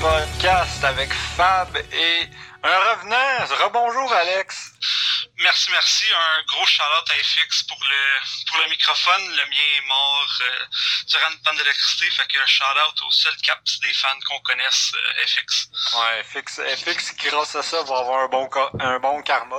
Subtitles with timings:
[0.00, 2.28] Podcast avec Fab et
[2.62, 3.64] un revenant.
[3.64, 4.72] Rebonjour Alex.
[5.38, 6.04] Merci, merci.
[6.12, 9.22] Un gros shout-out à FX pour le pour le microphone.
[9.28, 10.64] Le mien est mort euh,
[11.08, 15.26] durant une panne d'électricité, fait que shout-out au seul caps des fans qu'on connaisse, euh,
[15.26, 15.68] FX.
[15.94, 18.48] Ouais, FX, FX, grâce à ça, va avoir un bon,
[18.80, 19.56] un bon karma.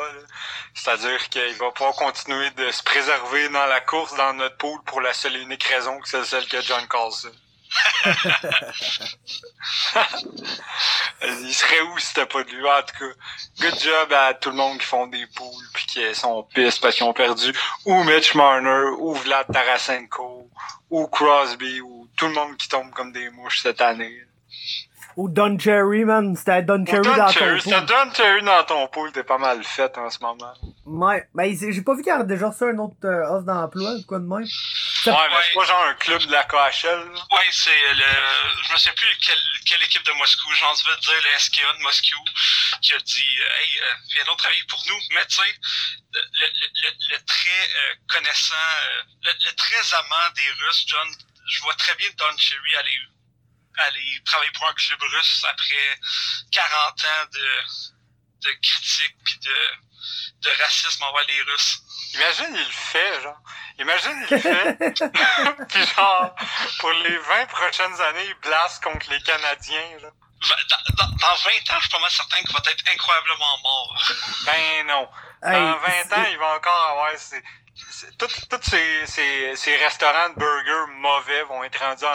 [0.73, 5.01] C'est-à-dire qu'il va pouvoir continuer de se préserver dans la course, dans notre pool, pour
[5.01, 7.31] la seule et unique raison que c'est celle que John Carlson.
[11.23, 12.65] Il serait où si c'était pas de lui?
[12.65, 13.13] En tout cas,
[13.59, 16.95] good job à tout le monde qui font des poules puis qui sont pistes parce
[16.95, 17.53] qu'ils ont perdu
[17.85, 20.49] ou Mitch Marner, ou Vlad Tarasenko,
[20.89, 24.25] ou Crosby, ou tout le monde qui tombe comme des mouches cette année.
[25.21, 26.35] Ou Don Cherry, man.
[26.35, 27.61] C'était Don Cherry dans ton pool.
[27.61, 29.11] C'était Don Cherry dans ton pool.
[29.11, 30.53] T'es pas mal fait en ce moment.
[30.83, 31.29] Ouais.
[31.35, 34.03] Ben, j'ai pas vu qu'il y a déjà reçu un autre euh, offre d'emploi ou
[34.07, 34.41] quoi de même.
[34.41, 34.47] Ouais,
[35.05, 37.05] mais c'est pas genre un club de la KHL.
[37.05, 38.09] Ouais, c'est le...
[38.65, 40.49] Je me sais plus quelle, quelle équipe de Moscou.
[40.55, 42.17] J'en veux dire le SKA de Moscou
[42.81, 44.99] qui a dit euh, Hey, euh, viens donc travailler pour nous.
[45.13, 45.53] Mais tu sais,
[46.13, 51.07] le, le, le, très euh, connaissant, euh, le, le, très amant des Russes, John,
[51.47, 52.97] je vois très bien Don Cherry aller
[53.77, 55.99] aller travailler pour un club russe après
[56.51, 59.55] 40 ans de, de critiques puis de,
[60.41, 61.81] de racisme envers les Russes.
[62.13, 63.39] Imagine, il le fait, genre.
[63.79, 64.77] Imagine, il le fait.
[65.69, 66.35] puis genre,
[66.79, 70.09] pour les 20 prochaines années, il blasse contre les Canadiens, là.
[70.41, 74.03] Dans, dans, dans 20 ans, je suis pas mal certain qu'il va être incroyablement mort.
[74.45, 75.07] Ben non.
[75.43, 77.43] Dans 20 ans, il va encore avoir ses,
[78.17, 78.29] tous
[78.61, 82.13] ces, ces, ces, restaurants de burgers mauvais vont être rendus en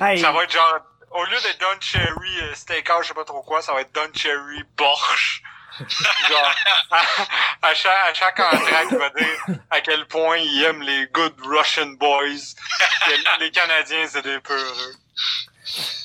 [0.04, 0.18] hey.
[0.18, 3.42] Ça va être genre, au lieu de Don Cherry euh, Steakhouse, je sais pas trop
[3.42, 5.42] quoi, ça va être Don Cherry Borsch.
[5.78, 6.54] genre,
[6.90, 11.06] à, à, chaque, à chaque entrée, il va dire à quel point il aime les
[11.08, 12.56] good Russian boys.
[13.40, 14.94] les Canadiens, c'est des peureux.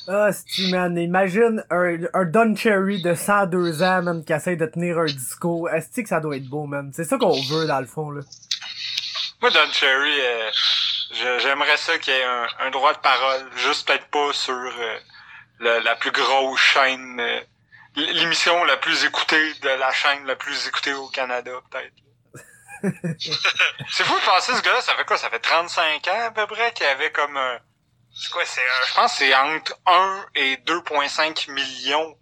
[0.08, 4.66] Ah, oh, man, imagine un, un Don Cherry de 102 ans, man, qui essaie de
[4.66, 5.70] tenir un discours.
[5.70, 6.92] Est-ce que ça doit être beau, man?
[6.94, 8.22] C'est ça qu'on veut, dans le fond, là.
[9.42, 13.88] Moi, Don Cherry, euh, j'aimerais ça qu'il y ait un, un, droit de parole, juste
[13.88, 15.00] peut-être pas sur euh,
[15.62, 17.40] la, la, plus grosse chaîne, euh,
[17.96, 21.94] l'émission la plus écoutée de la chaîne la plus écoutée au Canada, peut-être.
[23.90, 25.18] c'est fou de penser, ce gars-là, ça fait quoi?
[25.18, 27.60] Ça fait 35 ans, à peu près, qu'il avait comme un
[28.16, 32.18] c'est quoi, c'est, je pense que c'est entre 1 et 2,5 millions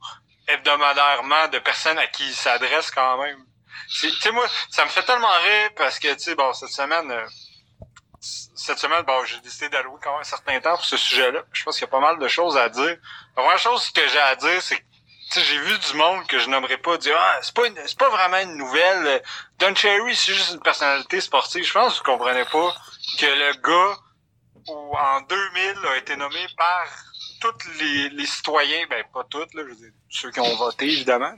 [0.47, 3.45] hebdomadairement de personnes à qui il s'adresse quand même.
[3.99, 7.11] Tu sais, moi, ça me fait tellement rire parce que, tu sais, bon, cette semaine,
[7.11, 7.27] euh,
[8.21, 11.43] cette semaine, bon, j'ai décidé d'allouer quand même un certain temps pour ce sujet-là.
[11.51, 12.97] Je pense qu'il y a pas mal de choses à dire.
[13.35, 16.49] La première chose que j'ai à dire, c'est que j'ai vu du monde que je
[16.49, 19.23] n'aimerais pas dire ah c'est pas c'est pas vraiment une nouvelle
[19.59, 22.75] Don Cherry c'est juste une personnalité sportive je pense que vous comprenez pas
[23.17, 23.97] que le gars
[24.67, 26.87] ou en 2000 a été nommé par
[27.39, 30.85] tous les, les citoyens, ben pas tous, là, je veux dire, ceux qui ont voté
[30.85, 31.33] évidemment,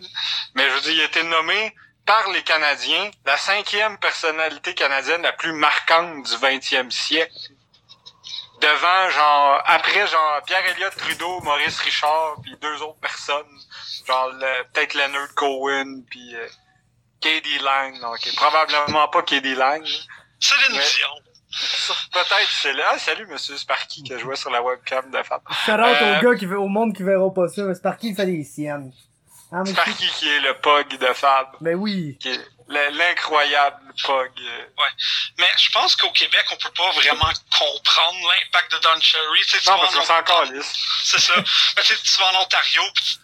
[0.56, 1.74] mais je veux dire, il a été nommé
[2.06, 7.34] par les Canadiens la cinquième personnalité canadienne la plus marquante du 20e siècle.
[8.62, 13.60] Devant, genre, après, genre, Pierre-Éliott Trudeau, Maurice Richard, puis deux autres personnes,
[14.08, 14.32] genre,
[14.74, 16.48] peut-être Leonard Cohen, puis euh,
[17.20, 19.86] Katie Lang, donc probablement pas Katie Lang.
[20.40, 20.82] Céline
[22.12, 22.92] Peut-être c'est là.
[22.94, 25.42] Ah, salut Monsieur Sparky qui a joué sur la webcam de Fab.
[25.66, 27.74] Shout out euh, au gars qui veut, au monde qui verra pas ça.
[27.76, 28.92] Sparky il fait des siennes.
[29.52, 31.48] Ah, Sparky qui est le pug de Fab.
[31.62, 32.18] Ben oui.
[32.68, 34.32] L'incroyable pug.
[34.40, 34.92] Ouais.
[35.38, 39.42] Mais je pense qu'au Québec, on peut pas vraiment comprendre l'impact de Don Cherry.
[39.68, 40.74] non, parce que c'est encore lisse.
[41.04, 41.36] C'est ça.
[41.78, 43.20] Mais tu vas en Ontario, pis,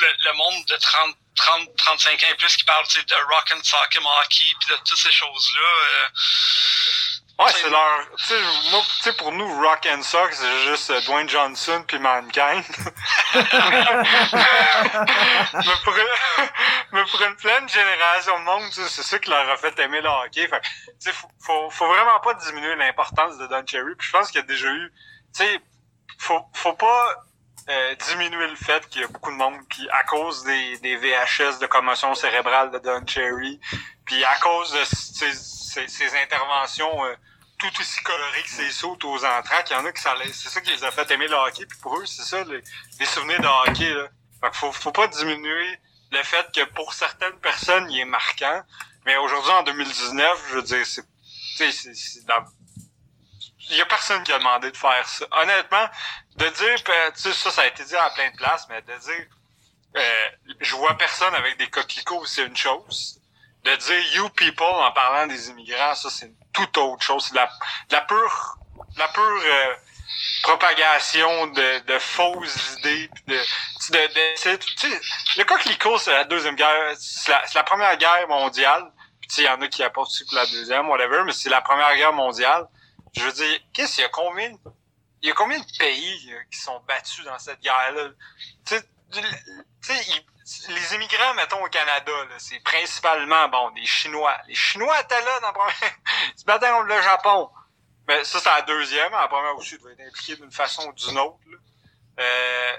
[0.00, 3.62] le, le monde de 30 30, 35 ans et plus qui parle de rock and
[3.62, 5.60] soccer hockey puis de toutes ces choses-là.
[5.62, 6.08] Euh,
[7.38, 8.10] Ouais, c'est leur.
[8.16, 8.34] Tu
[9.00, 12.64] sais, pour nous, Rock and Sock, c'est juste euh, Dwayne Johnson puis Mankind.
[16.92, 20.08] mais, pour, une pleine génération de monde, c'est ça qui leur a fait aimer le
[20.08, 20.48] hockey.
[20.48, 23.94] Fait, faut, faut, faut, vraiment pas diminuer l'importance de Don Cherry.
[23.96, 24.92] Puis je pense qu'il y a déjà eu.
[25.32, 25.60] Tu sais,
[26.18, 27.24] faut, faut pas
[27.68, 30.96] euh, diminuer le fait qu'il y a beaucoup de monde qui, à cause des, des
[30.96, 33.60] VHS de commotion cérébrale de Don Cherry,
[34.04, 35.32] puis à cause de ces,
[35.88, 37.04] ces, interventions.
[37.04, 37.14] Euh,
[37.58, 39.68] tout aussi coloré que ses sautes aux entraques.
[39.70, 41.66] Il y en a qui c'est ça qui les a fait aimer le hockey.
[41.66, 42.62] Puis pour eux, c'est ça, les,
[43.00, 43.92] les, souvenirs de hockey.
[43.92, 44.06] Là.
[44.40, 45.78] Fait faut, faut pas diminuer
[46.12, 48.62] le fait que pour certaines personnes, il est marquant.
[49.04, 51.02] Mais aujourd'hui, en 2019, je veux dire, c'est,
[51.72, 52.20] c'est, c'est.
[53.70, 55.26] Il y a personne qui a demandé de faire ça.
[55.32, 55.88] Honnêtement,
[56.36, 58.80] de dire, ben, tu sais, ça, ça a été dit à plein de places, mais
[58.82, 59.26] de dire,
[59.96, 60.28] euh,
[60.60, 63.20] je vois personne avec des coquelicots, c'est une chose.
[63.64, 67.24] De dire you people en parlant des immigrants, ça, c'est tout autre chose.
[67.24, 67.50] C'est de la,
[67.90, 68.58] la pure,
[68.96, 69.74] la pure, euh,
[70.42, 75.00] propagation de, de fausses idées, pis de, de, de, tu sais,
[75.36, 78.90] le coquelicot, c'est la deuxième guerre, c'est la, la, première guerre mondiale.
[79.36, 81.94] Il y en a qui apportent aussi pour la deuxième, whatever, mais c'est la première
[81.96, 82.66] guerre mondiale.
[83.18, 84.52] Je veux dire, qu'est-ce qu'il y a combien,
[85.22, 88.10] il y a combien de pays euh, qui sont battus dans cette guerre-là?
[88.64, 90.22] Tu sais,
[90.68, 94.36] les immigrants, mettons, au Canada, c'est principalement, bon, des Chinois.
[94.46, 95.74] Les Chinois étaient là dans la première...
[96.34, 97.50] Ils se battaient contre le Japon.
[98.06, 99.12] Mais ça, c'est la deuxième.
[99.12, 101.38] La première aussi, ils devaient être impliqués d'une façon ou d'une autre.
[102.18, 102.76] Euh,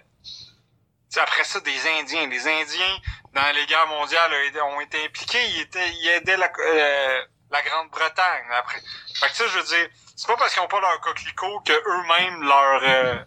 [1.17, 2.27] après ça, des Indiens.
[2.27, 2.97] Les Indiens,
[3.33, 4.31] dans les guerres mondiales,
[4.63, 5.45] ont été impliqués.
[5.49, 8.45] Ils, étaient, ils aidaient la, euh, la Grande-Bretagne.
[8.51, 8.81] Après.
[9.15, 11.71] Fait que ça, je veux dire, c'est pas parce qu'ils ont pas leur coquelicot que
[11.71, 12.83] eux-mêmes leur...
[12.83, 13.23] Euh,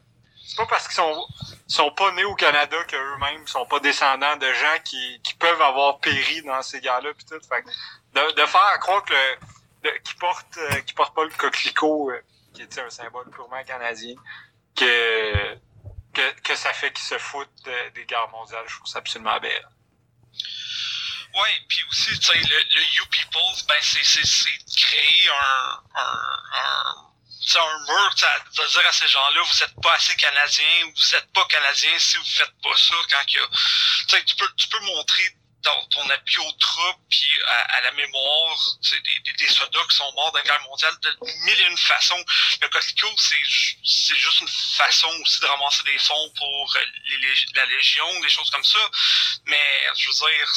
[0.46, 1.26] c'est pas parce qu'ils sont
[1.66, 5.62] sont pas nés au Canada que eux-mêmes sont pas descendants de gens qui, qui peuvent
[5.62, 7.40] avoir péri dans ces guerres-là puis tout.
[7.48, 7.64] Fait
[8.12, 12.20] de, de faire croire que le, qui porte euh, qui porte pas le coquelicot euh,
[12.52, 14.14] qui est un symbole purement canadien
[14.76, 15.54] que
[16.12, 17.48] que, que ça fait qu'ils se foutent
[17.94, 19.66] des guerres mondiales, je trouve ça absolument belle.
[21.34, 24.02] Ouais, puis aussi, tu sais, le, le You People, ben c'est
[24.76, 27.12] créer un, un, un
[27.44, 31.32] c'est un mur de dire à ces gens-là vous êtes pas assez canadien vous êtes
[31.32, 34.80] pas canadien si vous faites pas ça quand il y a tu peux tu peux
[34.80, 38.58] montrer ton appui aux troupes puis à, la mémoire
[38.90, 41.78] des, des, des, soldats qui sont morts dans la guerre mondiale de mille et une
[41.78, 42.24] façons.
[42.60, 46.76] Le Costico c'est juste une façon aussi de ramasser des fonds pour
[47.06, 48.90] les, la légion des choses comme ça.
[49.46, 50.52] Mais je veux dire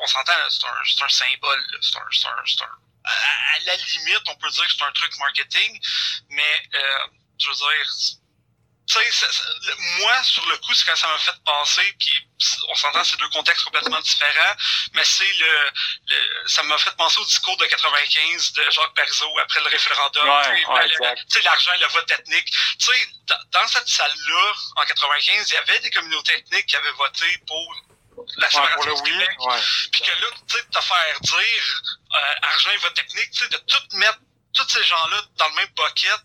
[0.00, 2.78] on s'entend c'est un un symbole c'est un un, un
[3.08, 5.80] à, la limite, on peut dire que c'est un truc marketing,
[6.30, 7.06] mais euh,
[7.38, 7.94] je veux dire,
[8.88, 9.26] tu sais,
[9.98, 12.28] moi, sur le coup, c'est quand ça m'a fait penser, puis
[12.68, 14.54] on s'entend, c'est deux contextes complètement différents,
[14.94, 15.70] mais c'est le,
[16.08, 20.26] le, ça m'a fait penser au discours de 95 de Jacques Parizeau après le référendum.
[21.16, 22.50] tu sais, l'argent et le vote ethnique.
[22.78, 23.08] Tu sais,
[23.52, 27.74] dans cette salle-là, en 95, il y avait des communautés ethniques qui avaient voté pour
[28.38, 29.36] la séparation du Québec.
[29.92, 31.82] Puis que là, tu sais, te faire dire
[32.14, 34.18] euh, argent et vote technique, tu sais, de tout mettre
[34.58, 36.20] tous ces gens-là dans le même bucket,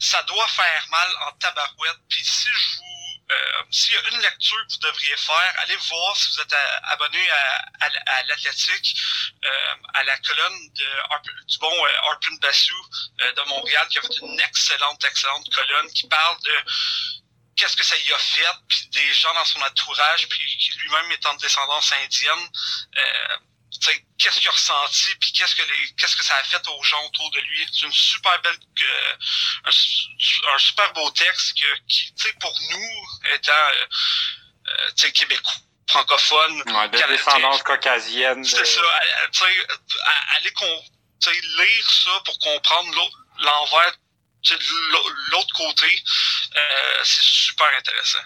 [0.00, 1.98] ça doit faire mal en tabarouette.
[2.08, 2.86] Puis si je vous
[3.28, 6.54] euh, s'il y a une lecture que vous devriez faire, allez voir si vous êtes
[6.84, 12.86] abonné à, à, à euh, à la colonne de, du bon euh, Arpin Bassou
[13.20, 16.52] euh, de Montréal, qui a fait une excellente, excellente colonne qui parle de
[17.56, 21.34] qu'est-ce que ça y a fait, puis des gens dans son entourage, puis lui-même étant
[21.34, 22.48] de descendance indienne,
[24.18, 27.04] qu'est-ce qu'il a ressenti, puis qu'est-ce que les, qu'est-ce que ça a fait aux gens
[27.06, 27.68] autour de lui.
[27.72, 29.14] C'est une super belle, euh,
[29.64, 33.86] un, super beau texte qui, tu sais, pour nous, étant, euh,
[34.68, 35.52] euh tu sais, québécois,
[35.88, 38.44] francophone, ouais, de descendance caucasienne.
[38.44, 39.00] C'est ça,
[39.32, 39.66] tu sais,
[40.36, 40.52] aller
[41.32, 43.10] lire ça pour comprendre
[43.40, 43.92] l'envers
[45.32, 46.04] l'autre côté,
[46.56, 48.18] euh, c'est super intéressant.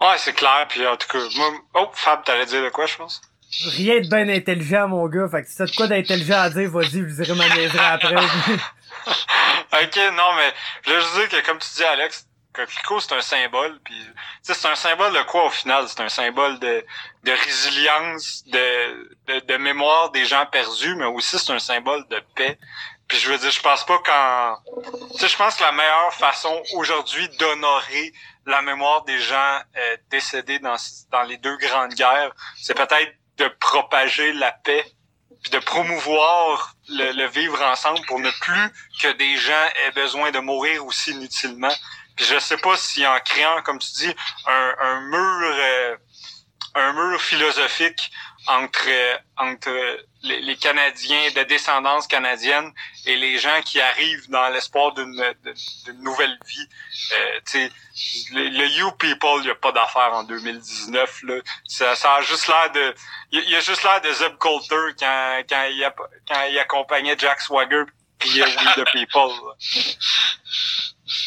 [0.00, 0.66] Ouais, c'est clair.
[0.68, 1.52] Puis en tout cas, moi...
[1.74, 3.20] oh, Fab, t'allais dire de quoi, je pense?
[3.66, 5.28] Rien de bien intelligent, mon gars.
[5.28, 8.14] Fait que si t'as de quoi d'intelligent à dire, vas-y, je dirai ma après.
[9.82, 10.52] ok, non, mais
[10.86, 13.78] je veux juste dire que, comme tu dis, Alex, Coquelicot, c'est un symbole.
[13.84, 13.94] Puis,
[14.42, 15.86] c'est un symbole de quoi au final?
[15.88, 16.84] C'est un symbole de,
[17.24, 22.20] de résilience, de, de, de, mémoire des gens perdus, mais aussi c'est un symbole de
[22.34, 22.58] paix.
[23.06, 24.56] Puis je veux dire, je pense pas qu'en...
[25.12, 28.12] Tu sais, je pense que la meilleure façon aujourd'hui d'honorer
[28.46, 30.76] la mémoire des gens euh, décédés dans,
[31.10, 34.84] dans les deux grandes guerres, c'est peut-être de propager la paix
[35.42, 40.38] puis de promouvoir le, vivre ensemble pour ne plus que des gens aient besoin de
[40.38, 41.72] mourir aussi inutilement.
[42.16, 44.14] Puis je sais pas si en créant, comme tu dis,
[44.46, 45.96] un, un mur euh,
[46.74, 48.10] un mur philosophique
[48.50, 48.88] entre
[49.36, 49.70] entre
[50.22, 52.72] les, les, Canadiens de descendance canadienne
[53.06, 55.14] et les gens qui arrivent dans l'espoir d'une
[56.00, 56.68] nouvelle vie.
[57.12, 57.40] Euh,
[58.34, 61.22] le, le You People, il n'y a pas d'affaire en 2019.
[61.22, 61.34] Là.
[61.66, 62.94] Ça, ça a juste l'air de...
[63.32, 65.94] Il y a juste l'air de Zeb Coulter quand, quand, il, a,
[66.28, 67.84] quand il accompagnait Jack Swagger
[68.18, 69.32] puis We the People.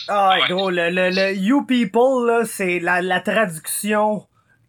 [0.07, 4.27] Ah, gros, le, le, le You People, là, c'est la, la traduction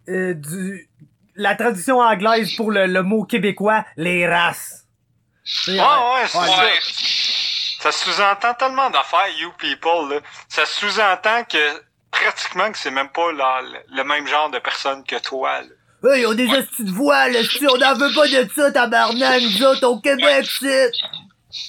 [0.09, 0.89] euh, du
[1.37, 4.85] la traduction anglaise pour le, le mot québécois, les races.
[5.69, 6.62] Ouais, ouais, c'est ça.
[7.81, 10.21] Ça sous-entend tellement d'affaires, you people, là.
[10.49, 15.61] Ça sous-entend que pratiquement que c'est même pas le même genre de personne que toi,
[15.61, 16.12] là.
[16.14, 17.41] Hey, ils ont des astuces de voix, là,
[17.73, 20.91] on n'en veut pas de ça, tabarnak, nous autres, au Québec, c'est...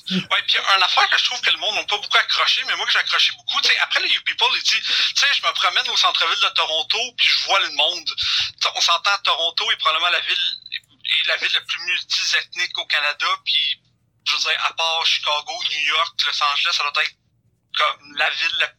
[0.09, 2.75] Ouais, puis une affaire que je trouve que le monde n'a pas beaucoup accroché, mais
[2.75, 5.27] moi que j'ai accroché beaucoup, tu sais, après les You People, il dit, tu sais,
[5.33, 8.15] je me promène au centre-ville de Toronto, puis je vois le monde.
[8.75, 10.59] on s'entend, Toronto est probablement la ville,
[11.27, 13.79] la ville la plus multiethnique au Canada, puis
[14.25, 17.15] je veux dire, à part Chicago, New York, Los Angeles, ça doit être
[17.77, 18.71] comme la ville la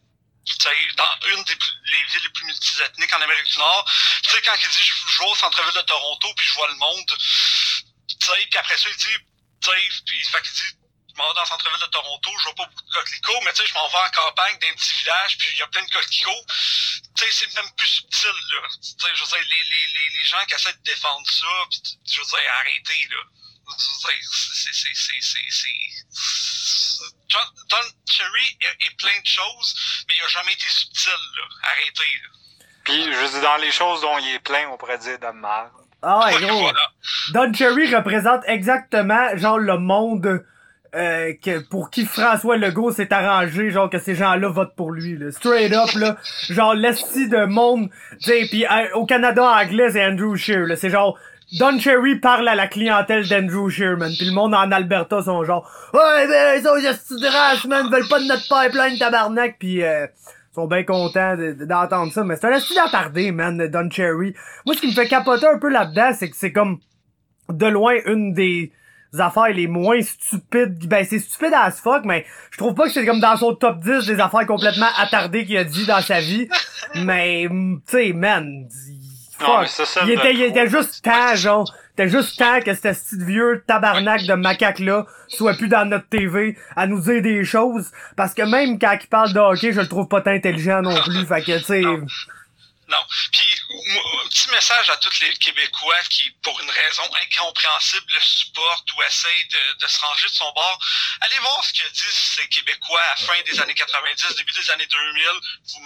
[0.95, 3.85] dans une des les villes les plus multiethniques en Amérique du Nord.
[4.23, 6.75] Tu sais, quand il dit je joue au centre-ville de Toronto, puis je vois le
[6.75, 9.17] monde, tu sais, puis après ça, il dit,
[9.61, 10.76] tu sais, puis fait qu'il dit,
[11.17, 13.53] je m'en vais dans le centre-ville de Toronto, je vois pas beaucoup de coquelicots, mais
[13.53, 15.83] tu sais, je m'en vais en campagne d'un petit village, puis il y a plein
[15.83, 16.45] de coquelicots.
[17.17, 18.67] Tu sais, c'est même plus subtil, là.
[18.69, 21.97] Tu sais, je veux dire, les, les, les, gens qui essaient de défendre ça, pis,
[22.05, 23.23] je veux dire, arrêtez, là.
[23.77, 25.67] C'est, c'est, c'est, c'est, c'est,
[27.27, 31.43] John, Don Cherry est, est, plein de choses, mais il a jamais été subtil, là.
[31.63, 32.29] Arrêtez, là.
[32.85, 35.71] Puis, je dis, dans les choses dont il est plein, on pourrait dire de merde.
[36.03, 36.61] Ah ouais, gros.
[36.61, 36.91] Voilà.
[37.33, 40.45] Don Cherry représente exactement, genre, le monde
[40.97, 45.17] euh, que pour qui François Legault s'est arrangé, genre que ces gens-là votent pour lui,
[45.17, 45.31] là.
[45.31, 46.17] Straight up, là.
[46.49, 47.89] genre, l'esti de monde,
[48.19, 50.75] sais, pis euh, au Canada anglais, c'est Andrew Scheer, là.
[50.75, 51.17] C'est genre,
[51.53, 55.69] Don Cherry parle à la clientèle d'Andrew Shearman, puis le monde en Alberta sont genre
[55.93, 60.07] Ouais ben ils ont de race, man, veulent pas de notre pipeline tabarnak puis euh,
[60.53, 64.33] sont bien contents d'entendre ça, mais c'est un esti d'attardé, man, Don Cherry.
[64.65, 66.79] Moi ce qui me fait capoter un peu là-dedans, c'est que c'est comme
[67.49, 68.73] de loin une des
[69.17, 70.87] affaires les moins stupides.
[70.87, 73.79] Ben c'est stupide as fuck, mais je trouve pas que c'est comme dans son top
[73.79, 76.47] 10 des affaires complètement attardées qu'il a dit dans sa vie.
[76.95, 78.67] mais tu sais, man,
[79.41, 81.71] non, mais ça, ça il, était, il était juste temps, genre.
[81.89, 86.55] C'était juste temps que ce petit vieux tabarnak de macaque-là soit plus dans notre TV
[86.75, 87.91] à nous dire des choses.
[88.15, 90.95] Parce que même quand il parle de hockey, je le trouve pas tant intelligent non
[91.03, 91.25] plus.
[91.25, 91.83] fait que, tu sais...
[92.87, 93.03] Non.
[93.33, 98.93] Puis, un petit message à tous les Québécois qui, pour une raison incompréhensible, le supportent
[98.93, 100.79] ou essayent de, de se ranger de son bord.
[101.21, 104.71] Allez voir ce que disent ces Québécois à la fin des années 90, début des
[104.71, 105.23] années 2000.
[105.73, 105.81] Vous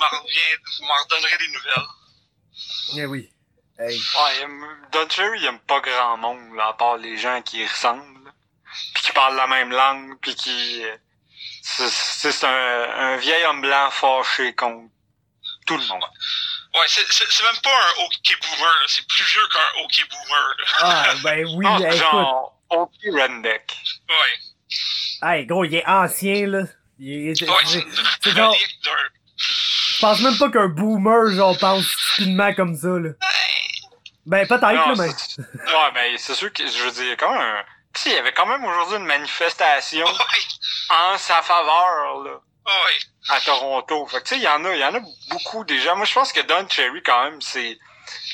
[0.85, 1.87] m'en redonnerez des nouvelles.
[2.97, 3.31] Eh oui.
[3.79, 3.99] Hey.
[4.15, 4.47] Ouais,
[4.91, 8.31] Don Cherry, il aime pas grand monde, là, à part les gens qui y ressemblent,
[8.93, 10.83] puis qui parlent la même langue, puis qui...
[10.83, 10.97] Euh,
[11.63, 14.91] c'est un, un vieil homme blanc fâché contre
[15.65, 16.03] tout le monde.
[16.73, 20.55] Ouais, c'est même pas un hockey boomer, c'est plus vieux qu'un hockey boomer.
[20.57, 20.65] Là.
[20.79, 21.97] Ah, ben oui, écoute.
[21.97, 23.75] genre hockey redneck.
[24.09, 25.29] Ouais.
[25.29, 26.63] Hey, gros, il est ancien, là.
[26.97, 27.83] Il est, ouais,
[28.21, 28.55] c'est genre...
[29.35, 33.09] Je pense même pas qu'un boomer, genre, pense stupidement comme ça, là.
[34.25, 35.09] Ben, peut-être, là, mais.
[35.09, 37.63] Ouais, ben, c'est sûr que, je veux dire, quand même.
[37.93, 40.05] Tu sais, il y avait quand même aujourd'hui une manifestation
[40.89, 42.39] en sa faveur, là.
[43.29, 44.05] À Toronto.
[44.07, 45.95] Fait que, tu sais, il y en a, il y en a beaucoup déjà.
[45.95, 47.77] Moi, je pense que Don Cherry, quand même, c'est,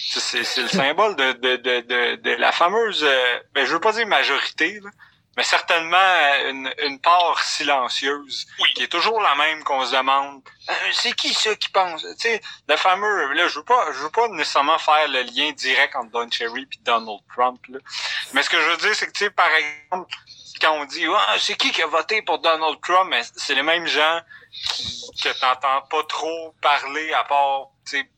[0.10, 3.79] c'est, c'est le symbole de, de, de, de, de la fameuse, euh, ben, je veux
[3.79, 4.89] pas dire majorité, là,
[5.38, 5.98] mais certainement
[6.50, 8.74] une, une part silencieuse oui.
[8.74, 12.07] qui est toujours la même qu'on se demande euh, c'est qui ça qui pense tu
[12.17, 15.96] sais le fameux là je veux pas je veux pas nécessairement faire le lien direct
[15.96, 17.77] entre Don Cherry puis Donald Trump là.
[18.34, 20.15] mais ce que je veux dire c'est que tu sais par exemple
[20.59, 23.09] quand on dit ah, c'est qui qui a voté pour Donald Trump?
[23.09, 24.19] Mais c'est les mêmes gens
[24.51, 27.69] qui, que t'entends pas trop parler à part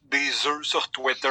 [0.05, 1.29] des œufs sur Twitter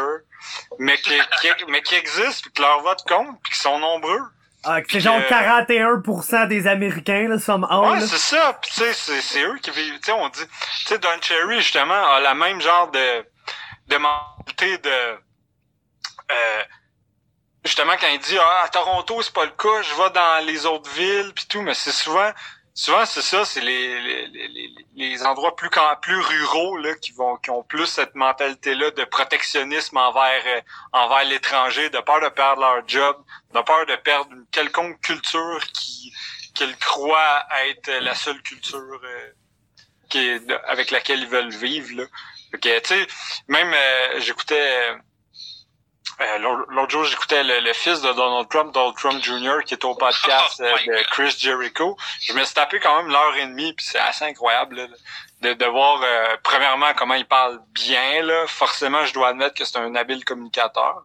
[0.79, 4.21] mais qui, qui mais qui existent puis que leur vote compte puis qui sont nombreux
[4.65, 8.59] ah, c'est genre 41% des Américains, là, somme Ouais, c'est ça.
[8.61, 9.95] Puis, tu sais, c'est, c'est eux qui vivent.
[10.01, 13.25] Tu sais, on dit, tu sais, Don Cherry, justement, a la même genre de,
[13.87, 16.63] de mentalité de, euh,
[17.65, 20.67] justement, quand il dit, ah, à Toronto, c'est pas le cas, je vais dans les
[20.67, 22.31] autres villes, puis tout, mais c'est souvent,
[22.75, 27.37] souvent, c'est ça, c'est les, les, les, les, endroits plus, plus ruraux, là, qui vont,
[27.37, 30.61] qui ont plus cette mentalité-là de protectionnisme envers, euh,
[30.93, 33.17] envers l'étranger, de peur de perdre leur job,
[33.55, 36.13] de peur de perdre une quelconque culture qui,
[36.55, 39.33] qu'ils croient être la seule culture euh,
[40.09, 42.05] qui est, avec laquelle ils veulent vivre, là.
[42.55, 43.07] Okay, tu sais,
[43.49, 44.95] même, euh, j'écoutais,
[46.21, 46.39] euh,
[46.71, 49.95] L'autre jour, j'écoutais le, le, fils de Donald Trump, Donald Trump Jr., qui est au
[49.95, 51.97] podcast euh, de Chris Jericho.
[52.23, 54.87] Je me suis tapé quand même l'heure et demie, puis c'est assez incroyable là,
[55.43, 58.23] de, de voir, euh, premièrement, comment il parle bien.
[58.23, 58.47] Là.
[58.49, 61.05] Forcément, je dois admettre que c'est un habile communicateur.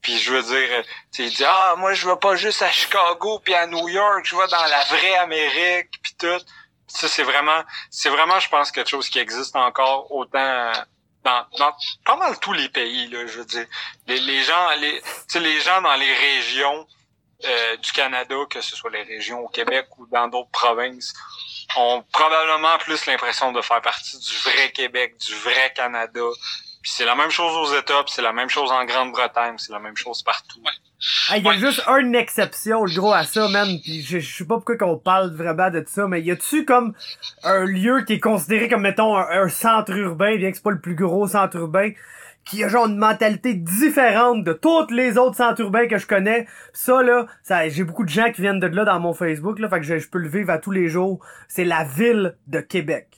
[0.00, 0.84] Puis je veux dire,
[1.18, 4.36] il dit ah moi je vais pas juste à Chicago puis à New York, je
[4.36, 6.40] vais dans la vraie Amérique puis tout.
[6.86, 10.72] Ça c'est vraiment, c'est vraiment je pense quelque chose qui existe encore autant
[11.58, 11.72] dans,
[12.04, 13.66] pas mal tous les pays, là, je veux dire.
[14.06, 15.02] Les, les gens, les,
[15.40, 16.86] les gens dans les régions
[17.44, 21.14] euh, du Canada, que ce soit les régions au Québec ou dans d'autres provinces,
[21.76, 26.20] ont probablement plus l'impression de faire partie du vrai Québec, du vrai Canada.
[26.88, 29.78] Puis c'est la même chose aux États, c'est la même chose en Grande-Bretagne, c'est la
[29.78, 30.62] même chose partout.
[31.36, 33.68] Il y a juste une exception, le gros, à ça, man.
[33.84, 36.94] Pis je, je sais pas pourquoi qu'on parle vraiment de ça, mais y a-tu comme
[37.44, 40.80] un lieu qui est considéré comme, mettons, un, centre urbain, bien que c'est pas le
[40.80, 41.90] plus gros centre urbain,
[42.46, 46.46] qui a genre une mentalité différente de toutes les autres centres urbains que je connais?
[46.72, 49.68] Ça, là, ça, j'ai beaucoup de gens qui viennent de là dans mon Facebook, là,
[49.68, 51.20] fait que je, je peux le vivre à tous les jours.
[51.48, 53.17] C'est la ville de Québec.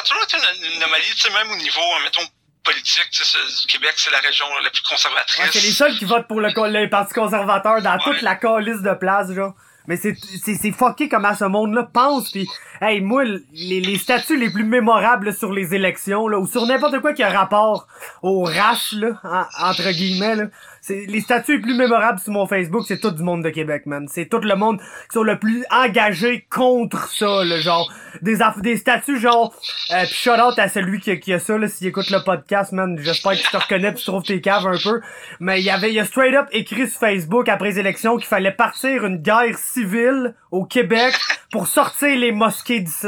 [0.00, 2.26] Ouais, ça a toujours été une, anomalie, tu sais, même au niveau, mettons,
[2.62, 3.38] politique, tu sais,
[3.68, 5.50] Québec, c'est la région la plus conservatrice.
[5.52, 8.94] c'est les seuls qui votent pour le, le Parti conservateur dans toute la calice de
[8.94, 9.54] place, genre.
[9.86, 10.14] Mais c'est
[10.44, 12.46] c'est fucké comment ce monde-là pense pis
[12.80, 17.00] hey moi les, les statuts les plus mémorables sur les élections là ou sur n'importe
[17.00, 17.88] quoi qui a rapport
[18.22, 20.44] aux races là entre guillemets là
[20.79, 23.86] c'est les statuts les plus mémorables sur mon Facebook, c'est tout du monde de Québec,
[23.86, 24.06] man.
[24.08, 27.92] C'est tout le monde qui sont le plus engagé contre ça, le genre
[28.22, 29.54] des des statuts genre
[29.92, 32.72] euh, pis shout out à celui qui, qui a ça là s'il écoute le podcast,
[32.72, 32.98] man.
[32.98, 35.00] J'espère que tu te reconnais pis tu trouves tes caves un peu.
[35.38, 38.16] Mais il y avait il y a straight up écrit sur Facebook après les élections
[38.16, 41.14] qu'il fallait partir une guerre civile au Québec
[41.52, 43.06] pour sortir les mosquées d'ici.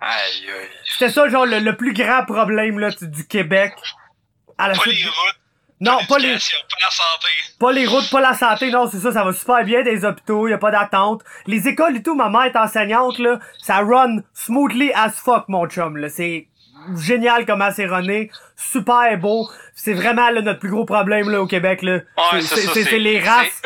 [0.00, 0.68] Aïe, aïe.
[0.84, 3.74] C'était ça genre le, plus grand problème là du Québec.
[4.56, 4.96] À la suite,
[5.80, 6.34] non, pas les.
[6.34, 7.28] Pas la santé.
[7.58, 10.48] Pas les routes, pas la santé, non, c'est ça, ça va super bien des hôpitaux,
[10.48, 11.22] y a pas d'attente.
[11.46, 15.68] Les écoles et tout, ma mère est enseignante, là, ça run smoothly as fuck, mon
[15.68, 16.08] chum, là.
[16.08, 16.48] C'est
[16.96, 19.48] génial comment c'est runné, super beau.
[19.74, 22.00] C'est vraiment là, notre plus gros problème là au Québec là.
[22.40, 23.62] c'est les races.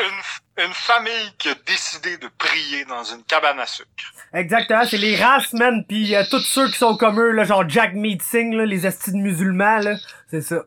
[0.58, 3.88] Une, une, famille qui a décidé de prier dans une cabane à sucre.
[4.34, 7.68] Exactement, c'est les races man, puis euh, tous ceux qui sont comme eux là, genre
[7.68, 9.94] Jack Meeting là, les astides musulmans là,
[10.30, 10.64] c'est ça.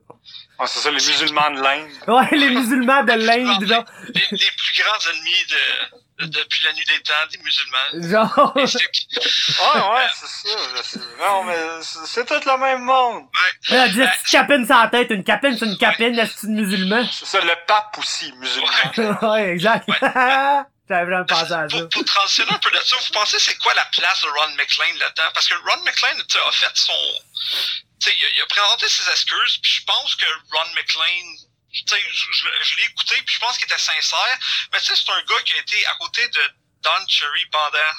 [0.57, 1.89] Ah, c'est ça, les musulmans de l'Inde.
[2.07, 3.83] Ouais, les musulmans de l'Inde, genre.
[4.13, 8.09] Les, les, plus grands ennemis de, depuis la nuit des temps, des musulmans.
[8.09, 8.55] Genre.
[8.55, 10.49] ouais, ouais, c'est
[10.89, 10.99] ça.
[11.19, 13.25] Non, mais c'est tout le même monde.
[13.69, 13.75] Ouais.
[13.75, 17.05] Là, petite capine la tête, une capine, c'est une capine, c'est une musulman.
[17.11, 19.29] C'est ça, le pape aussi, musulman.
[19.33, 19.89] Ouais, exact.
[20.87, 21.67] J'avais vraiment pensé à ça.
[21.67, 24.99] Pour, pour transitionner un peu là-dessus, vous pensez c'est quoi la place de Ron McLean
[24.99, 25.31] là-dedans?
[25.33, 26.17] Parce que Ron McLean,
[26.47, 26.93] a fait son,
[28.05, 31.35] il a, il a présenté ses excuses, puis je pense que Ron McLean
[31.75, 31.97] je,
[32.31, 34.37] je, je l'ai écouté, puis je pense qu'il était sincère.
[34.71, 36.41] Mais tu sais, c'est un gars qui a été à côté de
[36.81, 37.91] Don Cherry pendant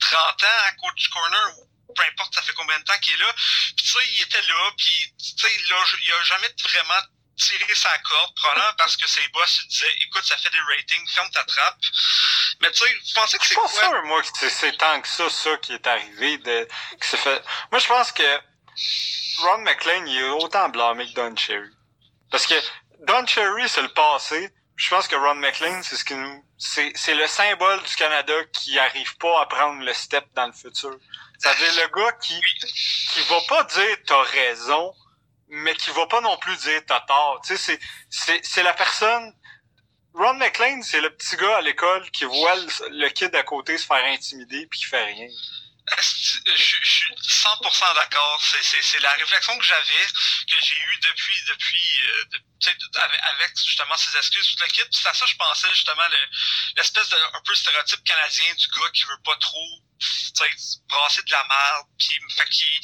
[0.00, 3.18] 30 ans à du corner, ou peu importe ça fait combien de temps qu'il est
[3.18, 3.32] là.
[3.76, 7.02] Puis tu sais, il était là, puis tu sais, il a jamais vraiment
[7.36, 11.08] tiré sa corde, probablement parce que ses boss lui disaient écoute, ça fait des ratings,
[11.10, 11.78] ferme ta trappe.
[12.60, 13.66] Mais tu sais, vous pensez que c'est quoi?
[13.66, 16.68] Je suis pas sûr, moi, que c'est tant que ça, ça qui est arrivé, de,
[16.98, 17.42] que c'est fait.
[17.70, 18.40] Moi, je pense que
[19.38, 21.70] Ron McLean, il est autant blâmé que Don Cherry.
[22.30, 22.54] Parce que
[23.00, 24.50] Don Cherry, c'est le passé.
[24.76, 28.34] Je pense que Ron McLean, c'est ce qui nous, c'est, c'est le symbole du Canada
[28.52, 30.94] qui arrive pas à prendre le step dans le futur.
[31.38, 34.92] Ça veut dire le gars qui, qui va pas dire t'as raison,
[35.48, 37.40] mais qui va pas non plus dire t'as tort.
[37.46, 37.78] Tu sais,
[38.10, 39.34] c'est, c'est, la personne,
[40.12, 43.78] Ron McLean, c'est le petit gars à l'école qui voit le, le kid à côté
[43.78, 45.28] se faire intimider puis qui fait rien
[45.98, 48.42] je, suis 100% d'accord.
[48.42, 50.06] C'est la réflexion que j'avais,
[50.50, 52.40] que j'ai eue depuis, depuis, euh, de,
[52.98, 54.88] avec, justement ces excuses toute l'équipe.
[54.90, 56.06] C'est à ça que je pensais justement
[56.76, 59.82] l'espèce de un peu stéréotype canadien du gars qui veut pas trop
[60.88, 62.80] brasser de la merde puis fait qu'il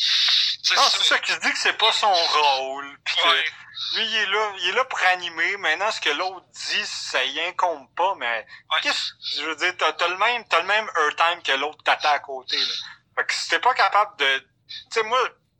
[0.63, 1.19] c'est ça.
[1.19, 4.69] qui se dit que c'est pas son rôle pis que lui il est là il
[4.69, 5.57] est là pour animer.
[5.57, 8.47] Maintenant ce que l'autre dit ça y incombe pas mais
[8.83, 9.75] qu'est-ce je veux dire?
[9.77, 12.75] T'as le même t'as le même time que l'autre tata à côté là.
[13.17, 14.39] Fait que si t'es pas capable de...
[14.39, 15.19] Tu sais, moi,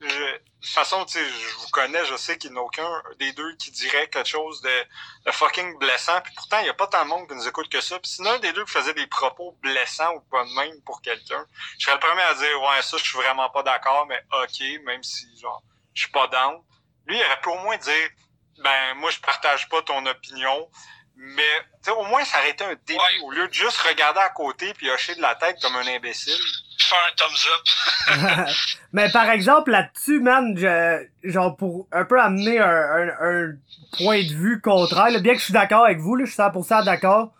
[0.09, 2.65] je, de toute façon, tu sais, je vous connais, je sais qu'il n'y en a
[2.65, 4.87] aucun des deux qui dirait quelque chose de,
[5.27, 6.21] de fucking blessant.
[6.23, 7.99] Puis pourtant, il n'y a pas tant de monde qui nous écoute que ça.
[7.99, 11.47] Puis si l'un des deux faisait des propos blessants ou pas de même pour quelqu'un,
[11.79, 14.85] je serais le premier à dire, ouais, ça, je suis vraiment pas d'accord, mais ok,
[14.85, 15.63] même si, genre,
[15.95, 16.63] je suis pas down.
[17.07, 18.11] Lui, il aurait pu au moins dire,
[18.59, 20.69] ben, moi, je partage pas ton opinion,
[21.17, 24.21] mais, tu sais, au moins, ça aurait été un début, au lieu de juste regarder
[24.21, 26.41] à côté puis hocher de la tête comme un imbécile
[26.85, 28.49] faire un thumbs up.
[28.93, 33.53] Mais par exemple, là-dessus, man, je, genre pour un peu amener un, un, un
[33.99, 36.85] point de vue contraire, bien que je suis d'accord avec vous, là, je suis 100%
[36.85, 37.33] d'accord.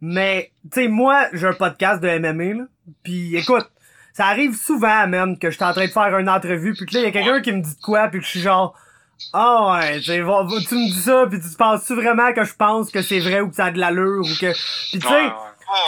[0.00, 2.64] Mais, tu sais, moi, j'ai un podcast de MMA, là.
[3.02, 3.70] Puis écoute,
[4.12, 6.94] ça arrive souvent, même, que je suis en train de faire une entrevue, puis que
[6.94, 8.74] là, il y a quelqu'un qui me dit de quoi, puis que je suis genre...
[9.34, 13.02] Ah oh ouais, tu me dis ça, puis tu penses-tu vraiment que je pense que
[13.02, 14.52] c'est vrai ou que ça a de l'allure ou que...
[14.90, 15.30] Puis tu sais,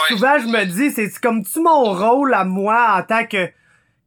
[0.09, 3.51] Souvent, je me dis, c'est comme tu mon rôle à moi en tant que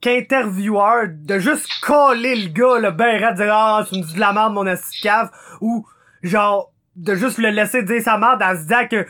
[0.02, 4.20] qu'intervieweur de juste coller le gars, le ben de dire ah tu me dis de
[4.20, 5.88] la merde mon assis cave ou
[6.22, 9.10] genre de juste le laisser dire sa merde en se disant que tu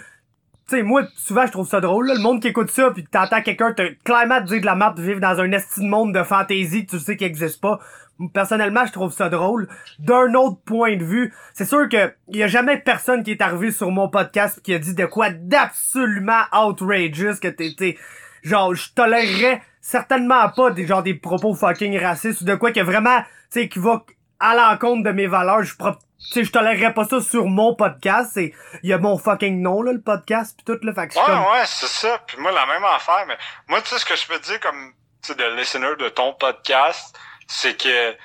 [0.68, 3.74] sais moi souvent je trouve ça drôle le monde qui écoute ça puis t'entends quelqu'un
[3.74, 6.92] te clairement te dire de la merde vivre dans un estime monde de fantaisie que
[6.92, 7.80] tu sais qu'il existe pas
[8.34, 9.68] personnellement, je trouve ça drôle.
[10.00, 13.42] D'un autre point de vue, c'est sûr que il y a jamais personne qui est
[13.42, 17.98] arrivé sur mon podcast qui a dit de quoi d'absolument outrageous que t'étais
[18.44, 22.80] genre je tolérerais certainement pas des genre des propos fucking racistes ou de quoi que
[22.80, 23.20] vraiment
[23.52, 24.04] tu sais qui va
[24.40, 25.84] à l'encontre de mes valeurs, je tu
[26.20, 29.82] sais je tolérerais pas ça sur mon podcast, c'est il y a mon fucking nom
[29.82, 32.22] là le podcast puis tout le fait Ouais ouais, c'est ça.
[32.28, 34.94] Puis moi la même affaire mais moi tu sais ce que je peux dire comme
[35.34, 38.18] de listener de ton podcast, c'est que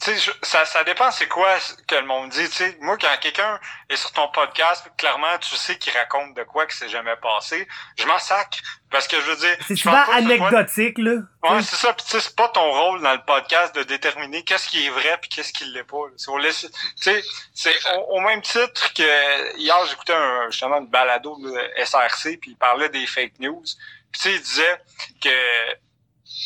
[0.00, 2.48] tu sais, ça, ça dépend c'est quoi que le monde dit.
[2.48, 3.60] Tu sais, moi, quand quelqu'un
[3.90, 7.68] est sur ton podcast, clairement, tu sais qu'il raconte de quoi que c'est jamais passé.
[7.98, 8.62] Je m'en sac.
[8.90, 9.56] Parce que je veux dire.
[9.68, 11.16] C'est souvent anecdotique, là.
[11.42, 11.92] Ouais, c'est ça.
[11.92, 14.90] Puis tu sais, c'est pas ton rôle dans le podcast de déterminer qu'est-ce qui est
[14.90, 16.06] vrai puis qu'est-ce qui l'est pas.
[16.16, 16.52] Tu
[16.96, 17.74] sais, c'est
[18.08, 22.88] au, même titre que hier, j'écoutais un, justement une balado de SRC puis il parlait
[22.88, 23.64] des fake news.
[24.12, 24.82] Puis tu sais, il disait
[25.22, 25.28] que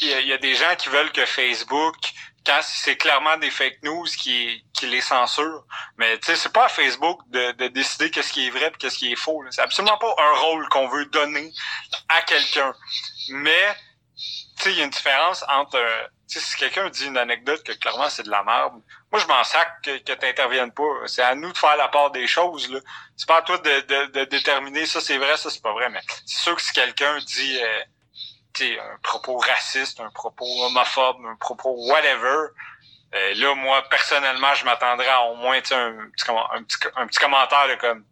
[0.03, 1.97] il y, a, des gens qui veulent que Facebook
[2.47, 5.65] quand c'est clairement des fake news qui, qui les censurent.
[5.97, 8.79] Mais tu sais, c'est pas à Facebook de, de décider qu'est-ce qui est vrai et
[8.79, 9.43] qu'est-ce qui est faux.
[9.51, 11.51] C'est absolument pas un rôle qu'on veut donner
[12.09, 12.75] à quelqu'un.
[13.31, 13.75] Mais
[14.17, 15.81] tu sais, il y a une différence entre
[16.35, 18.75] sais, si quelqu'un dit une anecdote que clairement c'est de la merde,
[19.11, 21.07] moi je m'en sac que, que tu pas.
[21.07, 22.71] C'est à nous de faire la part des choses.
[22.71, 22.81] Là.
[23.17, 25.89] C'est pas à toi de, de, de déterminer ça c'est vrai, ça c'est pas vrai.
[25.91, 27.85] Mais c'est sûr que si quelqu'un dit euh,
[28.63, 32.49] un propos raciste, un propos homophobe, un propos whatever,
[33.15, 37.19] euh, là, moi, personnellement, je m'attendrais à au moins un petit, un, petit, un petit
[37.21, 38.05] commentaire de comme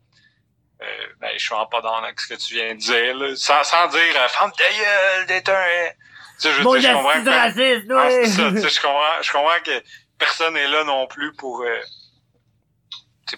[0.83, 3.37] euh, ben, je suis en pas dans avec ce que tu viens de dire, là,
[3.37, 5.91] sans, sans dire euh, Femme ta gueule, d'être un.
[6.41, 8.27] Tu sais, je, bon, je, je comprends que, raciste, ouais.
[8.27, 9.83] ça, je comprends, je comprends que
[10.19, 11.81] personne n'est là non plus pour euh,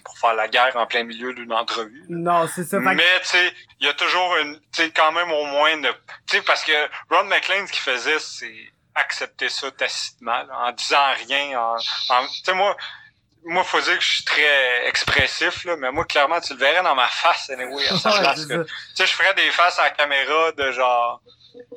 [0.03, 2.03] pour faire la guerre en plein milieu d'une entrevue.
[2.09, 2.79] Non, c'est ça.
[2.79, 5.87] Mais tu sais, il y a toujours une, tu sais, quand même au moins, tu
[6.27, 6.71] sais, parce que
[7.09, 8.55] Ron McLean, ce qu'il faisait, c'est
[8.95, 11.59] accepter ça tacitement, en disant rien.
[11.59, 12.75] En, tu sais, moi,
[13.43, 16.81] moi, faut dire que je suis très expressif, là, mais moi, clairement, tu le verrais
[16.81, 18.47] dans ma face, anyway, à sa place.
[18.47, 18.55] Tu
[18.95, 21.21] sais, je ferais des faces à la caméra de genre,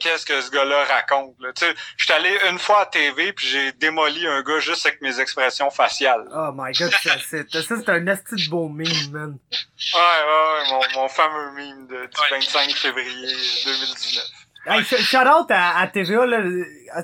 [0.00, 1.34] qu'est-ce que ce gars-là raconte.
[1.40, 1.52] Là?
[1.52, 4.86] Tu sais, je suis allé une fois à TV puis j'ai démoli un gars juste
[4.86, 6.24] avec mes expressions faciales.
[6.34, 9.38] Oh my god, ça c'est, ça, c'est un esti de beau meme, man.
[9.50, 14.24] Ouais, ouais, ouais, mon, mon fameux meme de, du 25 février 2019.
[14.66, 16.42] Hey, shout out à, à TVA, là,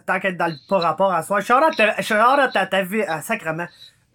[0.07, 1.41] tant qu'être dans le pas rapport à soi.
[1.41, 3.67] Shout out, à, shout out à ta vie, à Sacrement.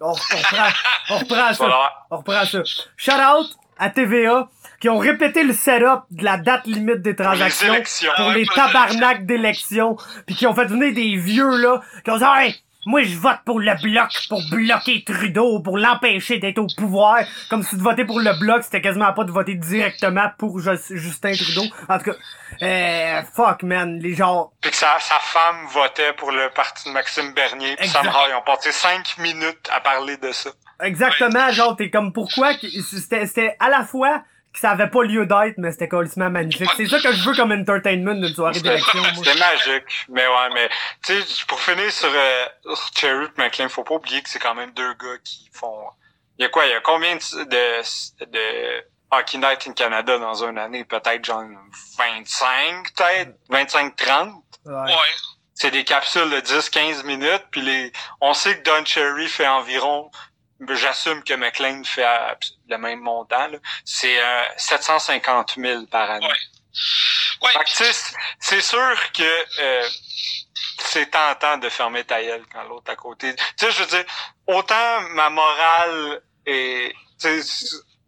[0.02, 0.68] On, on, reprend,
[1.10, 1.92] on reprend ça.
[2.12, 2.62] On reprend ça.
[2.96, 7.74] Shout out à TVA qui ont répété le setup de la date limite des transactions
[8.18, 12.24] pour les, tabarnaks d'élections, puis qui ont fait venir des vieux là, qui ont dit
[12.24, 17.20] hey, moi je vote pour le bloc pour bloquer Trudeau, pour l'empêcher d'être au pouvoir,
[17.50, 21.34] comme si de voter pour le bloc c'était quasiment pas de voter directement pour Justin
[21.34, 21.64] Trudeau.
[21.90, 22.18] En tout cas,
[22.62, 24.52] euh, fuck man, les gens.
[24.62, 28.34] Puis que sa, sa femme votait pour le parti de Maxime Bernier, puis ça ils
[28.34, 30.52] ont passé cinq minutes à parler de ça.
[30.82, 35.58] Exactement, genre t'es comme pourquoi c'était à la fois que ça avait pas lieu d'être,
[35.58, 36.70] mais c'était complètement magnifique.
[36.76, 39.04] C'est ça que je veux comme entertainment d'une soirée d'élection.
[39.16, 39.84] C'était magique.
[40.10, 40.70] Mais ouais, mais
[41.06, 42.46] tu sais, pour finir sur, euh,
[42.98, 45.84] Cherry et McLean, faut pas oublier que c'est quand même deux gars qui font.
[46.38, 46.66] Il y a quoi?
[46.66, 50.84] Il y a combien de, de Hockey Night in Canada dans une année?
[50.84, 51.44] Peut-être genre
[51.98, 53.32] 25, peut-être?
[53.52, 54.34] 25-30?
[54.66, 54.94] Ouais.
[55.54, 57.92] C'est des capsules de 10-15 minutes, puis les.
[58.22, 60.10] On sait que Don Cherry fait environ
[60.70, 62.06] j'assume que McLean fait
[62.68, 63.50] le même montant,
[63.86, 66.28] c'est euh, 750 000 par année.
[67.42, 67.52] Ouais.
[68.40, 69.90] c'est sûr que euh,
[70.80, 73.36] c'est tentant de fermer ta gueule quand l'autre à côté.
[73.36, 74.06] Tu sais, je veux dire,
[74.48, 76.94] autant ma morale est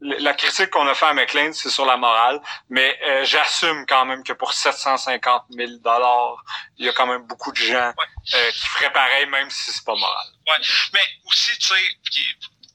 [0.01, 4.05] la critique qu'on a fait à McLean, c'est sur la morale, mais euh, j'assume quand
[4.05, 6.43] même que pour 750 000 dollars,
[6.77, 7.93] il y a quand même beaucoup de gens
[8.33, 10.27] euh, qui feraient pareil, même si c'est pas moral.
[10.51, 11.95] Ouais, mais aussi, tu sais,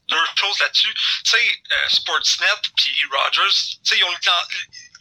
[0.07, 0.93] deux choses là-dessus.
[0.93, 4.13] Tu sais, euh, Sportsnet puis Rogers, tu sais, ils ont,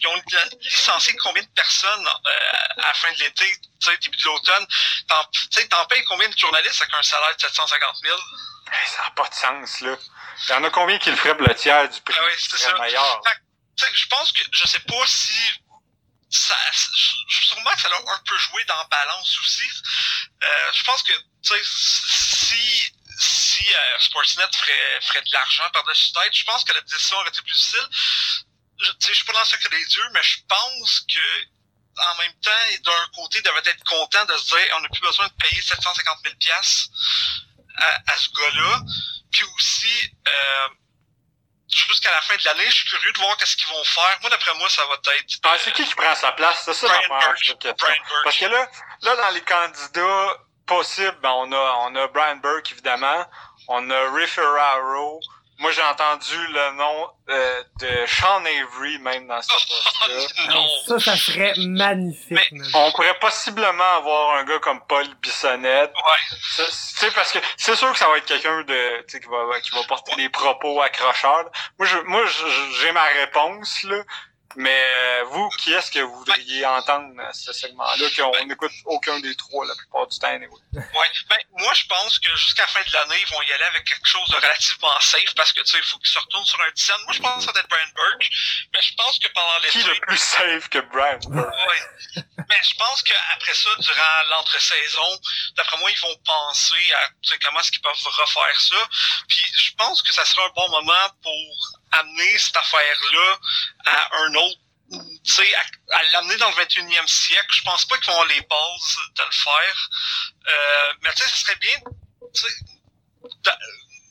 [0.00, 0.22] ils ont
[0.60, 2.08] licencié combien de personnes
[2.78, 4.66] à la fin de l'été, tu sais, début de l'automne?
[5.32, 8.18] Tu sais, t'en payes combien de journalistes avec un salaire de 750 000?
[8.86, 9.96] ça n'a pas de sens, là.
[10.48, 12.16] Il y en a combien qui le feraient pour le tiers du prix?
[12.18, 12.74] Ah oui, c'est ça.
[12.74, 13.22] meilleur?
[13.78, 15.52] je pense que, je sais pas si
[16.30, 16.56] ça,
[17.28, 19.66] sûrement que ça a un peu joué dans la balance aussi.
[20.42, 21.60] Euh, je pense que, tu sais,
[23.74, 27.42] euh, Sportsnet ferait, ferait de l'argent par-dessus tête, je pense que la décision aurait été
[27.42, 27.88] plus difficile.
[28.78, 31.46] Je, je suis pas dans le secret des dieux, mais je pense que
[31.98, 32.50] en même temps,
[32.84, 35.62] d'un côté, ils devaient être contents de se dire on n'a plus besoin de payer
[35.62, 36.34] 750 000
[37.78, 38.80] à, à ce gars-là.
[39.32, 40.68] Puis aussi, euh,
[41.68, 44.18] jusqu'à la fin de l'année, je suis curieux de voir qu'est-ce qu'ils vont faire.
[44.20, 45.38] Moi, d'après moi, ça va être.
[45.42, 46.62] Ah, c'est qui qui prend sa place?
[46.64, 47.34] C'est ça Brian
[48.24, 48.68] Parce que là,
[49.02, 53.26] là, dans les candidats possibles, ben, on a, on a Brian Burke, évidemment.
[53.68, 55.20] On a Ray Ferraro.
[55.58, 60.66] Moi, j'ai entendu le nom euh, de Sean Avery même dans ce poste-là.
[60.86, 62.38] ça, ça serait magnifique.
[62.74, 65.94] on pourrait possiblement avoir un gars comme Paul Bissonnette.
[65.94, 66.36] Ouais.
[66.56, 69.70] Tu sais, parce que c'est sûr que ça va être quelqu'un de qui va, qui
[69.70, 71.50] va porter des propos accrocheurs.
[71.78, 72.22] Moi, je, moi,
[72.78, 74.02] j'ai ma réponse, là.
[74.56, 78.72] Mais euh, vous, qui est-ce que vous voudriez entendre à ce segment-là, qu'on Ben- n'écoute
[78.86, 80.48] aucun des trois la plupart du temps, anyway?
[80.72, 81.10] Ouais.
[81.28, 83.84] Ben, moi, je pense que jusqu'à la fin de l'année, ils vont y aller avec
[83.84, 86.60] quelque chose de relativement safe parce que, tu sais, il faut qu'ils se retournent sur
[86.60, 86.96] un dizaine.
[87.04, 88.28] Moi, je pense que ça va être Brian Burke.
[88.72, 89.88] Mais je pense que pendant Qui l'été.
[89.94, 91.18] le plus safe que Brian?
[91.26, 92.22] Ouais.
[92.48, 95.20] Mais je pense qu'après ça, durant l'entre-saison,
[95.56, 98.88] d'après moi, ils vont penser à tu sais, comment est-ce qu'ils peuvent refaire ça.
[99.28, 101.32] Puis je pense que ça sera un bon moment pour
[101.92, 103.38] amener cette affaire-là
[103.86, 104.60] à un autre
[105.24, 108.96] tu à, à l'amener dans le 21e siècle, je pense pas qu'ils vont les bases
[109.16, 109.88] de le faire.
[110.48, 111.76] Euh, mais tu sais, ce serait bien,
[112.34, 112.54] tu sais,
[113.42, 113.58] da-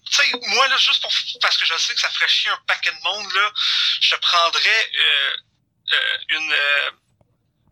[0.06, 1.12] tu sais, moi, là, juste pour,
[1.42, 3.52] parce que je sais que ça ferait chier un paquet de monde, là,
[4.02, 5.36] je prendrais euh,
[5.94, 6.92] euh, une, euh,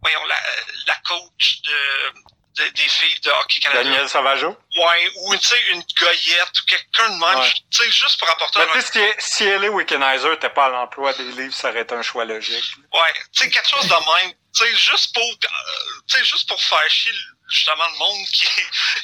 [0.02, 0.42] voyons, la,
[0.88, 2.14] la coach de,
[2.56, 3.84] de- des filles de hockey canadien.
[3.92, 4.58] Daniel Savageau?
[4.76, 7.54] Ouais, ou, tu sais, une goyette, ou quelqu'un de même, Ouais.
[7.72, 10.66] tu sais, juste pour apporter Mais un tu sais, si, si Ellie Wickenheiser n'était pas
[10.66, 12.76] à l'emploi des livres, ça aurait été un choix logique.
[12.94, 14.34] Ouais, tu sais, quelque chose de même.
[14.56, 17.12] Tu sais, juste pour, euh, tu sais, juste pour faire chier
[17.50, 18.46] justement le monde qui,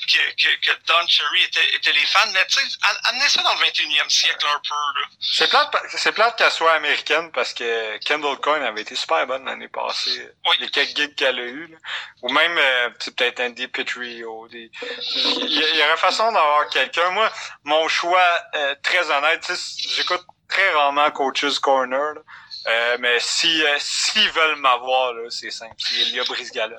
[0.07, 3.43] qui, que, que Don Cherry était, était les fans, mais tu sais, a- amenez ça
[3.43, 5.07] dans le 21e siècle un peu, là.
[5.19, 9.45] C'est plate, c'est plate qu'elle soit américaine parce que Kendall Coyne avait été super bonne
[9.45, 10.29] l'année passée.
[10.47, 10.55] Oui.
[10.59, 11.77] Les quelques gigs qu'elle a eu, là.
[12.23, 14.47] Ou même, euh, peut-être Andy Petrio.
[14.49, 14.71] Des...
[14.81, 17.09] Il y, il y aurait façon d'avoir quelqu'un.
[17.11, 17.31] Moi,
[17.63, 22.21] mon choix, euh, très honnête, tu sais, j'écoute très rarement Coach's Corner, là.
[22.67, 25.75] Euh, mais si, euh, s'ils veulent m'avoir, là, c'est simple.
[25.77, 26.75] C'est Elia Brisgala.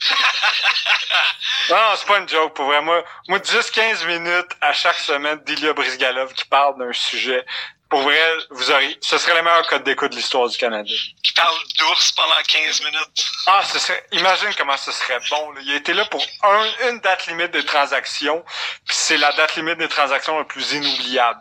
[1.70, 2.80] Non, c'est pas une joke, pour vrai.
[2.80, 7.44] Moi, moi 10-15 minutes à chaque semaine d'Ilya Brizgalov qui parle d'un sujet.
[7.90, 8.18] Pour vrai,
[8.50, 10.90] vous auriez, ce serait le meilleur code d'écoute de l'histoire du Canada.
[11.22, 13.26] Qui parle d'ours pendant 15 minutes.
[13.46, 15.60] Ah, ce serait, imagine comment ce serait bon, là.
[15.62, 18.44] Il a été là pour un, une date limite de transaction,
[18.86, 21.40] puis c'est la date limite des transactions la plus inoubliable.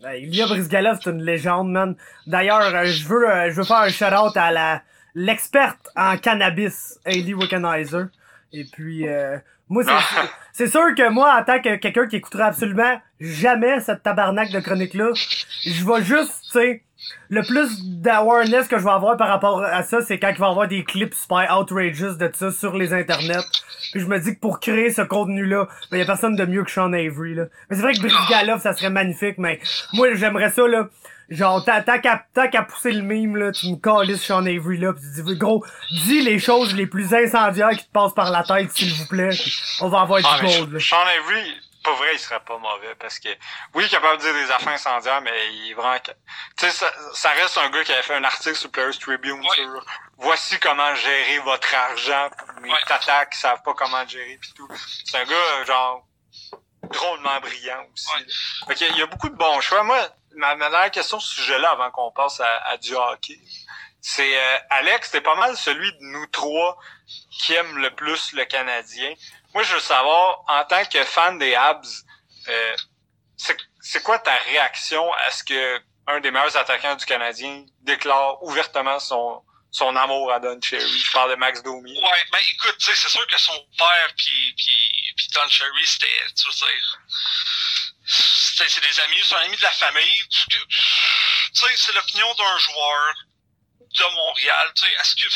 [0.00, 1.96] Ben, Ilya Brizgalov, c'est une légende, man.
[2.26, 4.82] D'ailleurs, euh, je veux, euh, je veux faire un shout-out à la,
[5.14, 8.04] l'experte en cannabis, Hailey Wickenheiser.
[8.52, 12.46] Et puis, euh, moi, c'est, c'est sûr que moi, en tant que quelqu'un qui écoutera
[12.46, 15.10] absolument jamais cette tabarnak de chronique-là,
[15.64, 16.82] je vais juste, tu sais,
[17.28, 20.46] le plus d'awareness que je vais avoir par rapport à ça, c'est quand il va
[20.46, 23.44] y avoir des clips super outrageous de ça sur les internets.
[23.92, 26.64] Puis je me dis que pour créer ce contenu-là, ben, y a personne de mieux
[26.64, 27.44] que Sean Avery, là.
[27.68, 29.60] Mais c'est vrai que Brizgalov, ça serait magnifique, mais
[29.92, 30.88] moi, j'aimerais ça, là.
[31.30, 32.00] Genre, tant tant
[32.50, 35.64] qu'à pousser le mime, là, tu me calisses Sean Avery, là, pis tu dis, gros,
[35.90, 39.30] dis les choses les plus incendiaires qui te passent par la tête, s'il vous plaît,
[39.30, 40.80] pis on va avoir Ah, du gold, là.
[40.80, 43.28] Sean Avery, pour vrai, il serait pas mauvais parce que,
[43.74, 46.12] oui, il est capable de dire des affaires incendiaires, mais il est vraiment, tu
[46.56, 49.84] sais, ça, ça reste un gars qui avait fait un article sur Players Tribune sur
[50.18, 52.28] voici comment gérer votre argent,
[52.62, 52.76] mes Ouais.
[52.86, 54.68] tatas qui savent pas comment le gérer pis tout.
[55.04, 56.06] C'est un gars, genre,
[56.92, 58.06] drôlement brillant aussi.
[58.14, 58.20] Ouais.
[58.68, 58.74] là.
[58.74, 59.82] Fait il y a beaucoup de bons choix.
[59.82, 59.98] Moi,
[60.36, 63.38] ma, dernière question sur ce sujet-là avant qu'on passe à, du hockey,
[64.00, 66.78] c'est euh, Alex, t'es pas mal celui de nous trois
[67.30, 69.14] qui aime le plus le Canadien.
[69.54, 72.04] Moi, je veux savoir, en tant que fan des Habs,
[72.48, 72.76] euh,
[73.36, 78.42] c'est c'est quoi ta réaction à ce que un des meilleurs attaquants du Canadien déclare
[78.42, 80.98] ouvertement son son amour à Don Cherry?
[80.98, 81.98] Je parle de Max Domi.
[81.98, 86.46] Ouais, ben écoute, c'est sûr que son père puis puis puis Don Cherry, c'était, tu
[86.46, 86.52] veux
[88.06, 90.28] c'est des amis, c'est un ami de la famille.
[90.28, 90.58] Tu
[91.54, 93.14] sais, c'est l'opinion d'un joueur
[93.80, 94.72] de Montréal.
[94.74, 95.28] Tu sais, est-ce que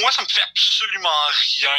[0.00, 1.78] moi, ça me fait absolument rien.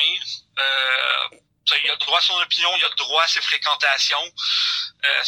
[0.60, 1.40] Euh,
[1.84, 4.34] il a droit à son opinion, il a droit à ses fréquentations.
[5.06, 5.24] Euh,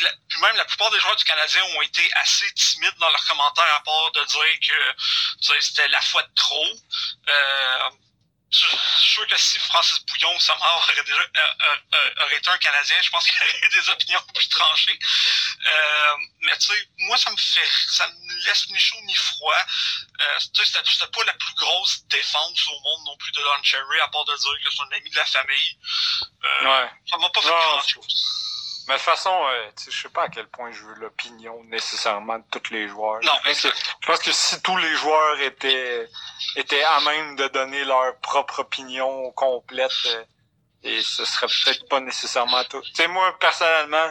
[0.00, 3.24] la- puis même la plupart des joueurs du Canadien ont été assez timides dans leurs
[3.26, 6.68] commentaires à part de dire que c'était la fois de trop.
[7.28, 7.90] Euh,
[8.52, 12.36] je suis sûr que si Francis Bouillon, sa mort, aurait déjà euh, euh, euh, aurait
[12.36, 14.98] été un Canadien, je pense qu'il aurait des opinions plus tranchées.
[15.66, 19.54] Euh, mais tu sais, moi ça me fait ça me laisse ni chaud ni froid.
[20.20, 23.62] Euh, tu sais, c'était pas la plus grosse défense au monde non plus de Don
[23.62, 25.78] Cherry, à part de dire que c'est un ami de la famille.
[26.44, 26.90] Euh, Ouais.
[27.10, 28.51] Ça m'a pas fait Non, grand chose.
[28.88, 30.94] Mais de toute façon, euh, tu sais, je sais pas à quel point je veux
[30.94, 33.20] l'opinion nécessairement de tous les joueurs.
[33.22, 36.08] Non, je pense, que, je pense que si tous les joueurs étaient
[36.56, 40.24] étaient à même de donner leur propre opinion complète, euh,
[40.82, 42.82] et ce serait peut-être pas nécessairement tout.
[42.82, 44.10] Tu sais, moi personnellement,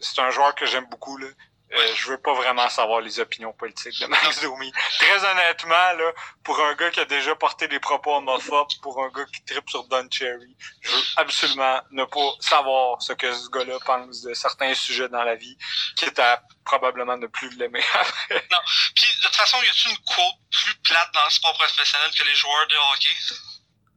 [0.00, 1.28] c'est un joueur que j'aime beaucoup là.
[1.72, 4.72] Euh, je veux pas vraiment savoir les opinions politiques de Max Domi.
[4.98, 6.12] Très honnêtement, là,
[6.44, 9.68] pour un gars qui a déjà porté des propos homophobes, pour un gars qui tripe
[9.68, 14.32] sur Don Cherry, je veux absolument ne pas savoir ce que ce gars-là pense de
[14.34, 15.58] certains sujets dans la vie,
[15.96, 18.46] quitte à probablement ne plus l'aimer après.
[18.94, 22.24] Puis de toute façon, y a-t-il une quote plus plate dans le sport professionnel que
[22.24, 23.34] les joueurs de hockey?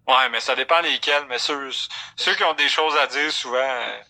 [0.08, 1.70] Ouais, mais ça dépend lesquels, mais ceux,
[2.16, 4.02] ceux qui ont des choses à dire, souvent, euh,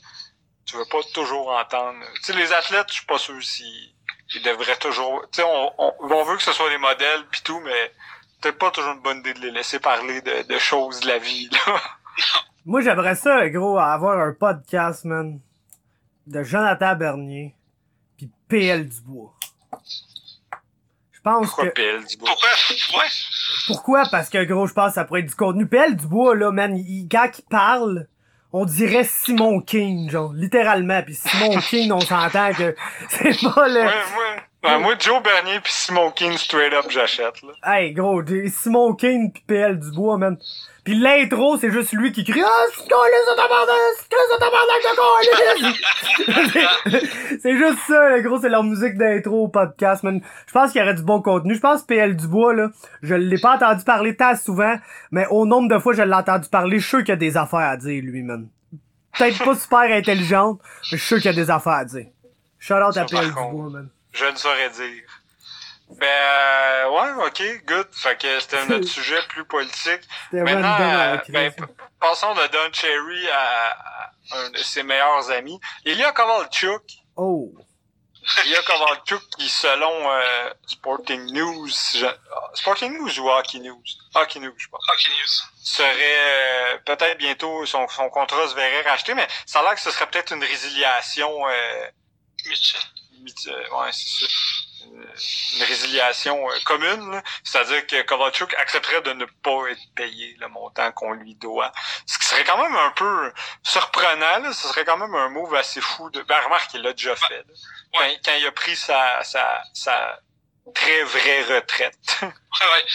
[0.69, 1.97] tu veux pas toujours entendre.
[2.15, 3.63] Tu sais, les athlètes, je suis pas sûr si
[4.35, 5.21] il devrait toujours...
[5.31, 7.91] Tu sais, on, on, on veut que ce soit des modèles puis tout, mais
[8.39, 11.17] peut-être pas toujours une bonne idée de les laisser parler de, de choses de la
[11.17, 11.81] vie, là.
[12.65, 15.39] Moi, j'aimerais ça, gros, avoir un podcast, man,
[16.27, 17.55] de Jonathan Bernier
[18.17, 19.33] puis PL Dubois.
[21.11, 21.73] Je pense Pourquoi que...
[21.73, 22.29] PL du bois?
[22.29, 22.99] Pourquoi?
[22.99, 23.07] Ouais.
[23.65, 24.03] Pourquoi?
[24.11, 25.65] Parce que, gros, je pense que ça pourrait être du contenu.
[25.65, 28.07] PL Dubois, là, man, il, quand il parle,
[28.51, 31.01] on dirait Simon King, genre, littéralement.
[31.03, 32.75] Puis Simon King, on s'entend que
[33.09, 33.81] c'est pas le...
[33.81, 37.53] Ouais, ouais, moi, Joe Bernier puis Simon King straight up, j'achète, là.
[37.63, 40.37] Hey, gros, Simon King pis PL Dubois, man.
[40.83, 42.87] Pis l'intro, c'est juste lui qui crie «Ah, c'est
[46.93, 46.99] c'est!
[47.41, 50.21] C'est juste ça, le gros, c'est leur musique d'intro au podcast, man.
[50.47, 51.55] Je pense qu'il y aurait du bon contenu.
[51.55, 52.69] Je pense que PL Dubois, là,
[53.01, 54.75] je l'ai pas entendu parler tant souvent,
[55.11, 57.11] mais au nombre de fois que je l'ai entendu parler, je suis sûr qu'il y
[57.11, 58.47] a des affaires à dire, lui, man.
[59.17, 60.59] Peut-être pas super intelligente,
[60.91, 62.07] mais je suis sûr qu'il y a des affaires à dire.
[62.57, 63.27] Shout out à PL.
[63.27, 63.89] Dubois, man.
[64.11, 65.03] Je ne saurais dire.
[65.89, 67.87] Ben, euh, ouais, ok, good.
[67.93, 70.01] Fait que c'était notre sujet plus politique.
[70.31, 71.31] Maintenant, euh, crise.
[71.33, 71.53] ben,
[71.99, 75.59] passons de Don Cherry à, à un de ses meilleurs amis.
[75.85, 76.83] Ilya Kovalchuk.
[77.15, 77.51] Oh.
[78.45, 82.05] Ilya Kovalchuk qui, selon euh, Sporting News, je-
[82.53, 83.81] Sporting News ou Hockey News?
[84.13, 84.81] Hockey News, je pense.
[84.93, 85.49] Hockey News.
[85.63, 89.81] Serait euh, peut-être bientôt, son, son contrat se verrait racheté, mais ça a l'air que
[89.81, 92.51] ce serait peut-être une résiliation euh, euh,
[93.25, 94.33] ouais, c'est ça.
[94.85, 100.91] Une, résiliation euh, commune, c'est-à-dire que Kovalchuk accepterait de ne pas être payé le montant
[100.93, 101.71] qu'on lui doit.
[102.05, 104.53] Ce qui serait quand même un peu surprenant, là.
[104.53, 106.09] ce serait quand même un move assez fou.
[106.09, 106.21] De...
[106.23, 107.37] Ben, remarque, il l'a déjà fait.
[107.37, 107.53] là.
[107.93, 108.19] Quand, ouais.
[108.23, 110.19] quand il a pris sa, sa, sa
[110.73, 112.19] très vraie retraite.
[112.59, 112.85] Ouais, ouais.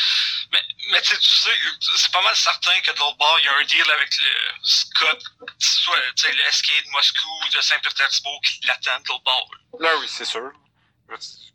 [0.52, 0.60] Mais,
[0.90, 3.48] mais tu sais, tu sais, c'est pas mal certain que de l'autre bord, il y
[3.48, 4.30] a un deal avec le
[4.62, 5.22] Scott,
[5.58, 9.50] soit, tu sais, le SK de Moscou, de Saint-Pétersbourg qui l'attend de l'autre bord.
[9.78, 10.50] Là, oui, c'est sûr.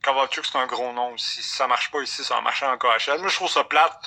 [0.02, 1.18] Kovalchuk, c'est un gros nom.
[1.18, 3.20] Si ça marche pas ici, ça va marcher en KHL.
[3.20, 4.02] Moi, je trouve ça plate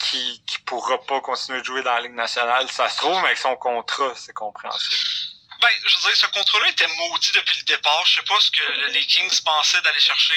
[0.00, 2.70] qui qui pourra pas continuer de jouer dans la Ligue nationale.
[2.70, 5.25] Ça se trouve, mais avec son contrat, c'est compréhensible.
[5.60, 8.04] Ben, je veux dire, ce contrat-là était maudit depuis le départ.
[8.06, 10.34] Je sais pas ce que le- les Kings pensaient d'aller chercher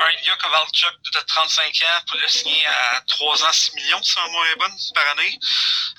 [0.00, 4.14] un Ilya Kovalchuk de 35 ans pour le signer à 3 ans, 6 millions, si
[4.16, 5.38] ma mémoire est bonne, par année.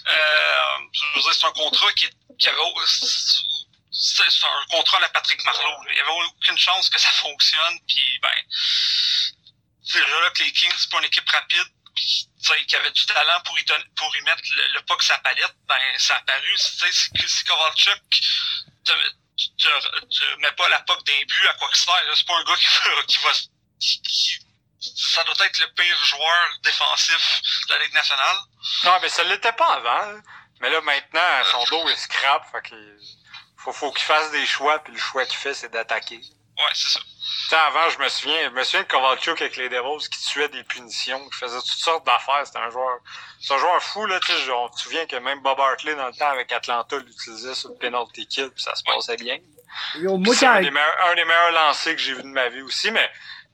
[0.08, 2.62] Euh, je veux dire, c'est un contrat qui, qui avait,
[3.92, 5.78] c'est un contrat à Patrick Marleau.
[5.92, 8.34] Il y avait aucune chance que ça fonctionne, puis ben,
[9.84, 11.68] c'est là que les Kings, c'est pas une équipe rapide,
[12.68, 13.66] qui avait du talent pour y,
[13.96, 18.00] pour y mettre le, le puck sa palette, ben, ça a si, si Kovalchuk
[18.88, 18.94] te,
[19.58, 22.38] te, te met pas la puck d'un but à quoi que ce soit, c'est pas
[22.38, 22.56] un gars
[23.08, 23.32] qui va,
[23.80, 24.40] qui
[24.80, 28.38] ça doit être le pire joueur défensif de la Ligue nationale.
[28.84, 30.12] Non, mais ça l'était pas avant.
[30.12, 30.20] là.
[30.60, 32.50] Mais là, maintenant, son dos est scrap.
[32.52, 32.98] Fait qu'il
[33.58, 36.18] faut, faut qu'il fasse des choix, puis le choix qu'il fait, c'est d'attaquer.
[36.18, 37.00] Ouais, c'est ça.
[37.44, 40.20] Tu sais, avant, je me souviens, je me souviens de Kovalchuk avec les Devils qui
[40.20, 42.42] tuait des punitions, qui faisait toutes sortes d'affaires.
[42.46, 43.00] C'était un joueur,
[43.40, 44.52] c'est un joueur fou, là, tu sais.
[44.52, 47.76] On se souvient que même Bob Hartley, dans le temps, avec Atlanta, l'utilisait sur le
[47.76, 49.38] penalty kill, puis ça se passait bien.
[49.96, 52.50] Yo, moi, C'est un, des meilleurs, un des meilleurs lancers que j'ai vu de ma
[52.50, 53.10] vie aussi, mais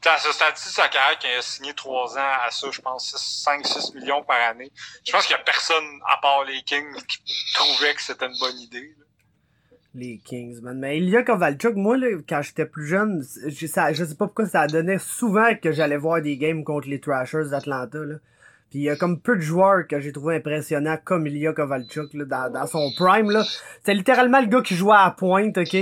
[0.05, 3.13] à ce stade-ci de sa carrière, il a signé trois ans à ça, je pense
[3.45, 4.71] 5-6 millions par année,
[5.05, 8.37] je pense qu'il y a personne, à part les Kings, qui trouvait que c'était une
[8.37, 8.95] bonne idée.
[9.95, 10.79] Les Kings, man.
[10.79, 14.47] Mais Ilya Kovalchuk, moi, là, quand j'étais plus jeune, je, ça, je sais pas pourquoi
[14.47, 18.15] ça donnait souvent que j'allais voir des games contre les Thrashers d'Atlanta, là.
[18.71, 22.11] Puis il y a comme peu de joueurs que j'ai trouvé impressionnants comme Ilya Kovalchuk,
[22.15, 23.43] là, dans, dans son prime, là.
[23.83, 25.77] C'est littéralement le gars qui jouait à pointe, ok?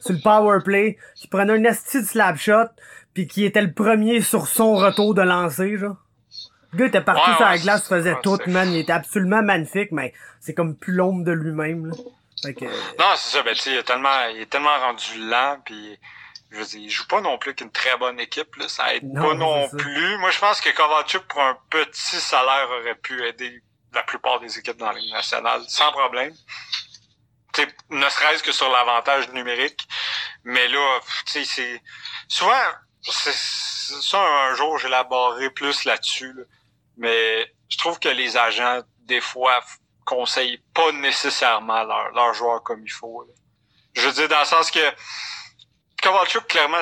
[0.00, 2.68] Sur le power play, qui prenait un esti de slap shot,
[3.14, 5.96] puis qui était le premier sur son retour de lancer, genre.
[6.72, 8.68] Le gars était partout Ouais, sur la glace, faisait tout, man.
[8.70, 11.90] Il était absolument magnifique, mais c'est comme plus l'ombre de lui-même,
[12.54, 12.64] que...
[12.98, 15.98] Non, c'est ça, ben tu sais, il est tellement, il est tellement rendu lent, puis
[16.50, 19.04] je veux dire, il joue pas non plus qu'une très bonne équipe, là, ça aide
[19.04, 19.76] Non, pas non ça.
[19.76, 20.18] plus.
[20.18, 24.58] Moi, je pense que Kovalchuk, pour un petit salaire, aurait pu aider la plupart des
[24.58, 26.34] équipes dans la Ligue nationale, sans problème.
[27.52, 29.88] Tu sais, ne serait-ce que sur l'avantage numérique.
[30.44, 31.82] Mais là, tu sais, c'est...
[32.28, 32.52] Souvent,
[33.02, 36.42] c'est ça, un jour, j'élaborerai plus là-dessus, là.
[36.98, 39.62] Mais je trouve que les agents, des fois,
[40.06, 43.24] conseillent pas nécessairement leurs leurs joueurs comme il faut.
[43.24, 43.34] là.
[43.92, 44.80] Je veux dire, dans le sens que
[46.02, 46.80] Kovalchuk, clairement,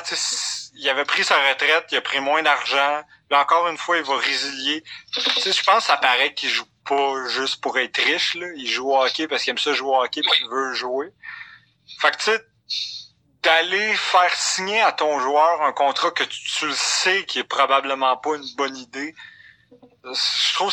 [0.75, 3.03] il avait pris sa retraite, il a pris moins d'argent.
[3.31, 4.85] Là, encore une fois, il va résilier.
[5.13, 8.47] Tu sais, je pense que ça paraît qu'il joue pas juste pour être riche, là.
[8.57, 11.13] Il joue au hockey parce qu'il aime ça jouer au hockey puis qu'il veut jouer.
[12.01, 12.45] Fait que, tu sais,
[13.43, 17.45] d'aller faire signer à ton joueur un contrat que tu, tu le sais qui est
[17.45, 19.15] probablement pas une bonne idée,
[20.05, 20.73] je trouve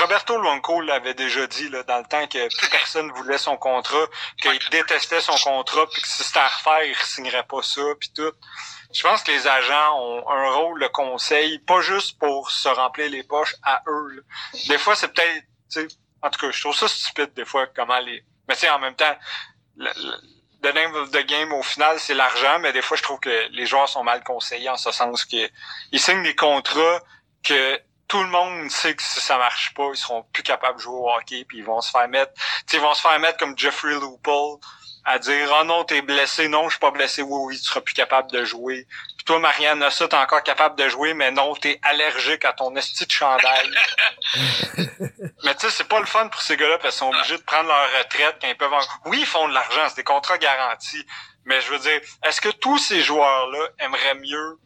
[0.00, 4.06] Roberto Luongo l'avait déjà dit là, dans le temps que plus personne voulait son contrat,
[4.40, 8.10] qu'il détestait son contrat, puis que si c'était à refaire, il signerait pas ça, puis
[8.14, 8.32] tout.
[8.92, 13.10] Je pense que les agents ont un rôle de conseil, pas juste pour se remplir
[13.10, 14.24] les poches à eux.
[14.68, 18.22] Des fois, c'est peut-être, en tout cas, je trouve ça stupide des fois comment les.
[18.48, 19.16] Mais tu en même temps,
[19.76, 19.90] le,
[20.62, 23.48] the name of the game au final, c'est l'argent, mais des fois, je trouve que
[23.50, 25.50] les joueurs sont mal conseillés en ce sens qu'ils
[25.94, 27.00] signent des contrats
[27.42, 27.80] que
[28.12, 30.98] tout le monde sait que si ça marche pas, ils seront plus capables de jouer
[30.98, 32.32] au hockey, puis ils vont se faire mettre,
[32.70, 34.60] ils vont se faire mettre comme Jeffrey Loople
[35.06, 36.46] à dire oh non t'es blessé.
[36.46, 37.22] Non je suis pas blessé.
[37.22, 38.86] Oui oui tu seras plus capable de jouer
[39.16, 42.76] puis toi Marianne ça t'es encore capable de jouer mais non t'es allergique à ton
[42.76, 43.70] esti de chandail.
[45.44, 47.42] Mais tu sais c'est pas le fun pour ces gars-là parce qu'ils sont obligés de
[47.42, 48.74] prendre leur retraite quand ils peuvent
[49.06, 51.04] oui ils font de l'argent c'est des contrats garantis.
[51.46, 54.58] Mais je veux dire est-ce que tous ces joueurs là aimeraient mieux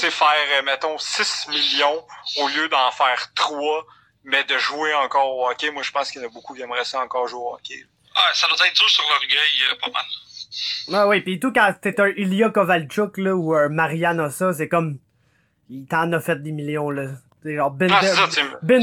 [0.00, 2.04] tu faire euh, mettons 6 millions
[2.38, 3.86] au lieu d'en faire 3
[4.24, 6.62] mais de jouer encore au hockey moi je pense qu'il y en a beaucoup qui
[6.62, 9.38] aimeraient ça encore jouer au hockey ah, ça doit être dur sur l'orgueil,
[9.70, 10.04] euh, pas mal.
[10.92, 14.68] Ah oui, pis tout quand t'es un Ilya Kovalchuk, là, ou un Mariana ça, c'est
[14.68, 14.98] comme,
[15.68, 17.10] il t'en a fait des millions, là.
[17.42, 17.94] C'est genre Binder,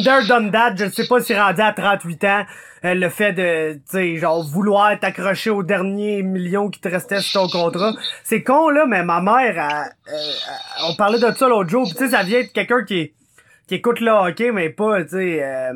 [0.09, 2.45] ah, done that, je sais pas s'il rendu à 38 ans,
[2.85, 7.19] euh, le fait de, tu sais, genre, vouloir t'accrocher au dernier million qui te restait
[7.19, 7.93] sur ton contrat.
[8.23, 9.89] C'est con, là, mais ma mère,
[10.87, 13.13] on parlait de ça l'autre jour, tu sais, ça vient de quelqu'un qui,
[13.67, 15.73] qui écoute le hockey, mais pas, tu sais, euh,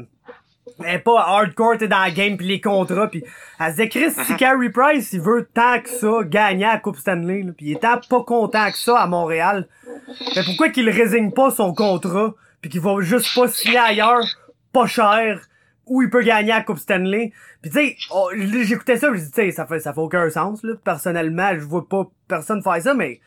[0.84, 3.23] elle est pas hardcore, t'es dans la game pis les contrats pis
[3.59, 6.79] elle se dit Chris, si Carey Price il veut tant que ça gagner à la
[6.79, 9.67] Coupe Stanley là, pis il est tant pas content que ça à Montréal,
[10.36, 12.34] mais pourquoi qu'il résigne pas son contrat?
[12.62, 14.26] Pis qu'il va juste pas signer ailleurs,
[14.72, 15.41] pas cher,
[15.86, 17.32] où il peut gagner à la Coupe Stanley.
[17.62, 20.30] Pis tu sais, oh, j'écoutais ça, je dis tu sais, ça fait ça fait aucun
[20.30, 20.74] sens là.
[20.84, 23.20] Personnellement, je vois pas personne faire ça, mais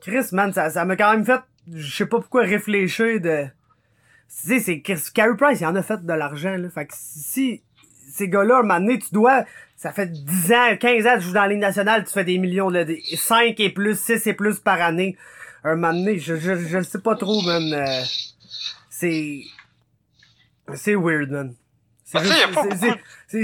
[0.00, 1.40] Chris man, ça ça m'a quand même fait,
[1.72, 6.04] je sais pas pourquoi réfléchir de tu sais, c'est Carey Price, il en a fait
[6.04, 6.70] de l'argent, là.
[6.70, 7.62] Fait que si
[8.12, 9.44] ces gars-là, un moment donné, tu dois,
[9.76, 12.68] ça fait 10 ans, 15 ans tu joues dans la nationale, tu fais des millions,
[12.68, 15.16] là, 5 et plus, 6 et plus par année.
[15.64, 17.72] Un moment donné, je, je, je sais pas trop, man.
[17.72, 18.02] Euh,
[19.00, 19.44] c'est,
[20.74, 21.54] c'est weird, man.
[22.04, 22.98] C'est juste,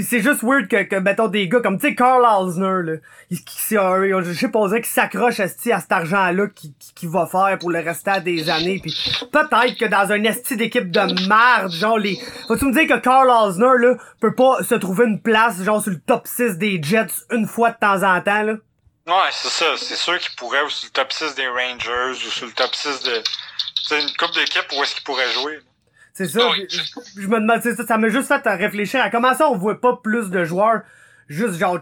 [0.09, 2.97] c'est juste weird que, que, mettons, des gars comme, tu sais, Carl Alsner, là,
[3.29, 5.47] qui, je sais pas, qui s'accroche à, à
[5.79, 8.93] cet argent-là qui, qui, va faire pour le restant des années, puis
[9.31, 12.17] peut-être que dans un esti d'équipe de merde, genre, les...
[12.49, 15.91] Faut-tu me dire que Carl Alsner, là, peut pas se trouver une place, genre, sur
[15.91, 18.55] le top 6 des Jets une fois de temps en temps, là?
[19.07, 19.77] Ouais, c'est ça.
[19.77, 22.75] C'est sûr qu'il pourrait, ou sur le top 6 des Rangers, ou sur le top
[22.75, 23.23] 6 de...
[23.83, 25.59] C'est une coupe d'équipe où est-ce qu'il pourrait jouer,
[26.17, 26.49] c'est ça.
[27.15, 29.99] Je, me demande, ça, ça m'a juste fait réfléchir à comment ça on voit pas
[30.03, 30.81] plus de joueurs
[31.27, 31.77] juste genre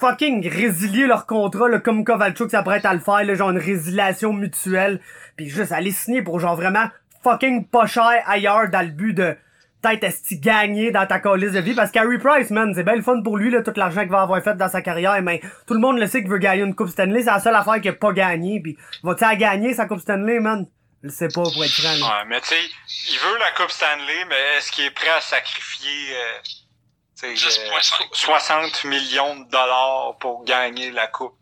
[0.00, 4.32] fucking résilier leur contrat là, comme Kovalchuk s'apprête à le faire, là, genre une résiliation
[4.32, 5.00] mutuelle,
[5.36, 6.88] puis juste aller signer pour genre vraiment
[7.22, 9.36] fucking pas cher ailleurs dans le but de
[9.90, 13.02] peut-être est gagner dans ta colise de vie parce qu'Harry Price man c'est bien le
[13.02, 15.74] fun pour lui là tout l'argent qu'il va avoir fait dans sa carrière mais tout
[15.74, 17.90] le monde le sait qu'il veut gagner une coupe Stanley c'est la seule affaire qu'il
[17.90, 20.66] a pas gagné puis va-t-il gagner sa coupe Stanley man?
[21.02, 21.88] Je sais pas pour être franc.
[21.88, 22.60] Ouais, mais tu sais,
[23.10, 27.34] il veut la Coupe Stanley, mais est-ce qu'il est prêt à sacrifier euh,
[28.12, 31.36] 60 euh, millions de dollars pour gagner la Coupe?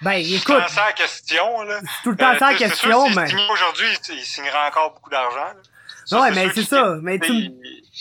[0.00, 0.62] Ben, écoute.
[0.68, 1.80] C'est ça la question, là.
[2.04, 3.26] tout le temps ça la euh, question, mais.
[3.50, 5.52] aujourd'hui, il signera encore beaucoup d'argent,
[6.12, 6.98] ouais, mais c'est ça.
[7.02, 7.32] Mais tu,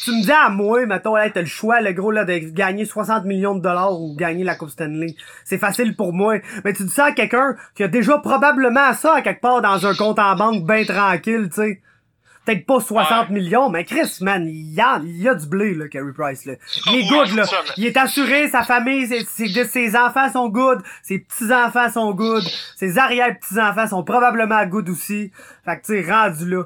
[0.03, 2.85] tu me dis à moi, mettons, là, t'as le choix, le gros, là, de gagner
[2.85, 5.15] 60 millions de dollars ou gagner la Coupe Stanley.
[5.43, 6.37] C'est facile pour moi.
[6.63, 9.85] Mais tu dis ça à quelqu'un qui a déjà probablement ça à quelque part dans
[9.85, 11.81] un compte en banque bien tranquille, tu sais.
[12.45, 15.73] Peut-être pas 60 millions, mais Chris, man, il y a, il y a du blé,
[15.73, 16.53] là, Carey Price, là.
[16.85, 17.43] Il est good, là.
[17.75, 22.43] Il est assuré, sa famille, ses, ses, enfants sont good, ses petits-enfants sont good,
[22.77, 25.31] ses arrière-petits-enfants sont probablement good aussi.
[25.65, 26.63] Fait que, tu sais, rendu là.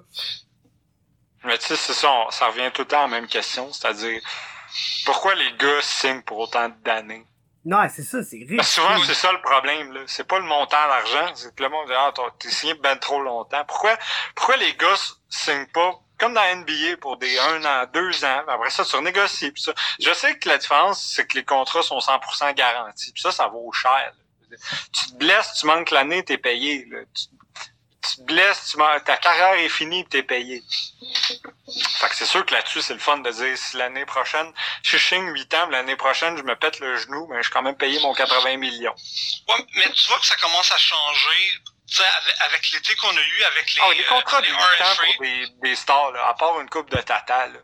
[1.44, 4.22] Mais tu sais, c'est ça, ça revient tout le temps à la même question, c'est-à-dire
[5.06, 7.26] pourquoi les gars signent pour autant d'années?
[7.64, 8.62] Non, c'est ça, c'est riche.
[8.62, 10.02] souvent, c'est ça le problème, là.
[10.08, 13.22] C'est pas le montant d'argent, c'est que le monde dit, ah, t'es signé ben trop
[13.22, 13.64] longtemps.
[13.68, 13.98] Pourquoi,
[14.36, 14.96] pourquoi les gars
[15.30, 19.52] signent pas, comme dans NBA, pour des un an, deux ans, après ça, tu renégocies,
[19.52, 19.74] pis ça.
[20.00, 23.48] Je sais que la différence, c'est que les contrats sont 100% garantis, pis ça, ça
[23.48, 24.12] vaut cher,
[24.50, 27.28] Tu te blesses, tu manques l'année, t'es payé, là tu
[28.02, 30.64] te blesses, tu ta carrière est finie, t'es payé.
[32.00, 34.52] Fait que c'est sûr que là-dessus, c'est le fun de dire si l'année prochaine,
[34.84, 37.62] je signe 8 ans, l'année prochaine, je me pète le genou, mais je suis quand
[37.62, 38.96] même payé mon 80 millions.
[39.48, 41.62] Ouais, mais tu vois que ça commence à changer.
[41.94, 44.96] Avec, avec l'été qu'on a eu avec les, oh, les contrats euh, des 8 ans
[44.96, 47.60] pour des, des stars, là, à part une coupe de tata, là.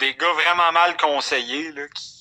[0.00, 2.19] des gars vraiment mal conseillés là, qui,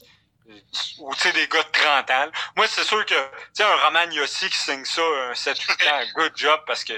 [0.99, 2.31] ou tu sais des gars de 30 ans.
[2.55, 5.87] Moi, c'est sûr que tu sais un Roman Yossi qui signe ça un 7 8
[5.87, 6.93] ans, good job parce que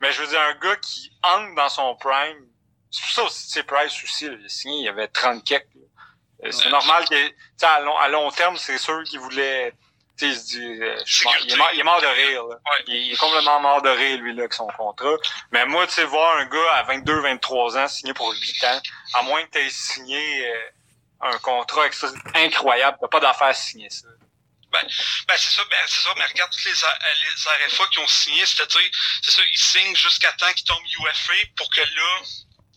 [0.00, 2.46] mais je veux dire un gars qui entre dans son prime
[2.90, 5.66] C'est pour ça aussi, tu Price aussi, il a signé, il y avait 30 kecks.
[6.44, 7.14] Euh, c'est normal que,
[7.64, 9.72] à long, à long terme, c'est sûr qu'il voulait,
[10.18, 11.02] tu sais, il se dit, euh,
[11.44, 12.56] il, est mort, il, est mort, de rire, là.
[12.88, 15.16] Il, est complètement mort de rire, lui, là, avec son contrat.
[15.50, 18.80] Mais moi, tu sais, voir un gars à 22, 23 ans signer pour 8 ans,
[19.14, 20.60] à moins que tu aies signé euh,
[21.34, 21.86] un contrat
[22.34, 24.06] incroyable, t'as pas d'affaire à signer ça.
[24.72, 24.82] Ben,
[25.28, 28.44] ben c'est ça, ben, c'est ça, mais regarde tous les, les RFA qui ont signé,
[28.44, 28.90] c'est-à-dire,
[29.22, 32.20] c'est ça, ils signent jusqu'à temps qu'ils tombent UFA pour que là.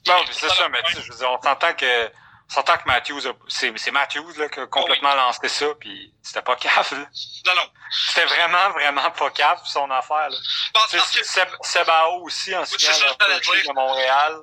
[0.07, 2.11] Non, c'est ça, mais tu je veux dire, on s'entend que
[2.49, 6.87] s'entend que Matthews, c'est Matthews là, qui a complètement lancé ça, puis c'était pas cave.
[6.91, 7.07] Là.
[7.45, 7.69] Non, non.
[8.07, 10.29] C'était vraiment, vraiment pas cave son affaire.
[10.29, 10.37] Là.
[10.73, 11.23] Bon, que...
[11.23, 12.91] Seb, Sebao aussi, en signant
[13.21, 14.41] le de Montréal.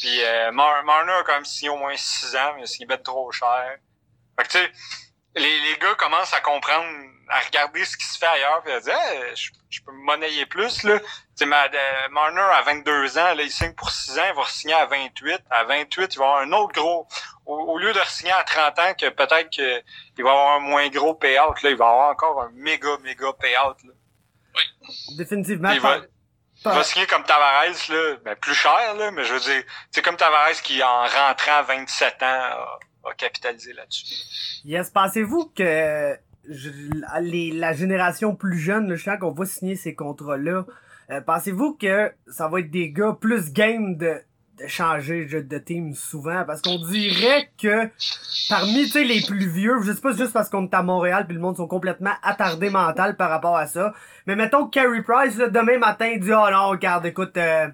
[0.00, 3.30] Puis euh, Marner a quand même signé au moins 6 ans, mais il bête trop
[3.30, 3.76] cher.
[4.38, 4.72] Fait que tu sais,
[5.36, 6.86] les, les gars commencent à comprendre,
[7.28, 8.96] à regarder ce qui se fait ailleurs, puis à dire
[9.34, 10.98] je, je, peux me monnayer plus là.
[11.36, 14.46] Tu sais, euh, Marner à 22 ans, là, il signe pour 6 ans, il va
[14.46, 15.40] signer à 28.
[15.50, 17.08] À 28, il va avoir un autre gros.
[17.46, 21.14] Au, lieu de signer à 30 ans, que peut-être qu'il va avoir un moins gros
[21.14, 23.76] payout, là, il va avoir encore un méga, méga payout.
[23.84, 23.92] Là.
[24.54, 25.16] Oui.
[25.16, 25.70] Définitivement.
[25.70, 25.98] Il va,
[26.64, 30.02] il va signer comme Tavares, là, ben, plus cher, là, mais je veux dire, c'est
[30.02, 32.50] comme Tavares qui, en rentrant à 27 ans,
[33.10, 34.14] a capitaliser là-dessus.
[34.64, 36.14] Yes, pensez-vous que
[37.20, 40.66] les, la génération plus jeune, je sens qu'on va signer ces contrats-là,
[41.10, 44.20] euh, pensez-vous que ça va être des gars plus game de,
[44.58, 46.44] de changer de team souvent?
[46.46, 47.90] Parce qu'on dirait que
[48.48, 51.42] parmi les plus vieux, je sais pas juste parce qu'on est à Montréal puis le
[51.42, 53.92] monde sont complètement attardés mental par rapport à ça,
[54.26, 57.36] mais mettons que Carey Price, là, demain matin, dit «Oh non, regarde, écoute...
[57.36, 57.68] Euh,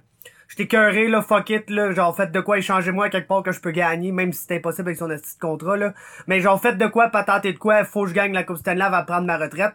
[0.51, 3.61] j'étais cœuré là, fuck it, là, genre fait de quoi échanger-moi quelque part que je
[3.61, 5.95] peux gagner, même si c'est impossible avec son petit contrat, là.
[6.27, 8.59] Mais genre fait de quoi, pas tenter de quoi, faut que je gagne la Coupe
[8.59, 9.73] Stanley va prendre ma retraite.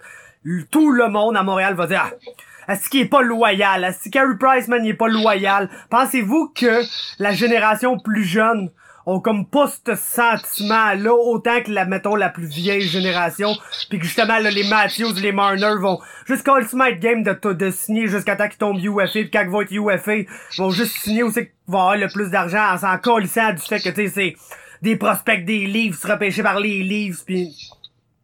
[0.69, 3.83] Tout le monde à Montréal va dire ah, est-ce qu'il est pas loyal?
[3.83, 5.69] Est-ce que Carey Price, man, il est pas loyal?
[5.89, 6.81] Pensez-vous que
[7.19, 8.69] la génération plus jeune
[9.05, 13.55] ont comme pas ce sentiment-là autant que la, mettons, la plus vieille génération.
[13.89, 18.07] Puis que justement, là, les Matthews, les Marner vont jusqu'à Ultimate Game de, de signer
[18.07, 19.07] jusqu'à temps qu'ils tombent UFA.
[19.11, 22.29] Puis quand ils vont être UFA, vont juste signer c'est qu'ils vont avoir le plus
[22.29, 24.35] d'argent en s'en colissant du fait que, tu sais, c'est
[24.81, 27.55] des prospects des livres, se repêcher par les livres, puis...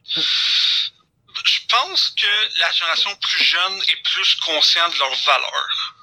[0.04, 6.01] Je pense que la génération plus jeune est plus consciente de leur valeur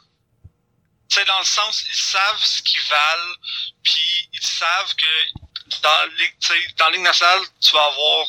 [1.08, 3.34] c'est dans le sens, ils savent ce qu'ils valent,
[3.82, 6.34] puis ils savent que dans les,
[6.76, 8.26] dans Ligue nationale, tu vas avoir,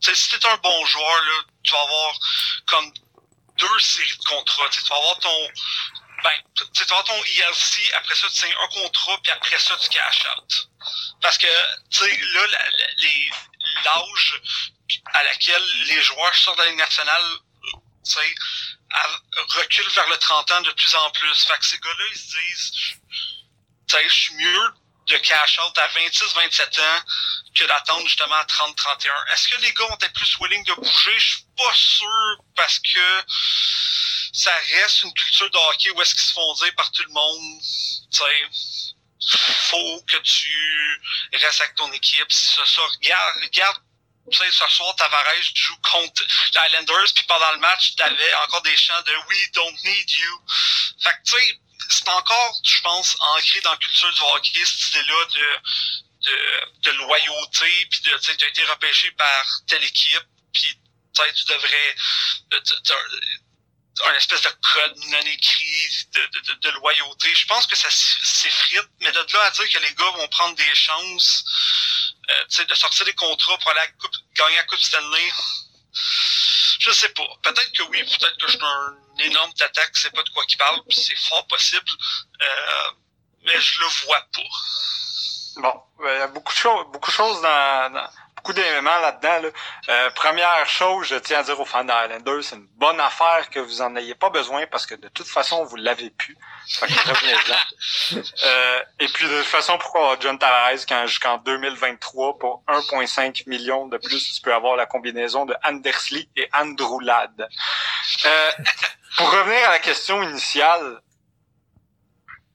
[0.00, 2.18] si t'es un bon joueur, là, tu vas avoir
[2.66, 2.92] comme
[3.58, 4.68] deux séries de contrats.
[4.70, 5.48] Tu vas avoir ton,
[6.22, 9.76] ben, tu vas avoir ton ELC, après ça, tu signes un contrat, puis après ça,
[9.76, 10.68] tu cash out.
[11.20, 11.46] Parce que,
[11.90, 12.46] tu sais, là,
[12.98, 13.30] les,
[13.84, 14.40] l'âge
[15.14, 17.24] à laquelle les joueurs sortent de la Ligue nationale,
[18.04, 18.34] tu sais,
[19.58, 21.44] recule vers le 30 ans de plus en plus.
[21.44, 22.72] Fait que ces gars-là, ils se disent,
[23.88, 24.74] tu sais, je suis mieux
[25.06, 27.04] de cash out à 26-27 ans
[27.54, 29.32] que d'attendre justement à 30-31.
[29.32, 31.18] Est-ce que les gars vont être plus willing de bouger?
[31.18, 33.24] Je suis pas sûr parce que
[34.32, 37.12] ça reste une culture de hockey où est-ce qu'ils se font dire par tout le
[37.12, 37.60] monde,
[38.10, 38.48] tu sais,
[39.70, 41.00] faut que tu
[41.32, 42.30] restes avec ton équipe.
[42.30, 43.76] Ça, ça regarde, regarde
[44.30, 48.62] tu sais, ce soir, Tavares joue contre les Islanders, puis pendant le match, t'avais encore
[48.62, 50.40] des chants de We don't need you.
[51.02, 51.60] Fait que, tu sais,
[51.90, 56.90] c'est encore, je pense, ancré dans la culture du hockey, cette idée-là de, de, de
[56.98, 60.78] loyauté, puis de, tu sais, tu as été repêché par telle équipe, puis
[61.14, 61.96] tu devrais,
[64.06, 67.32] un espèce de code non écrit de, de, de, loyauté.
[67.34, 70.56] Je pense que ça s'effrite, mais de là à dire que les gars vont prendre
[70.56, 71.44] des chances
[72.30, 75.32] euh, de sortir des contrats pour aller à coupe, gagner la Coupe Stanley,
[76.80, 77.26] je sais pas.
[77.42, 80.44] Peut-être que oui, peut-être que je suis un énorme tata qui sait pas de quoi
[80.46, 81.90] qu'il parle, puis c'est fort possible,
[82.42, 82.90] euh,
[83.42, 85.60] mais je le vois pas.
[85.60, 88.10] Bon, il y a beaucoup de choses, beaucoup de choses dans, dans
[88.44, 89.40] beaucoup d'éléments là-dedans.
[89.40, 89.48] Là.
[89.88, 93.58] Euh, première chose, je tiens à dire aux fans d'Islanders, c'est une bonne affaire que
[93.58, 96.36] vous en ayez pas besoin parce que de toute façon, vous l'avez plus.
[96.68, 96.92] Fait que
[98.44, 103.88] euh, et puis de toute façon, pourquoi John Tavares quand jusqu'en 2023 pour 1,5 million
[103.88, 107.48] de plus, tu peux avoir la combinaison de Andersley et Andrew Ladd.
[108.26, 108.50] Euh,
[109.16, 111.00] pour revenir à la question initiale,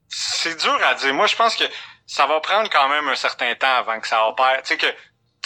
[0.07, 1.15] c'est dur à dire.
[1.15, 1.63] Moi, je pense que
[2.05, 4.61] ça va prendre quand même un certain temps avant que ça opère.
[4.63, 4.87] Tu sais que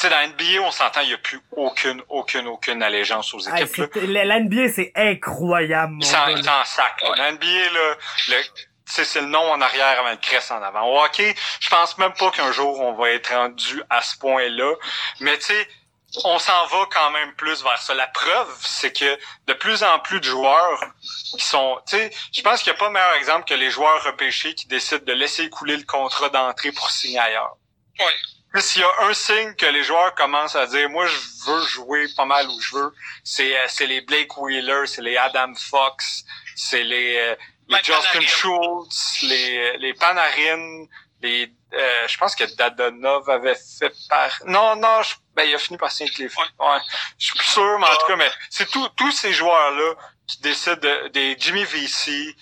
[0.04, 3.96] sais, dans NBA, on s'entend, il n'y a plus aucune, aucune, aucune allégeance aux équipes.
[3.96, 6.04] la NBA, c'est incroyable.
[6.04, 7.00] C'est en, sac.
[7.02, 7.96] Dans NBA, là,
[8.30, 8.36] le,
[8.86, 10.88] c'est le nom en arrière avant le crest en avant.
[10.88, 14.74] Au hockey, je pense même pas qu'un jour on va être rendu à ce point-là.
[15.20, 15.68] Mais tu sais,
[16.26, 17.94] on s'en va quand même plus vers ça.
[17.94, 22.42] La preuve, c'est que de plus en plus de joueurs qui sont, tu sais, je
[22.42, 25.50] pense qu'il n'y a pas meilleur exemple que les joueurs repêchés qui décident de laisser
[25.50, 27.58] couler le contrat d'entrée pour signer ailleurs.
[28.00, 28.16] Ouais.
[28.60, 32.06] S'il y a un signe que les joueurs commencent à dire, moi, je veux jouer
[32.16, 32.94] pas mal où je veux,
[33.24, 36.24] c'est euh, c'est les Blake Wheeler, c'est les Adam Fox,
[36.56, 37.36] c'est les, euh,
[37.68, 38.28] les Justin Panarin.
[38.28, 40.86] Schultz, les, euh, les Panarin,
[41.22, 45.58] les, euh, je pense que Dadonov avait fait par, non, non, je- ben, il a
[45.58, 46.44] fini par signer avec les filles.
[46.60, 46.78] Ouais.
[47.18, 49.96] Je suis plus sûr, mais en tout cas, mais c'est tous tous ces joueurs-là
[50.28, 52.36] qui décident de- des Jimmy VC,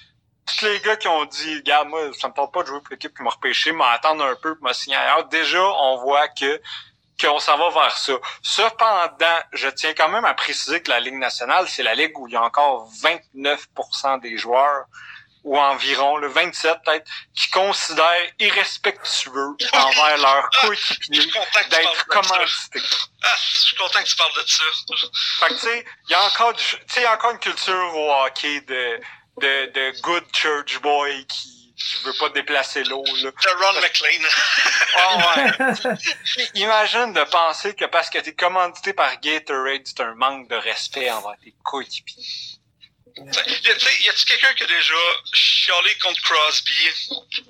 [0.45, 2.89] tous les gars qui ont dit, regarde, moi, ça me tente pas de jouer pour
[2.91, 5.25] l'équipe qui m'a repêché, m'attendre un peu pour me signer ailleurs.
[5.25, 6.61] Déjà, on voit que
[7.21, 8.13] qu'on s'en va vers ça.
[8.41, 12.27] Cependant, je tiens quand même à préciser que la Ligue nationale, c'est la ligue où
[12.27, 14.85] il y a encore 29% des joueurs
[15.43, 21.31] ou environ le 27 peut-être qui considèrent irrespectueux envers leurs Je coéquipiers
[21.69, 22.79] d'être commandités.
[23.23, 24.63] Ah, je suis content que tu parles de ça.
[25.39, 27.31] Fait que tu sais, il y a encore du- tu sais, il y a encore
[27.31, 28.99] une culture au hockey de
[29.39, 33.31] de, de good church boy qui qui veut pas déplacer l'eau là.
[33.31, 34.27] De Ron McLean.
[34.95, 35.95] Ah ouais.
[36.55, 41.09] Imagine de penser que parce que t'es commandité par Gatorade, c'est un manque de respect
[41.09, 42.23] envers tes coéquipiers.
[43.17, 44.93] Y a-tu quelqu'un qui a déjà
[45.33, 46.71] chialé contre Crosby,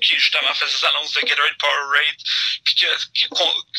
[0.02, 2.18] qui justement fait ses annonces de Gatorade Powerade,
[2.64, 2.88] puis que,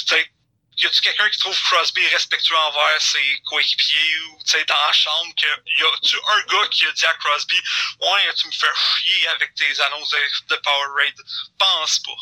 [0.06, 0.30] sais,
[0.78, 4.92] y a-tu quelqu'un qui trouve Crosby respectueux envers ses coéquipiers ou tu sais dans la
[4.92, 7.60] chambre que y a-tu un gars qui a dit à Crosby,
[8.00, 11.20] ouais, tu me fais chier avec tes annonces de, de Powerade,
[11.58, 12.12] pense pas.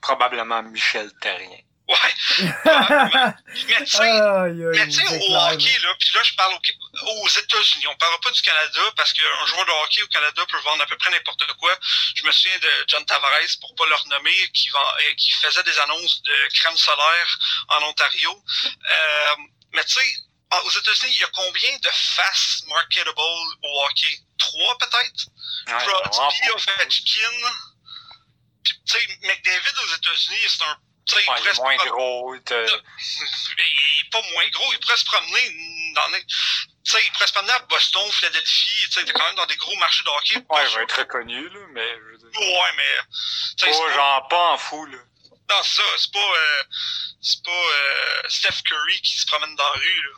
[0.00, 1.65] Probablement Michel Terrien.
[1.88, 2.14] Ouais,
[4.78, 7.86] mais tu sais, au clair, hockey, là, puis là, je parle au- aux États-Unis.
[7.86, 10.86] On parlera pas du Canada parce qu'un joueur de hockey au Canada peut vendre à
[10.86, 11.78] peu près n'importe quoi.
[12.16, 15.62] Je me souviens de John Tavares, pour pas le renommer, qui, vend, euh, qui faisait
[15.62, 18.42] des annonces de crème solaire en Ontario.
[18.66, 19.34] Euh,
[19.72, 20.14] mais tu sais,
[20.64, 24.18] aux États-Unis, il y a combien de faces marketable au hockey?
[24.38, 25.26] Trois, peut-être?
[25.68, 26.50] Ouais, Crosby.
[26.50, 27.48] Ovechkin.
[28.64, 30.78] Puis, tu sais, McDavid aux États-Unis, c'est un...
[31.12, 32.34] il Ouais, il est moins gros.
[32.34, 36.24] il est pas moins gros, il pourrait se promener dans les...
[36.26, 39.46] Tu sais, il pourrait se promener à Boston, Philadelphie, tu sais, t'es quand même dans
[39.46, 40.46] des gros marchés de hockey.
[40.50, 42.40] Ouais, il va être reconnu, là, mais je veux dire.
[42.40, 42.98] Ouais, mais...
[43.56, 44.98] c'est Pas pas- genre pas en fou, là.
[45.48, 46.18] Non, c'est ça, c'est pas...
[46.18, 46.62] euh,
[47.20, 50.12] c'est pas euh, Steph Curry qui se promène dans la rue, là.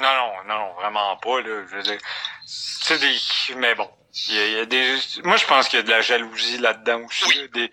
[0.00, 1.64] Non, non, non, vraiment pas, là.
[1.70, 2.00] Je veux dire.
[2.46, 3.18] C'est des.
[3.56, 3.90] Mais bon.
[4.28, 4.94] Il y, a, il y a des.
[5.24, 7.24] Moi, je pense qu'il y a de la jalousie là-dedans aussi.
[7.26, 7.50] Oui.
[7.52, 7.70] Des,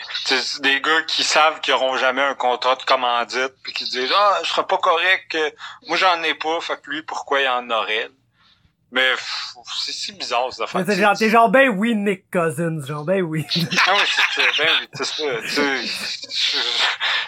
[0.62, 4.40] des gars qui savent qu'ils auront jamais un contrat de commandite, puis qui disent Ah,
[4.44, 5.36] je serais pas correct.
[5.36, 5.52] euh,
[5.88, 8.10] Moi, j'en ai pas, fait que lui, pourquoi il en aurait?
[8.92, 9.08] Mais
[9.86, 10.66] c'est si bizarre, ça.
[10.74, 13.46] Mais T'es genre, t'es genre ben oui Nick Cousins, genre ben oui.
[13.88, 14.48] Ah oui, c'est ça.
[14.58, 15.24] Ben oui, c'est ça.
[15.44, 15.78] Tu sais,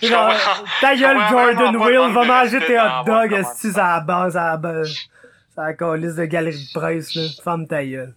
[0.02, 0.34] je- je Genre,
[0.82, 4.44] ta je gueule Jordan Will va manger tes hot dogs si à la base, à
[4.46, 4.94] la base?
[5.56, 7.22] C'est la calice de galerie de presse, là.
[7.44, 8.16] Femme ta gueule.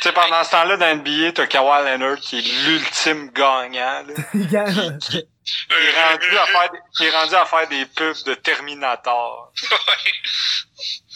[0.00, 4.14] Tu sais, pendant ce temps-là, dans NBA, t'as Kawhi Leonard qui est l'ultime gagnant, là.
[4.46, 9.52] Est rendu à faire des, il est rendu à faire des pubs de Terminator.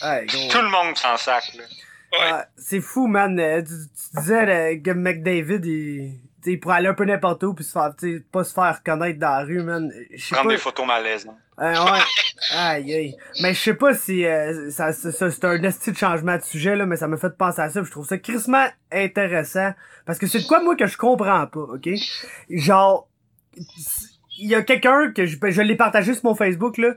[0.03, 0.25] ouais.
[0.51, 1.63] Tout le monde s'en sac, là.
[2.11, 2.43] Ouais.
[2.57, 3.39] C'est fou, man.
[3.39, 7.53] Euh, Tu, tu disais là, que McDavid, il, il pourrait aller un peu n'importe où
[7.53, 7.91] puis se faire,
[8.31, 9.91] pas se faire reconnaître dans la rue, man.
[10.11, 10.55] Je sais Prendre pas.
[10.55, 11.35] des photos malaisantes.
[11.61, 11.99] Euh, ouais.
[12.55, 13.15] Aïe, aïe.
[13.41, 16.75] Mais je sais pas si euh, ça, ça, c'est un esti de changement de sujet,
[16.75, 17.81] là, mais ça me fait penser à ça.
[17.81, 19.71] puis Je trouve ça crissement intéressant.
[20.05, 21.89] Parce que c'est de quoi, moi, que je comprends pas, OK?
[22.49, 23.07] Genre,
[24.37, 26.93] il y a quelqu'un que je, je l'ai partagé sur mon Facebook, là.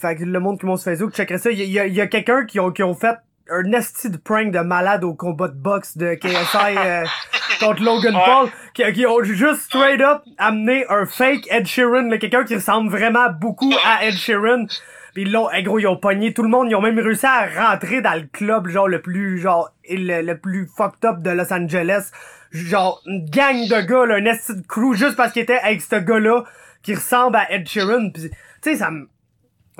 [0.00, 1.50] Fait que le monde qui monte sur Facebook, checkerait ça.
[1.50, 3.16] Il y a, y a quelqu'un qui ont, qui ont fait
[3.50, 7.04] un esti de prank de malade au combat de boxe de KSI euh,
[7.60, 8.22] contre Logan Ouais.
[8.24, 12.90] Paul qui, qui ont juste straight up amené un fake Ed Sheeran, quelqu'un qui ressemble
[12.90, 14.66] vraiment beaucoup à Ed Sheeran.
[15.14, 17.24] Pis ils l'ont, eh, gros, ils ont pogné tout le monde, ils ont même réussi
[17.24, 21.30] à rentrer dans le club, genre, le plus, genre, le, le plus fucked up de
[21.30, 22.10] Los Angeles.
[22.52, 25.80] Genre, une gang de gars, là, un esti de crew, juste parce qu'il était avec
[25.80, 26.44] ce gars-là,
[26.82, 28.10] qui ressemble à Ed Sheeran.
[28.10, 28.30] Pis, tu
[28.60, 29.08] sais, ça me,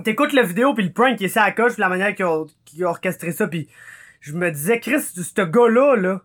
[0.05, 2.25] t'écoutes la vidéo puis le prank qui est à la coche pis la manière qu'ils
[2.27, 3.69] ont, qu'ils ont orchestré ça puis
[4.21, 6.21] je me disais Chris ce gars-là là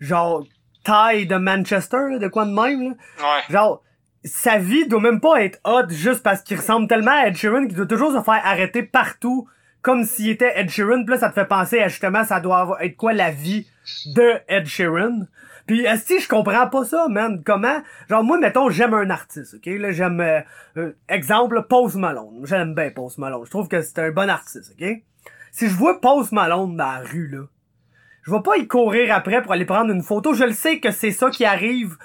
[0.00, 0.44] genre
[0.84, 2.88] taille de Manchester là, de quoi de même là.
[3.20, 3.42] Ouais.
[3.54, 3.82] genre
[4.24, 7.66] sa vie doit même pas être hot juste parce qu'il ressemble tellement à Ed Sheeran
[7.66, 9.48] qu'il doit toujours se faire arrêter partout
[9.82, 11.04] comme s'il était Ed Sheeran.
[11.04, 13.66] Puis là ça te fait penser à justement ça doit avoir- être quoi la vie
[14.14, 15.26] de Ed Sheeran
[15.66, 17.42] puis si je comprends pas ça, man.
[17.44, 17.82] Comment?
[18.08, 19.66] Genre moi, mettons, j'aime un artiste, ok?
[19.66, 20.40] Là, j'aime euh,
[20.76, 22.42] euh, exemple Post Malone.
[22.44, 23.44] J'aime bien Post Malone.
[23.44, 25.02] Je trouve que c'est un bon artiste, ok?
[25.52, 27.44] Si je vois Post Malone dans la rue là,
[28.22, 30.34] je vais pas y courir après pour aller prendre une photo.
[30.34, 31.96] Je le sais que c'est ça qui arrive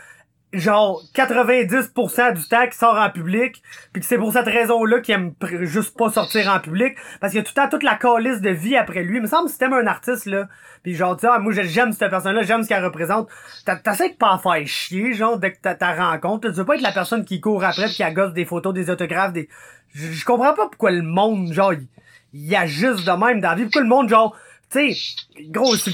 [0.51, 3.61] genre 90% du temps qui sort en public,
[3.93, 7.39] puis que c'est pour cette raison-là qu'il aime juste pas sortir en public, parce qu'il
[7.39, 9.17] y a tout le temps toute la calice de vie après lui.
[9.17, 10.47] Il me semble que si t'aimes un artiste, là,
[10.81, 13.29] puis genre, tu ah, moi j'ai- j'aime cette personne-là, j'aime ce qu'elle représente,
[13.83, 16.49] t'essaies de pas en faire chier, genre, dès que t'as ta rencontre.
[16.49, 18.89] Tu veux pas être la personne qui court après pis qui gosse des photos, des
[18.89, 19.49] autographes, des...
[19.93, 21.87] Je comprends pas pourquoi le monde, genre, il
[22.33, 23.63] il y a juste de même dans la vie.
[23.63, 24.37] Pourquoi le monde, genre,
[24.71, 25.91] tu sais, gros, si,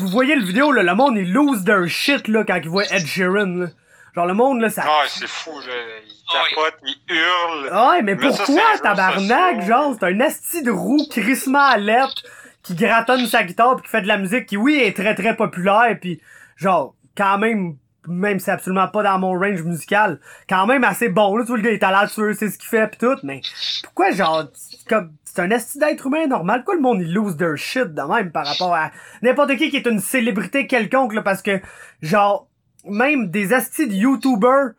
[0.00, 2.84] vous voyez le vidéo, là, le monde, il lose their shit, là, quand il voit
[2.90, 3.66] Ed Sheeran, là.
[4.14, 4.84] Genre, le monde, là, ça...
[4.86, 5.74] Ah, c'est fou, là.
[6.06, 7.68] Il capote, il hurle.
[7.72, 11.64] Ah Ouais, mais Mais ça, pourquoi, un tabarnak, genre, c'est un asti de roux crissement
[11.64, 12.22] à lettre,
[12.62, 15.36] qui gratonne sa guitare pis qui fait de la musique qui, oui, est très très
[15.36, 16.20] populaire pis
[16.56, 17.76] genre, quand même,
[18.08, 21.48] même si c'est absolument pas dans mon range musical, quand même assez bon, là, tu
[21.48, 23.42] vois, le gars, il est talentueux, c'est ce qu'il fait pis tout, mais
[23.82, 27.36] pourquoi, genre, c'est comme, c'est un esti d'être humain normal, pourquoi le monde, il lose
[27.36, 28.90] their shit de même par rapport à
[29.22, 31.60] n'importe qui qui est une célébrité quelconque, là, parce que,
[32.00, 32.48] genre,
[32.88, 34.72] même des astis de YouTubers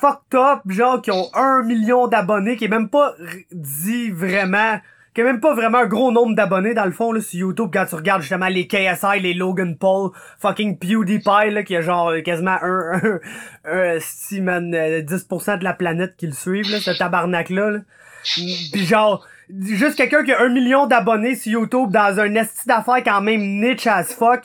[0.00, 3.14] fucked up, genre, qui ont un million d'abonnés, qui est même pas
[3.50, 4.78] dit vraiment,
[5.14, 7.70] qui a même pas vraiment un gros nombre d'abonnés, dans le fond, là, sur YouTube,
[7.72, 12.10] quand tu regardes justement les KSI, les Logan Paul, fucking PewDiePie, là, qui a genre
[12.10, 13.20] euh, quasiment un, un,
[13.64, 17.78] un esti, man, euh, 10% de la planète qui le suivent, là, ce tabarnak-là, là.
[18.24, 23.02] Pis genre, juste quelqu'un qui a un million d'abonnés sur YouTube dans un esti d'affaires
[23.04, 24.42] quand même niche as fuck,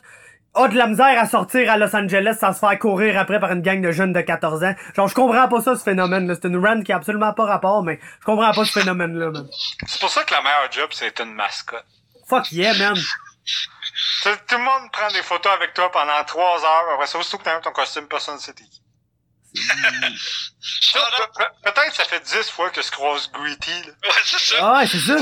[0.55, 3.51] a de la misère à sortir à Los Angeles sans se faire courir après par
[3.51, 4.75] une gang de jeunes de 14 ans.
[4.95, 6.35] Genre, je comprends pas ça, ce phénomène-là.
[6.39, 9.47] C'est une run qui a absolument pas rapport, mais je comprends pas ce phénomène-là, man.
[9.87, 11.85] C'est pour ça que la meilleure job, c'est une mascotte.
[12.29, 12.95] Fuck yeah, man.
[12.95, 13.53] Tu
[14.21, 16.93] sais, Tout le monde prend des photos avec toi pendant trois heures.
[16.93, 18.81] Après ça, aussitôt que t'as ton costume, personne ne sait qui.
[19.53, 19.59] Pe-
[21.63, 23.93] Peut-être ça fait dix fois que je croise Greety, là.
[24.03, 24.55] Ouais, c'est ça.
[24.61, 25.15] Ah ouais, c'est ça.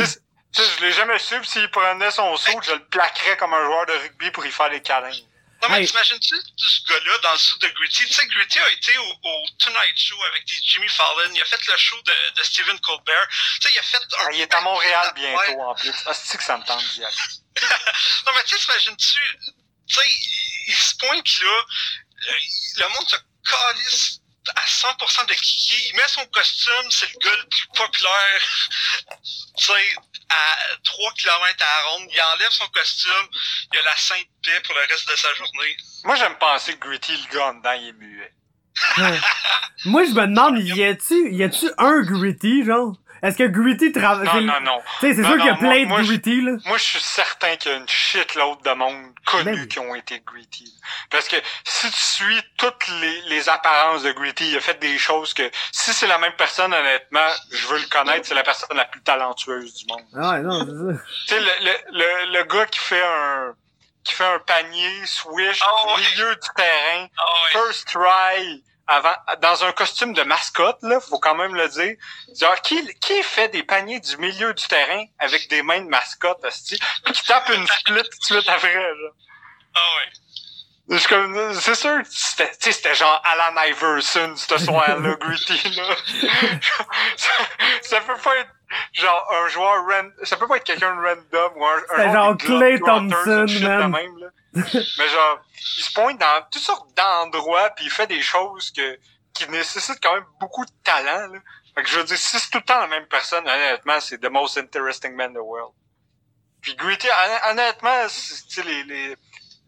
[0.54, 3.54] Tu sais, je l'ai jamais su, pis s'il prenait son saut, je le plaquerais comme
[3.54, 5.10] un joueur de rugby pour y faire des câlins.
[5.64, 5.88] Non, mais Hey.
[5.88, 8.06] t'imagines-tu ce gars-là dans le sou de Gritty?
[8.08, 11.32] Tu sais, Gritty a été au, au Tonight Show avec des Jimmy Fallon.
[11.36, 13.28] Il a fait le show de, de Stephen Colbert.
[13.30, 14.26] Tu sais, il a fait un...
[14.26, 15.64] Ah, Il est à Montréal bientôt, Ouais.
[15.64, 15.93] en plus.
[16.08, 17.16] Ah, c'est que ça me tente d'y aller?
[18.26, 19.20] Non, mais tu sais, t'imagines-tu...
[19.88, 21.66] Tu sais, il, il se pointe là,
[22.16, 24.21] le, le monde se calisse
[24.56, 28.42] à 100% de qui il met son costume, c'est le gars le plus populaire,
[29.58, 29.96] tu sais,
[30.30, 32.10] à 3 km à la ronde.
[32.12, 33.28] Il enlève son costume,
[33.74, 35.78] il a la sainte paix pour le reste de sa journée.
[36.06, 38.34] Moi, j'aime penser que Gritty, le gars en dedans, il est muet.
[38.98, 39.20] Ouais.
[39.86, 42.96] Moi, je me demande, y a-tu, y a-tu un Gritty, genre?
[43.24, 44.46] Est-ce que Gritty travaille...
[44.46, 44.82] Non, non, non.
[45.00, 46.54] Tu sais, c'est sûr qu'il y a plein moi, de Gritty, là.
[46.66, 49.94] Moi, je suis certain qu'il y a une shitload de monde connu Ben qui ont
[49.94, 50.74] été Gritty.
[51.10, 54.98] Parce que si tu suis toutes les, les apparences de Gritty, il a fait des
[54.98, 58.76] choses que, si c'est la même personne, honnêtement, je veux le connaître, c'est la personne
[58.76, 60.02] la plus talentueuse du monde.
[60.16, 61.04] Ah ouais, non, c'est ça.
[61.28, 63.54] Tu sais, le, le, le, le gars qui fait un,
[64.04, 66.02] qui fait un panier, swish, au ouais.
[66.02, 71.36] milieu du terrain, Ah first try, avant, dans un costume de mascotte, là, faut quand
[71.36, 71.96] même le dire.
[72.39, 76.44] Genre, qui, qui fait des paniers du milieu du terrain avec des mains de mascotte,
[76.44, 79.14] hostie, puis qui tape une split tout de suite après, genre?
[79.76, 80.98] Ah ouais.
[80.98, 85.84] Suis comme, c'est sûr, c'était, c'était genre Alan Iverson, ce soir-là, Gritty, là.
[87.16, 87.32] ça,
[87.82, 88.50] ça peut pas être,
[88.92, 92.36] genre, un joueur random, ça peut pas être quelqu'un de random, ou un, un genre
[92.36, 93.92] Globetrotters, Thompson, man.
[93.92, 94.28] même, là.
[94.74, 95.39] Mais genre,
[95.78, 98.99] il se pointe dans toutes sortes d'endroits, puis il fait des choses que,
[99.34, 101.39] qui nécessitent quand même beaucoup de talent, là.
[101.74, 104.18] Fait que je veux dire, si c'est tout le temps la même personne, honnêtement, c'est
[104.18, 105.74] the most interesting man in the world.
[106.62, 108.08] Puis hon- honnêtement,
[108.66, 109.16] les, les,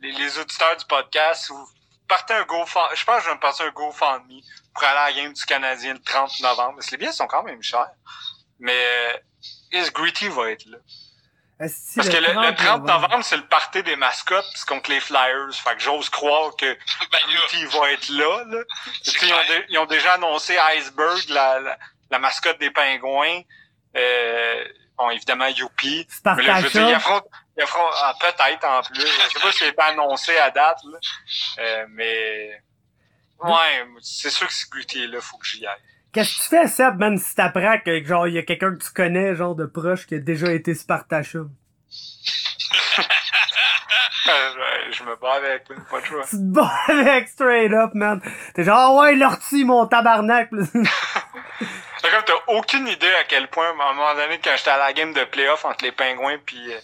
[0.02, 1.66] les, les auditeurs du podcast, vous
[2.08, 4.42] partez un GoFundMe, je pense que je vais me passer un GoFundMe
[4.74, 6.76] pour aller à la game du Canadien le 30 novembre.
[6.76, 7.90] Parce que les billets sont quand même chers.
[8.60, 9.18] Mais, euh,
[9.72, 10.78] Is Gritty va être là.
[11.60, 15.54] Parce que le, le 30 novembre, c'est le party des mascottes, c'est contre les Flyers.
[15.54, 16.78] Fait que j'ose croire que
[17.12, 17.20] Ben
[17.80, 18.64] va être là, là.
[19.04, 21.78] Puis ils, ont ils ont déjà annoncé Iceberg, la, la,
[22.10, 23.42] la mascotte des pingouins.
[23.96, 24.66] Euh,
[24.98, 26.08] bon, évidemment, Youpi.
[26.26, 27.02] Mais là, je veux dire,
[27.60, 29.02] ah, peut-être en plus.
[29.02, 30.98] Je sais pas si c'est pas annoncé à date, là.
[31.60, 32.62] Euh, mais,
[33.40, 35.80] ouais, c'est sûr que si Gritty est là, faut que j'y aille.
[36.14, 38.84] Qu'est-ce que tu fais, Seb, man, si t'apprends que, genre, il y a quelqu'un que
[38.84, 41.40] tu connais, genre, de proche, qui a déjà été Spartacha?
[44.26, 44.54] Euh,
[44.90, 46.24] je, je me bats avec, pas de choix.
[46.24, 48.22] Tu te bats avec straight up, man.
[48.54, 50.50] T'es genre, ah ouais, l'ortie, mon tabarnak.
[52.04, 54.78] Fait comme t'as aucune idée à quel point, à un moment donné, quand j'étais à
[54.78, 56.78] la game de playoff entre les pingouins puis euh,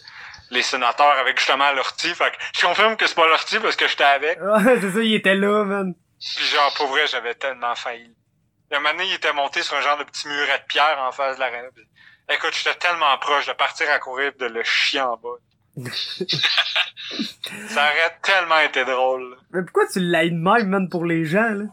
[0.50, 3.88] les sénateurs avec justement l'ortie, fait que je confirme que c'est pas l'ortie parce que
[3.88, 4.38] j'étais avec.
[4.42, 5.94] ouais, c'est ça, il était là, man.
[6.20, 8.14] Puis genre, pour vrai, j'avais tellement failli.
[8.70, 10.60] Il y a un moment donné, il était monté sur un genre de petit muret
[10.60, 11.88] de pierre en face de puis-
[12.32, 15.30] Écoute, j'étais tellement proche de partir à courir de le chier en bas.
[17.70, 19.32] Ça aurait tellement été drôle.
[19.32, 19.38] là.
[19.52, 21.66] Mais pourquoi tu l'aides même, man, pour les gens, là?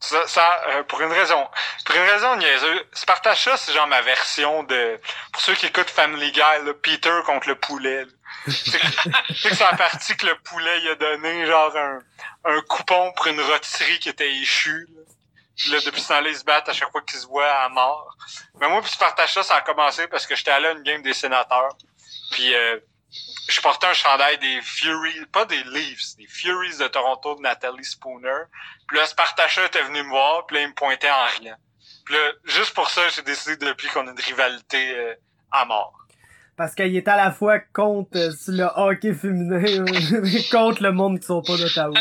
[0.00, 1.44] Ça, ça euh, pour une raison.
[1.84, 2.84] Pour une raison niaiseuse.
[2.92, 5.00] Spartacus, c'est genre ma version de.
[5.32, 8.04] Pour ceux qui écoutent Family Guy, là, Peter contre le poulet.
[8.46, 11.98] C'est que c'est la partie que le poulet il a donné genre un,
[12.44, 14.86] un coupon pour une rôtisserie qui était échue.
[14.94, 15.02] Là.
[15.66, 18.16] Là depuis ce temps-là, ils se battent à chaque fois qu'ils se voient à mort.
[18.60, 21.14] Mais moi, puis Spartacus, ça a commencé parce que j'étais allé à une game des
[21.14, 21.76] sénateurs.
[22.30, 22.78] Puis euh,
[23.48, 27.84] je portais un chandail des Furies, pas des Leafs, des Furies de Toronto de Natalie
[27.84, 28.44] Spooner.
[28.86, 31.56] Puis là, Spartacus était venu me voir, puis là, il me pointait en rien.
[32.04, 35.14] Puis là, juste pour ça, j'ai décidé depuis qu'on a une rivalité euh,
[35.50, 36.06] à mort.
[36.56, 39.84] Parce qu'il est à la fois contre euh, le hockey féminin
[40.50, 42.00] contre le monde qui sont pas d'Ottawa.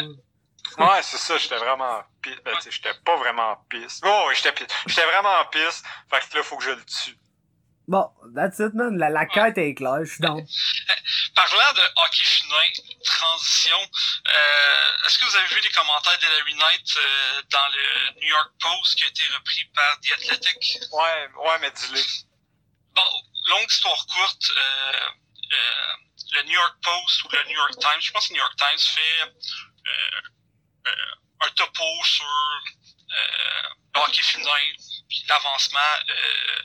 [0.78, 2.36] Ouais, c'est ça, j'étais vraiment pisse.
[2.46, 4.00] Ben, j'étais pas vraiment pisse.
[4.04, 4.68] Oh, ouais, j'étais pisse.
[4.86, 5.82] J'étais vraiment pisse.
[6.10, 7.18] Fait que là, faut que je le tue.
[7.88, 8.98] Bon, that's it, man.
[8.98, 10.36] La, la quête est claire, je suis dans.
[11.36, 16.98] Parlant de hockey féminin, transition, euh, est-ce que vous avez vu les commentaires d'Hillary Knight
[16.98, 20.80] euh, dans le New York Post qui a été repris par The Athletic?
[20.92, 22.02] Ouais, ouais, mais dis-le.
[22.94, 23.04] Bon,
[23.48, 25.10] longue histoire courte, euh,
[25.54, 25.94] euh,
[26.34, 28.56] le New York Post ou le New York Times, je pense que le New York
[28.58, 29.32] Times fait
[31.42, 34.52] un topo sur euh, le hockey féminin,
[35.28, 35.80] l'avancement
[36.10, 36.62] euh,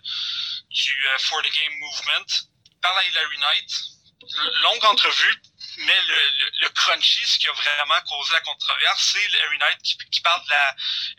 [0.70, 2.26] du euh, For the Game Movement
[2.80, 3.70] par la Hillary Knight.
[4.62, 5.42] Longue entrevue,
[5.78, 10.20] mais le, le, crunchy, ce qui a vraiment causé la controverse, c'est Hillary Knight qui,
[10.20, 10.76] parle de la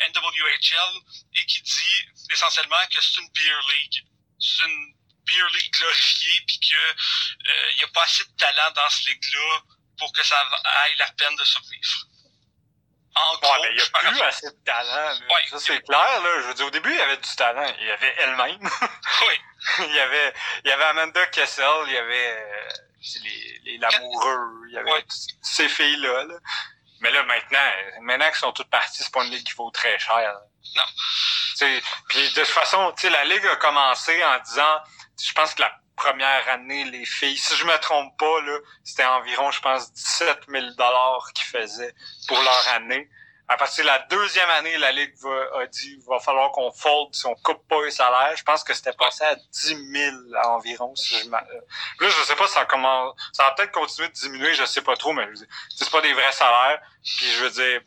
[0.08, 1.02] NWHL
[1.36, 4.08] et qui dit essentiellement que c'est une beer league.
[4.40, 4.94] C'est une
[5.26, 9.10] beer league glorifiée puis que euh, il y a pas assez de talent dans ce
[9.10, 9.62] ligue-là
[9.98, 12.08] pour que ça aille la peine de survivre.
[13.16, 15.20] En gros, ouais, mais il n'y a plus assez de talent.
[15.30, 15.48] Ouais.
[15.50, 16.22] Ça, c'est clair.
[16.24, 16.30] Là.
[16.42, 17.72] Je veux dire, au début, il y avait du talent.
[17.80, 18.70] Il y avait elle-même.
[19.28, 19.42] oui.
[19.80, 20.34] il, y avait,
[20.64, 21.66] il y avait Amanda Kessel.
[21.88, 22.70] Il y avait euh,
[23.24, 24.68] les, les Lamoureux.
[24.70, 25.06] Il y avait ouais.
[25.42, 26.24] ces filles-là.
[26.24, 26.36] Là.
[27.02, 27.60] Mais là, maintenant,
[28.02, 30.16] maintenant qu'elles sont toutes parties, c'est pas une ligue qui vaut très cher.
[30.16, 30.42] Là.
[30.76, 30.84] Non.
[32.10, 34.80] Puis de toute façon, la ligue a commencé en disant,
[35.22, 39.06] je pense que la première année, les filles, si je me trompe pas, là, c'était
[39.06, 41.94] environ, je pense, 17 000 dollars qu'ils faisaient
[42.28, 43.10] pour leur année.
[43.50, 45.14] À partir de la deuxième année, la Ligue
[45.56, 48.36] a dit va falloir qu'on fold si on coupe pas les salaires.
[48.38, 50.16] Je pense que c'était passé à 10 000
[50.46, 50.96] environ.
[50.96, 51.44] Si je là,
[52.00, 55.12] je sais pas ça comment ça va peut-être continuer de diminuer, je sais pas trop,
[55.12, 55.28] mais
[55.76, 56.80] c'est pas des vrais salaires.
[57.04, 57.82] Puis je veux dire,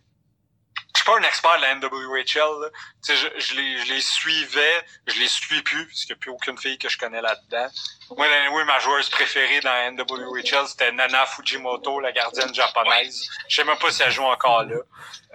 [1.07, 2.73] pas un expert de la NWHL.
[3.07, 6.31] Je, je, les, je les suivais, je les suis plus, parce qu'il n'y a plus
[6.31, 7.69] aucune fille que je connais là-dedans.
[8.17, 13.29] Moi, oui, ma joueuse préférée dans la NWHL, c'était Nana Fujimoto, la gardienne japonaise.
[13.49, 14.77] Je sais même pas si elle joue encore là.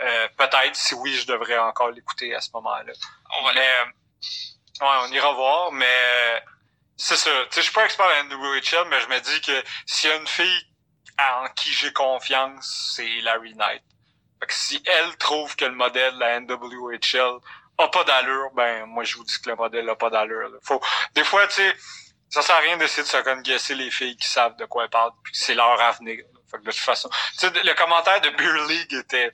[0.01, 2.93] Euh, Peut-être, si oui, je devrais encore l'écouter à ce moment-là.
[3.39, 6.43] On mais, ouais, on ira voir, mais
[6.97, 7.31] c'est ça.
[7.55, 10.17] Je suis pas expert de la NWHL, mais je me dis que s'il y a
[10.17, 10.67] une fille
[11.17, 13.83] en qui j'ai confiance, c'est Larry Knight.
[14.41, 17.39] Fait que si elle trouve que le modèle de la NWHL
[17.77, 20.49] a pas d'allure, ben moi je vous dis que le modèle a pas d'allure.
[20.63, 20.81] Faut
[21.13, 21.75] des fois tu sais
[22.29, 24.89] ça sert à rien d'essayer de se conguesser les filles qui savent de quoi elles
[24.89, 26.23] parlent puis c'est leur avenir.
[26.49, 29.31] Fait que de toute façon, tu sais le commentaire de Beer League était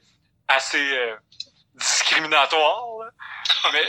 [0.48, 1.16] assez euh,
[1.76, 3.12] discriminatoire, là.
[3.74, 3.86] mais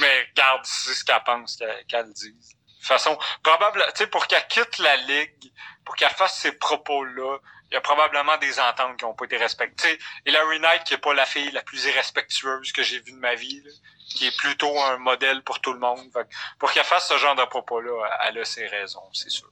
[0.00, 1.56] mais garde c'est ce qu'elle pense
[1.88, 2.32] qu'elle qu dit.
[2.32, 5.52] De toute façon, probable, tu sais pour qu'elle quitte la ligue,
[5.84, 7.38] pour qu'elle fasse ces propos là,
[7.70, 9.98] il y a probablement des ententes qui ont pas été respectées.
[10.24, 13.18] Et Larry Knight, qui est pas la fille la plus irrespectueuse que j'ai vue de
[13.18, 13.62] ma vie,
[14.08, 16.08] qui est plutôt un modèle pour tout le monde.
[16.12, 19.50] Fait, pour qu'elle fasse ce genre de propos-là, elle a ses raisons, c'est sûr.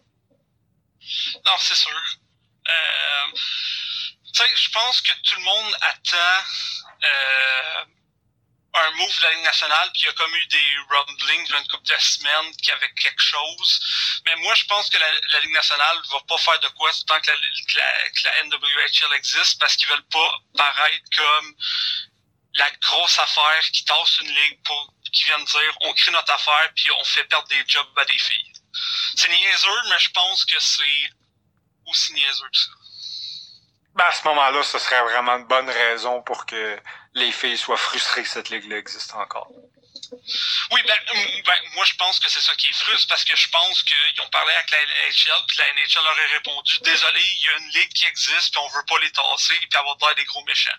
[1.45, 2.01] Non, c'est sûr.
[2.69, 3.37] Euh,
[4.33, 6.45] je pense que tout le monde attend
[7.05, 7.85] euh,
[8.75, 11.69] un move de la Ligue nationale, puis il y a comme eu des rumblings d'une
[11.69, 14.21] couple de semaines qui avait quelque chose.
[14.27, 17.31] Mais moi, je pense que la, Ligue nationale va pas faire de quoi tant que
[17.31, 21.55] la, NWHL existe, parce qu'ils veulent pas paraître comme
[22.55, 26.73] la grosse affaire qui tasse une ligue pour qui viennent dire on crée notre affaire
[26.75, 28.53] puis on fait perdre des jobs à des filles.
[29.17, 31.11] C'est niaiseux, mais je pense que c'est
[31.87, 32.71] aussi niaiseux que ça.
[33.95, 36.81] Ben à ce moment-là, ce serait vraiment une bonne raison pour que
[37.15, 39.49] les filles soient frustrées que cette ligue-là existe encore.
[40.71, 40.97] Oui, ben,
[41.47, 44.21] ben, moi je pense que c'est ça qui est frustre parce que je pense qu'ils
[44.23, 47.69] ont parlé avec la NHL puis la NHL aurait répondu désolé, il y a une
[47.69, 50.77] ligue qui existe puis on veut pas les tasser puis avoir l'air des gros méchants.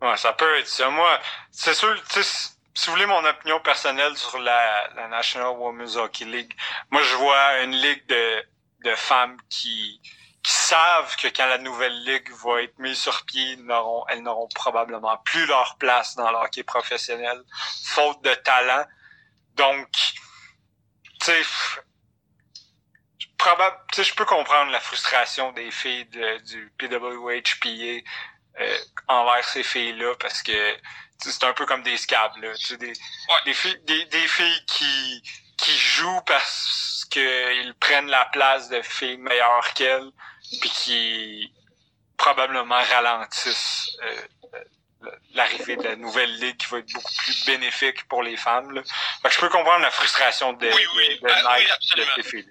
[0.00, 0.88] Ouais, ça peut être ça.
[0.90, 5.56] Moi, c'est sûr, tu sais, si vous voulez mon opinion personnelle sur la, la National
[5.56, 6.54] Women's Hockey League,
[6.90, 8.44] moi je vois une ligue de,
[8.84, 10.00] de femmes qui,
[10.48, 14.48] qui savent que quand la nouvelle ligue va être mise sur pied, n'auront, elles n'auront
[14.54, 17.38] probablement plus leur place dans le hockey professionnel,
[17.84, 18.86] faute de talent.
[19.56, 19.90] Donc,
[21.20, 21.42] tu sais,
[23.98, 28.08] je peux comprendre la frustration des filles de, du PWHPA
[28.60, 30.76] euh, envers ces filles-là parce que
[31.18, 32.54] c'est un peu comme des scabs, là.
[32.78, 32.94] Des,
[33.44, 35.22] des, filles, des, des filles qui,
[35.58, 40.10] qui jouent parce qu'ils prennent la place de filles meilleures qu'elles,
[40.60, 41.52] puis qui
[42.16, 44.20] probablement ralentissent euh,
[44.54, 48.72] euh, l'arrivée de la nouvelle ligue qui va être beaucoup plus bénéfique pour les femmes.
[48.72, 48.82] Là.
[49.22, 51.18] Fait que je peux comprendre la frustration de, oui, oui.
[51.22, 51.64] de, de, Ah, oui,
[51.96, 52.44] de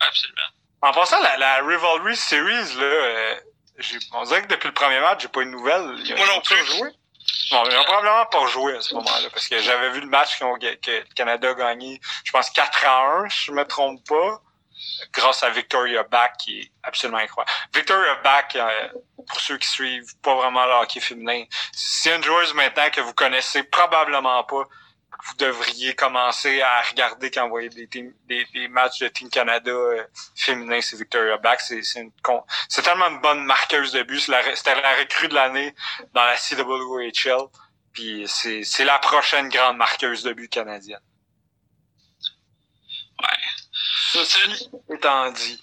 [0.00, 0.40] absolument.
[0.82, 3.34] En passant, la, la Rivalry Series, là, euh,
[4.12, 5.94] on dirait que depuis le premier match, j'ai pas eu de nouvelles.
[6.04, 6.64] Ils ont- Moi non plus.
[6.66, 6.88] joué?
[7.50, 10.40] Bon, ils ont probablement pas joué à ce moment-là, parce que j'avais vu le match
[10.42, 14.02] ont que le Canada a gagné, je pense 4 à 1, si je me trompe
[14.08, 14.40] pas,
[15.12, 17.50] grâce à Victoria Back, qui est absolument incroyable.
[17.74, 18.88] Victoria Back, euh,
[19.26, 23.14] pour ceux qui suivent pas vraiment le hockey féminin, c'est une joueuse maintenant que vous
[23.14, 24.64] connaissez probablement pas,
[25.26, 27.86] vous devriez commencer à regarder quand vous voyez des,
[28.26, 31.60] des matchs de Team Canada euh, féminin, c'est Victoria Back.
[31.60, 34.20] C'est tellement une bonne marqueuse de but.
[34.20, 35.74] C'était la recrue de l'année
[36.14, 37.48] dans la CWHL.
[37.92, 41.00] Puis c'est la prochaine grande marqueuse de but canadienne.
[44.12, 45.60] Ceci étant dit,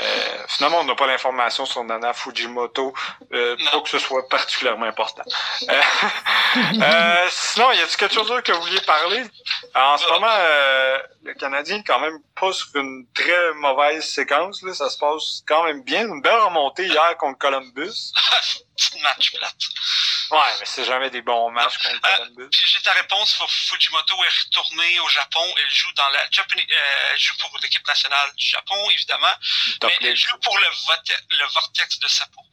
[0.00, 2.94] euh, finalement, on n'a pas l'information sur Nana Fujimoto,
[3.32, 5.22] euh, pas que ce soit particulièrement important.
[5.68, 5.72] Euh,
[6.82, 9.22] euh, sinon, y a-t-il quelque chose d'autre que vous vouliez parler?
[9.74, 14.62] En ce moment, euh, le Canadien est quand même pas sur une très mauvaise séquence.
[14.62, 14.72] Là.
[14.72, 16.06] Ça se passe quand même bien.
[16.06, 18.12] Une belle remontée hier contre Columbus.
[19.02, 19.54] Match plate.
[20.30, 22.48] Ouais, mais c'est jamais des bons matchs contre Ah, Columbus.
[22.50, 23.34] Puis j'ai ta réponse.
[23.36, 25.42] Fu- Fujimoto est retournée au Japon.
[25.58, 29.26] Elle joue dans la Japanese, euh, elle joue pour l'équipe nationale du Japon, évidemment.
[29.80, 32.46] Top mais elle joue pour le, le vortex de Sapporo.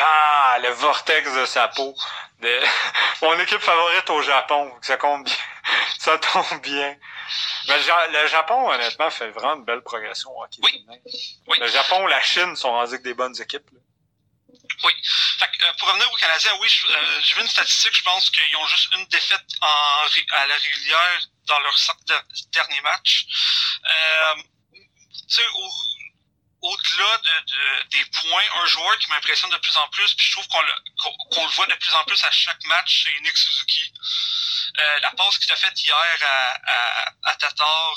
[0.00, 1.96] Ah, le vortex de sa peau.
[2.40, 2.60] De...
[3.22, 4.72] Mon équipe favorite au Japon.
[4.82, 5.34] Ça tombe bien.
[5.98, 6.96] Ça tombe bien.
[7.68, 10.60] Mais le Ja- le Japon, honnêtement, fait vraiment une belle progression au hockey.
[10.62, 11.58] Oui.
[11.58, 13.68] Le Japon, la Chine sont rendus avec des bonnes équipes.
[13.72, 13.80] là.
[14.50, 18.56] Que, euh, pour revenir aux Canadiens, oui, euh, j'ai vu une statistique, je pense qu'ils
[18.56, 20.06] ont juste une défaite à
[20.46, 22.22] la régulière dans leur cinq de-
[22.52, 23.24] derniers matchs.
[23.84, 24.42] Euh,
[26.62, 30.32] au-delà de, de- des points, un joueur qui m'impressionne de plus en plus, puis je
[30.32, 33.92] trouve qu'on le, voit de plus en plus à chaque match, c'est Nick Suzuki.
[35.02, 36.18] La passe qu'il a faite hier
[37.24, 37.94] à, Tatar,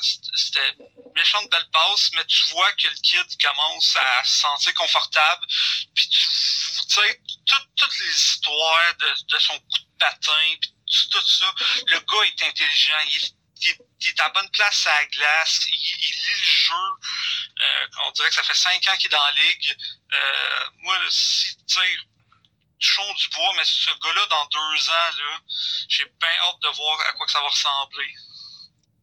[0.00, 0.74] c'était- c'était
[1.14, 5.46] méchante belle passe, mais tu vois que le kid commence à se sentir confortable.
[5.94, 10.72] Puis tu sais, tout- toutes les histoires de, de son coup de patin, puis
[11.10, 11.52] tout, ça,
[11.86, 13.22] le gars est intelligent, il,
[13.62, 16.74] il il est à bonne place à la glace, il, il lit le jeu.
[17.60, 19.76] Euh, on dirait que ça fait cinq ans qu'il est dans la ligue.
[20.14, 21.96] Euh, moi, si, tu sais,
[22.80, 25.38] touchons du bois, mais ce gars-là, dans deux ans, là,
[25.88, 28.14] j'ai bien hâte de voir à quoi que ça va ressembler.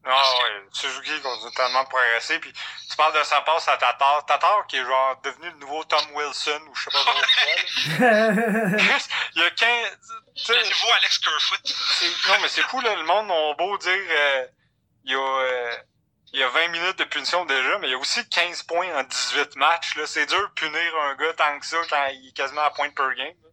[0.07, 2.37] Ah ouais, Suzuki continue tellement de progresser.
[2.39, 4.23] Puis tu parles de sa passe à Tatar.
[4.25, 8.07] Tatar qui est genre devenu le nouveau Tom Wilson ou je sais pas trop quoi.
[8.07, 8.31] là.
[9.35, 9.99] Il y a 15...
[10.35, 11.59] tu sais, Le nouveau Alex Kerfoot.
[11.65, 12.95] C'est- Non, mais c'est fou, là.
[12.95, 14.45] Le monde a beau dire euh,
[15.05, 15.77] il, y a, euh,
[16.33, 18.93] il y a 20 minutes de punition déjà, mais il y a aussi 15 points
[18.95, 19.95] en 18 matchs.
[19.95, 20.05] Là.
[20.05, 22.89] C'est dur de punir un gars tant que ça quand il est quasiment à point
[22.91, 23.33] per game.
[23.43, 23.49] là.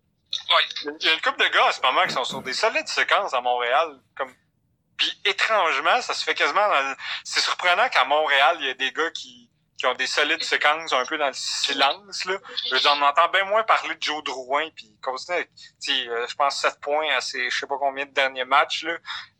[0.54, 0.92] Ouais.
[1.00, 2.88] Il y a une couple de gars en ce moment qui sont sur des solides
[2.88, 3.98] séquences à Montréal.
[4.16, 4.34] Comme...
[5.02, 6.94] Puis étrangement, ça se fait quasiment dans le...
[7.24, 10.92] C'est surprenant qu'à Montréal, il y a des gars qui, qui ont des solides séquences
[10.92, 12.24] un peu dans le silence.
[12.24, 12.36] Là.
[12.68, 15.40] Je veux dire, on entend bien moins parler de Joe Drouin, puis continue
[16.08, 18.84] euh, je pense, 7 points à ses je sais pas combien de derniers matchs.
[18.84, 18.96] Là.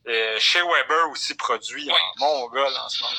[0.09, 1.93] Euh, Shea Weber aussi produit Oui.
[1.93, 3.17] en Mongol en ce moment.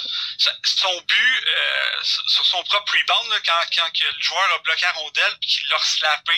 [0.65, 4.81] Son but euh, sur son propre rebound, là, quand, quand que le joueur a bloqué
[4.81, 6.33] la rondelle puis qu'il l'a slappé,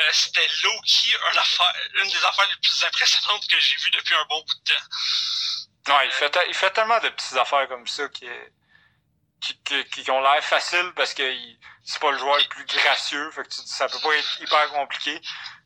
[0.00, 4.14] euh, c'était low-key une, affaire, une des affaires les plus impressionnantes que j'ai vues depuis
[4.14, 5.94] un bon bout de temps.
[5.98, 8.26] Ouais, il fait, il fait tellement de petites affaires comme ça qui,
[9.42, 11.30] qui, qui, qui ont l'air faciles parce que
[11.84, 13.30] c'est pas le joueur le plus gracieux.
[13.32, 15.20] Fait que tu dis, ça peut pas être hyper compliqué,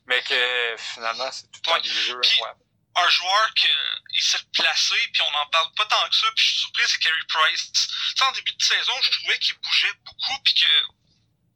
[0.06, 1.80] mais que finalement, c'est tout le temps Ouais.
[1.82, 2.60] des jeux incroyables.
[3.00, 6.50] Un joueur qui s'est placé, puis on n'en parle pas tant que ça, puis je
[6.50, 7.70] suis surpris, c'est Carey Price.
[8.16, 10.66] Sais, en début de saison, je trouvais qu'il bougeait beaucoup, puis que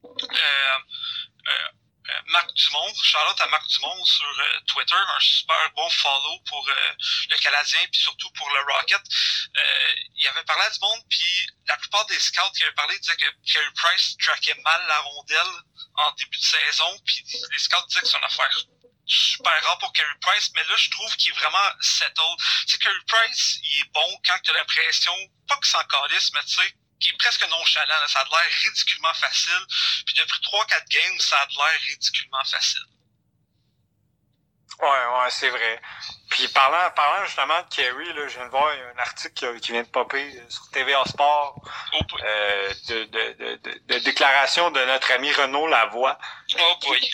[0.05, 0.79] euh,
[1.49, 1.69] euh,
[2.11, 7.37] euh, Marc Dumont, Charlotte à Marc Dumont sur Twitter, un super bon follow pour le
[7.39, 9.03] Canadien, puis surtout pour le Rocket.
[10.17, 13.17] Il avait parlé à du monde, puis la plupart des scouts qui avaient parlé disaient
[13.17, 15.63] que Carey Price traquait mal la rondelle
[15.95, 18.59] en début de saison, puis les scouts disaient que c'est une affaire
[19.07, 22.39] super rare pour Carey Price, mais là, je trouve qu'il est vraiment settled.
[22.67, 25.15] Tu sais, Carey Price, il est bon quand tu as l'impression,
[25.49, 28.09] pas que c'est en calice, mais tu sais, qu'il est presque nonchalant.
[28.09, 29.67] Ça a l'air ridiculement facile.
[30.07, 32.87] Puis depuis 3-4 games, ça a l'air ridiculement facile.
[34.83, 35.81] Ouais, ouais, c'est vrai.
[36.29, 39.83] Puis parlant, parlant justement de Kerry, là, je viens de voir un article qui, vient
[39.83, 41.55] de popper sur TVA Sport
[41.93, 46.19] Oh euh, de, de, de, de, déclaration de notre ami Renaud Lavoie.
[46.59, 47.11] Oh boy.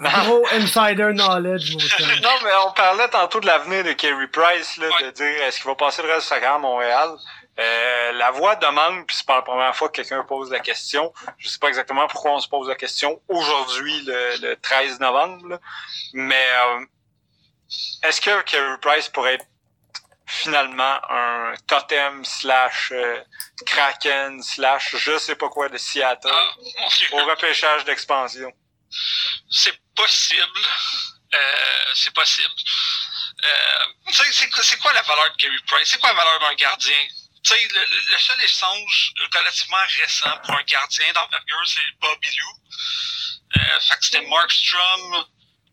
[0.00, 1.78] Gros insider knowledge, mon
[2.22, 5.66] Non, mais on parlait tantôt de l'avenir de Kerry Price, là, de dire est-ce qu'il
[5.66, 7.10] va passer le reste de sa carrière à Montréal?
[7.60, 11.12] Euh, la voix demande, puis c'est pas la première fois que quelqu'un pose la question.
[11.36, 15.60] Je sais pas exactement pourquoi on se pose la question aujourd'hui, le, 13 novembre,
[16.14, 16.86] mais euh,
[18.02, 19.46] est-ce que Kerry Price pourrait être
[20.26, 23.20] finalement un totem slash euh,
[23.66, 26.54] kraken slash je sais pas quoi de Seattle ah,
[27.12, 28.50] au repêchage d'expansion?
[29.50, 30.60] C'est possible.
[31.94, 32.54] c'est possible.
[34.62, 35.90] c'est quoi la valeur de Kerry Price?
[35.90, 36.96] C'est quoi la valeur d'un gardien?
[37.42, 42.52] Tu sais, le, seul échange relativement récent pour un gardien d'envergure, c'est Bobby Lou.
[43.56, 45.24] Euh, fait que c'était Mark Strum,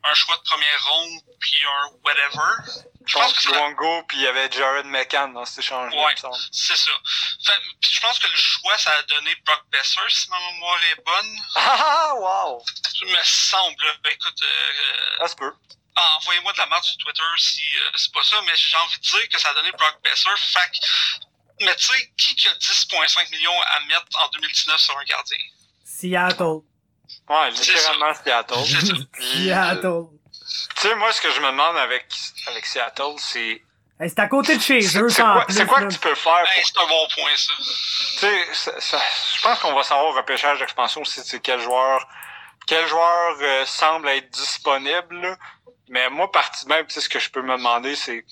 [0.04, 2.82] un choix de première ronde, puis un whatever.
[3.06, 6.16] Je pense que Luongo, puis il y avait Jared McCann dans cet échange-là, ouais,
[6.52, 6.92] c'est ça.
[7.46, 11.04] Fait, je pense que le choix, ça a donné Brock Besser, si ma mémoire est
[11.06, 11.40] bonne.
[11.56, 12.66] Ah, wow!
[12.66, 14.00] Ça me semble.
[14.04, 14.42] Ben, écoute...
[14.42, 15.54] Euh, ça se peut.
[15.96, 18.98] Ah, envoyez-moi de la merde sur Twitter si euh, c'est pas ça, mais j'ai envie
[18.98, 20.30] de dire que ça a donné Brock Besser.
[20.38, 20.72] Fait
[21.62, 25.38] mais tu sais, qui a 10,5 millions à mettre en 2019 sur un gardien?
[25.84, 26.62] Seattle.
[27.30, 28.66] Ouais, littéralement Seattle.
[29.20, 30.06] Seattle.
[30.76, 32.06] Tu sais, moi, ce que je me demande avec,
[32.48, 33.62] avec Seattle, c'est...
[34.00, 36.40] c'est à côté de chez eux, C'est quoi, c'est quoi que tu peux faire?
[36.40, 36.66] Pour...
[36.66, 37.54] c'est un bon point, ça.
[37.58, 39.00] Tu sais,
[39.36, 42.08] je pense qu'on va savoir au repêchage d'expansion si c'est quel joueur,
[42.66, 45.38] quel joueur euh, semble être disponible.
[45.90, 48.26] Mais moi, partie même, tu sais, ce que je peux me demander, c'est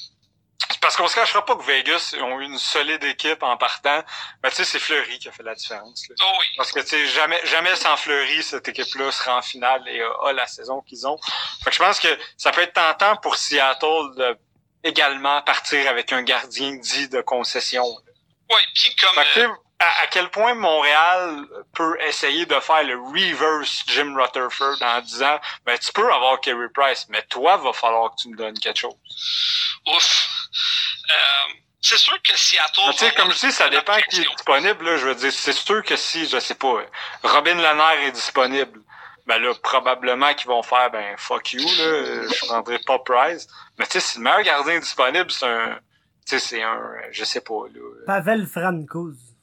[0.81, 4.03] parce qu'on se cachera pas que Vegas ont eu une solide équipe en partant.
[4.43, 6.05] Mais tu sais, c'est Fleury qui a fait la différence.
[6.21, 10.01] Oh Parce que tu sais, jamais, jamais sans Fleury, cette équipe-là sera en finale et
[10.01, 11.17] a, la saison qu'ils ont.
[11.63, 14.37] Fait que je pense que ça peut être tentant pour Seattle de
[14.83, 17.85] également partir avec un gardien dit de concession.
[18.51, 19.23] Oui, puis comme.
[19.37, 19.47] Euh,
[19.79, 25.77] à, quel point Montréal peut essayer de faire le reverse Jim Rutherford en disant ben
[25.77, 28.95] tu peux avoir Kerry Price, mais toi va falloir que tu me donnes quelque chose.
[29.87, 30.29] Ouf.
[31.09, 32.91] Euh, c'est sûr que Seattle.
[32.93, 34.85] Tu sais, comme je dis, ça dépend qui est disponible.
[34.85, 36.83] Là, je veux dire, c'est sûr que si, je sais pas,
[37.23, 38.81] Robin Lanner est disponible,
[39.27, 43.47] ben là, probablement qu'ils vont faire, ben fuck you, là, je prendrai pas Price.
[43.77, 45.75] Mais tu sais, si le meilleur gardien disponible, c'est un,
[46.25, 47.81] tu sais, c'est un, je sais pas, là.
[48.07, 49.34] Pavel Francouz.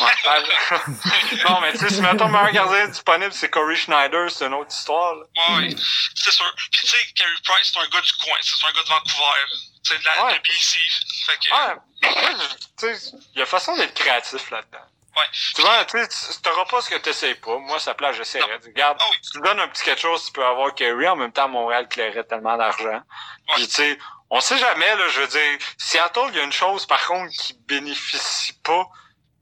[0.00, 0.06] Ouais,
[1.48, 4.74] non, mais tu sais, si mettons meilleur gardien disponible, c'est Corey Schneider, c'est une autre
[4.74, 5.14] histoire.
[5.14, 5.24] Là.
[5.56, 5.74] Oui,
[6.14, 6.52] c'est sûr.
[6.56, 9.40] Puis tu sais, Carey Price, c'est un gars du coin, c'est un gars de Vancouver.
[9.82, 10.34] C'est de la ouais.
[10.34, 10.78] de BC.
[11.26, 11.54] Fait que...
[11.54, 12.34] Ouais,
[12.78, 14.84] tu sais, il y a façon d'être créatif là-dedans.
[15.16, 15.24] Ouais.
[15.54, 15.98] Tu vois, tu
[16.42, 17.56] t'auras pas ce que t'essayes pas.
[17.58, 18.58] Moi, ça place, j'essaierais.
[18.66, 19.16] Regarde, oh, oui.
[19.32, 21.08] tu donnes un petit quelque chose, tu peux avoir Kerry.
[21.08, 22.84] En même temps, Montréal clairait tellement d'argent.
[22.84, 23.54] Ouais.
[23.54, 26.52] Puis, tu sais, on sait jamais, là, je veux dire, Seattle, il y a une
[26.52, 28.86] chose, par contre, qui bénéficie pas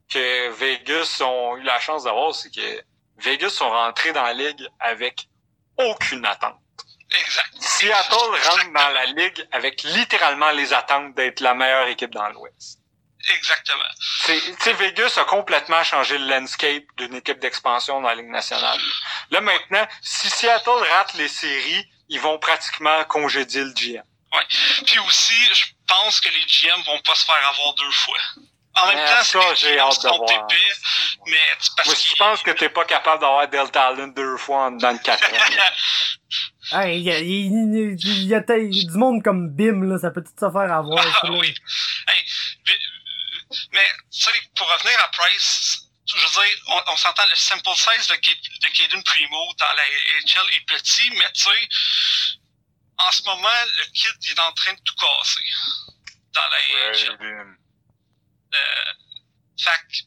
[0.09, 2.83] que Vegas ont eu la chance d'avoir, c'est que
[3.17, 5.27] Vegas sont rentrés dans la ligue avec
[5.77, 6.59] aucune attente.
[7.11, 7.49] Exact.
[7.59, 12.79] Seattle rentre dans la ligue avec littéralement les attentes d'être la meilleure équipe dans l'Ouest.
[13.33, 13.83] Exactement.
[14.59, 18.79] C'est, Vegas a complètement changé le landscape d'une équipe d'expansion dans la Ligue nationale.
[19.31, 24.03] Là maintenant, si Seattle rate les séries, ils vont pratiquement congédier le GM.
[24.33, 24.45] Ouais.
[24.85, 28.19] Puis aussi, je pense que les GM vont pas se faire avoir deux fois.
[28.77, 30.47] En même temps, ça, j'ai hâte de voir.
[31.27, 31.37] mais
[31.77, 34.99] parce Moi, je pense que t'es pas capable d'avoir Delta Talent deux fois dans le
[34.99, 36.81] 4 ans.
[36.85, 40.73] Il y, a, y, a, du monde comme Bim, là, ça peut tout se faire
[40.73, 41.05] avoir.
[41.21, 41.53] Ah, oui.
[42.07, 42.25] Hey,
[43.71, 47.69] mais, tu sais, pour revenir à Price, je veux dire, on, on s'entend, le sample
[47.75, 49.83] size de, de Caden Primo dans la
[50.25, 52.39] HL est petit, mais tu sais,
[52.97, 53.47] en ce moment,
[53.77, 55.41] le kid il est en train de tout casser
[56.33, 57.17] dans la HL.
[57.21, 57.43] Euh,
[59.57, 60.05] fait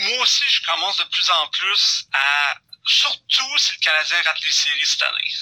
[0.00, 2.54] moi aussi, je commence de plus en plus à,
[2.86, 5.32] surtout si le Canadien rate les séries cette année.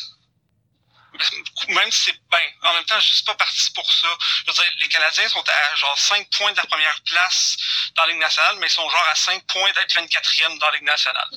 [1.68, 4.08] Même si c'est, ben, en même temps, je suis pas parti pour ça.
[4.46, 7.56] Je veux dire, les Canadiens sont à genre 5 points de la première place
[7.94, 10.72] dans la Ligue nationale, mais ils sont genre à 5 points d'être 24e dans la
[10.72, 11.28] Ligue nationale.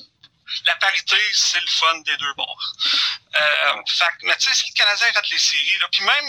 [0.66, 2.72] La parité, c'est le fun des deux bords.
[3.40, 3.82] Euh,
[4.22, 6.26] mais tu sais, si le Canadien rate les séries, puis même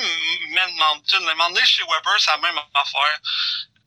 [0.52, 3.20] même Mountain, moment chez Weber, c'est la même affaire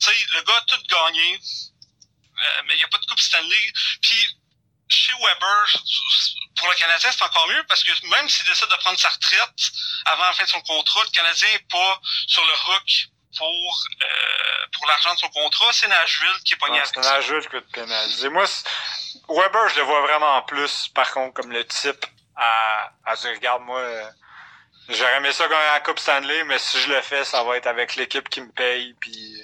[0.01, 3.21] tu sais, le gars a tout gagné, euh, mais il n'y a pas de Coupe
[3.21, 3.73] Stanley.
[4.03, 4.39] Puis,
[4.89, 5.83] chez Weber,
[6.57, 9.71] pour le Canadien, c'est encore mieux parce que même s'il décide de prendre sa retraite
[10.07, 14.67] avant la fin de son contrat, le Canadien n'est pas sur le hook pour euh,
[14.73, 15.73] pour l'argent de son contrat.
[15.73, 18.29] C'est Nashville qui est pogné avec C'est Nashville qui peut te pénaliser.
[18.29, 18.45] Moi,
[19.29, 22.05] Weber, je le vois vraiment en plus, par contre, comme le type
[22.37, 23.83] à, à dire, regarde, moi,
[24.89, 27.67] J'aurais aimé ça gagner la Coupe Stanley, mais si je le fais, ça va être
[27.67, 29.43] avec l'équipe qui me paye, puis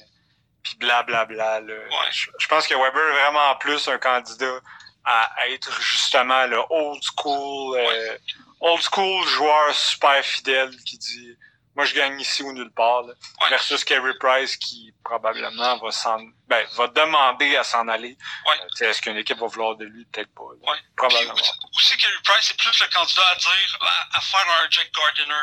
[0.63, 1.61] puis blablabla.
[1.61, 1.75] Là.
[1.75, 2.11] Ouais.
[2.13, 4.61] Je, je pense que Weber est vraiment plus un candidat
[5.05, 8.19] à être justement le old school, euh,
[8.61, 11.37] old school joueur super fidèle qui dit
[11.75, 13.49] moi je gagne ici ou nulle part là, Ouais.
[13.51, 16.19] versus Carey Price qui probablement va s'en
[16.49, 18.19] ben, va demander à s'en aller.
[18.47, 18.61] Ouais.
[18.83, 20.05] Euh, Est-ce qu'une équipe va vouloir de lui?
[20.07, 20.43] Peut-être pas.
[20.61, 20.71] là.
[20.73, 20.79] Ouais.
[20.97, 21.33] Probablement.
[21.35, 21.45] Puis
[21.77, 25.35] aussi, Carey Price est plus le candidat à dire, à, à faire un Jack Gardiner.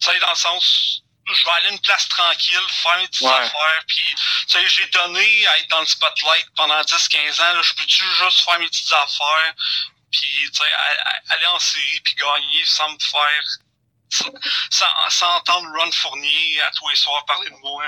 [0.00, 3.22] Tu sais, dans le sens, je vais aller à une place tranquille, faire mes petites
[3.22, 3.32] Ouais.
[3.32, 7.62] affaires, puis, tu sais, j'ai donné à être dans le spotlight pendant 10-15 ans, là,
[7.62, 9.54] je peux-tu juste faire mes petites affaires,
[10.12, 10.72] puis, tu sais,
[11.30, 13.42] aller en série, puis gagner sans me faire,
[14.70, 17.84] sans, sans entendre Ron Fournier à tous les soirs parler de moi.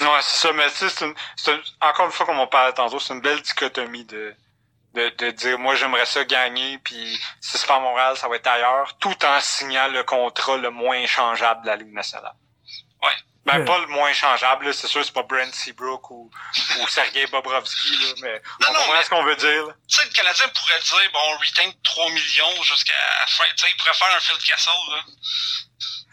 [0.00, 3.20] Ouais, c'est ça, mais tu sais, encore une fois, comme on parlait tantôt, c'est une
[3.22, 4.36] belle dichotomie de,
[4.94, 8.36] de, de dire, moi, j'aimerais ça gagner, puis si c'est pas à Montréal, ça va
[8.36, 12.34] être ailleurs, tout en signant le contrat le moins changeable de la Ligue nationale.
[13.04, 13.16] Ouais.
[13.46, 13.64] Ben, Ouais.
[13.66, 16.30] pas le moins changeable, c'est sûr, c'est pas Brent Seabrook ou,
[16.80, 18.32] ou Sergei Bobrovski, là, mais
[18.62, 19.74] Non, on non, comprend mais- ce qu'on veut dire, là.
[19.86, 23.64] Tu sais, le Canadien pourrait dire, bon, on retain 3 millions jusqu'à la fin, tu
[23.66, 25.04] sais, il pourrait faire un Phil Castle, là.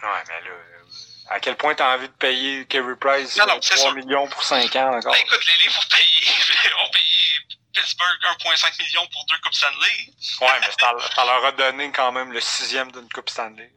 [0.03, 0.83] Ouais, mais là, euh,
[1.29, 3.95] à quel point t'as envie de payer Carey Price Non, non, euh, c'est 3 sûr.
[3.95, 5.13] millions pour 5 ans encore?
[5.13, 6.27] Ben, écoute, les livres ont payé,
[6.83, 10.13] ont payé Pittsburgh 1,5 million pour deux Coupes Stanley.
[10.41, 13.71] Ouais, mais ça, ça leur a donné quand même le sixième d'une Coupe Stanley.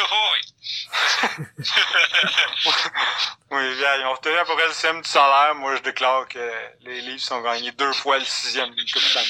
[0.00, 1.64] Oh, oui.
[3.50, 5.54] Oui, bien, ils ont retenu à peu près le sixième du salaire.
[5.54, 6.50] Moi, je déclare que
[6.80, 9.26] les Leafs ont gagné deux fois le sixième d'une Coupe Stanley.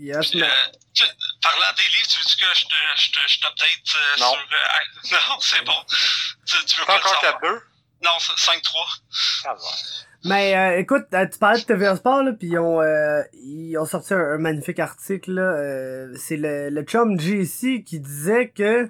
[0.00, 0.48] Yes, Euh, mais...
[0.94, 1.04] tu-
[1.42, 4.32] parlant des livres, tu veux que je te, je te, je t'update euh, Non.
[4.32, 4.38] sur...
[4.40, 5.84] euh, non, c'est bon.
[6.46, 7.42] Tu, tu veux pas le encore savoir?
[7.42, 7.60] 4-2?
[8.04, 9.00] Non, c'est 5-3.
[9.42, 9.58] Ça va.
[10.24, 13.76] Mais euh, écoute, euh, tu parlais de TVA Sport, là, puis ils ont, euh, ils
[13.78, 15.32] ont sorti un, un magnifique article.
[15.32, 18.88] là, euh, c'est le, le chum JC qui disait que,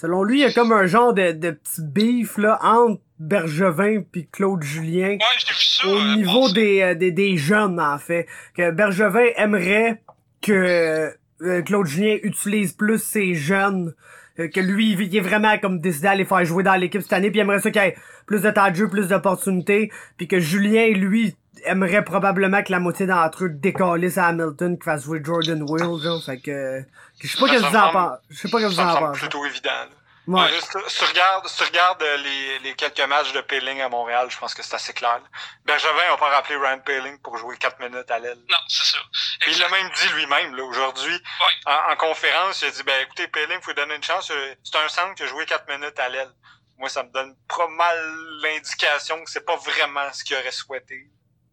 [0.00, 4.02] selon lui, il y a comme un genre de, de petit beef là, entre Bergevin
[4.10, 5.10] puis Claude Julien.
[5.10, 5.88] Ouais, j'ai vu ça.
[5.88, 8.26] au euh, niveau des, euh, des, des jeunes, en fait.
[8.56, 10.00] Que Bergevin aimerait
[10.40, 11.10] que
[11.42, 13.94] euh, Claude Julien utilise plus ses jeunes.
[14.38, 17.30] euh, que lui, il est vraiment comme décidé d'aller faire jouer dans l'équipe cette année.
[17.30, 17.96] Puis il aimerait ça qu'il y ait
[18.26, 19.90] plus de temps de jeu, plus d'opportunités.
[20.16, 21.36] Puis que Julien, lui,
[21.66, 26.00] aimerait probablement que la moitié d'entre eux décalissent à Hamilton, qu'il fasse jouer Jordan Will,
[26.02, 26.22] genre.
[26.24, 26.80] Fait que...
[27.22, 28.22] je sais pas que ça vous en pensez.
[28.30, 29.20] Je sais pas que vous en semble pensez.
[29.20, 29.70] plutôt évident.
[29.70, 29.86] là.
[30.26, 30.42] Ouais.
[30.42, 33.40] Ouais, Si tu- si tu regardes, si tu regardes euh, les, les quelques matchs de
[33.40, 35.14] Peeling à Montréal, je pense que c'est assez clair.
[35.18, 35.24] là.
[35.64, 38.38] Bergevin n'a pas rappelé Ryan Peeling pour jouer 4 minutes à l'aile.
[38.48, 38.98] Non, c'est ça.
[39.40, 41.20] Puis il l'a même dit lui-même, là, aujourd'hui,
[41.66, 44.30] en, en conférence, il a dit, ben, écoutez, Peeling, faut lui donner une chance.
[44.30, 46.30] euh, C'est un centre qui a joué 4 minutes à l'aile.
[46.78, 47.98] Moi, ça me donne pas mal
[48.42, 51.10] l'indication que c'est pas vraiment ce qu'il aurait souhaité.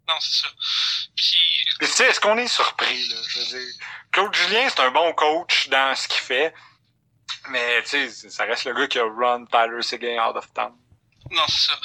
[0.07, 0.47] Non, c'est ça.
[1.15, 3.15] Puis, Puis, tu sais, est-ce qu'on est surpris, là?
[3.27, 3.73] Je veux dire,
[4.11, 6.53] Claude Julien, c'est un bon coach dans ce qu'il fait.
[7.49, 10.73] Mais, tu sais, ça reste le gars qui a run Tyler Seguin out of town.
[11.31, 11.77] non, c'est ça.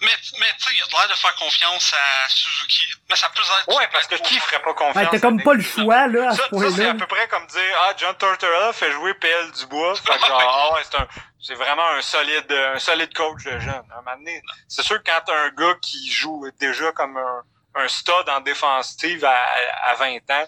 [0.00, 2.82] Mais, mais tu sais, il a l'air de faire confiance à Suzuki.
[3.08, 3.76] Mais ça peut être...
[3.76, 5.08] Ouais, parce que qui ferait pas confiance?
[5.10, 7.26] T'as à comme pas le choix, là, à Ça, ce ça c'est à peu près
[7.28, 10.98] comme dire ah John Tortorella fait jouer PL Dubois fait que genre ah ouais c'est
[10.98, 11.08] un
[11.40, 15.10] c'est vraiment un solide un solide coach de jeune un moment donné, c'est sûr que
[15.10, 17.42] quand t'as un gars qui joue déjà comme un
[17.76, 19.44] un stud en défensive à,
[19.84, 20.46] à 20 ans.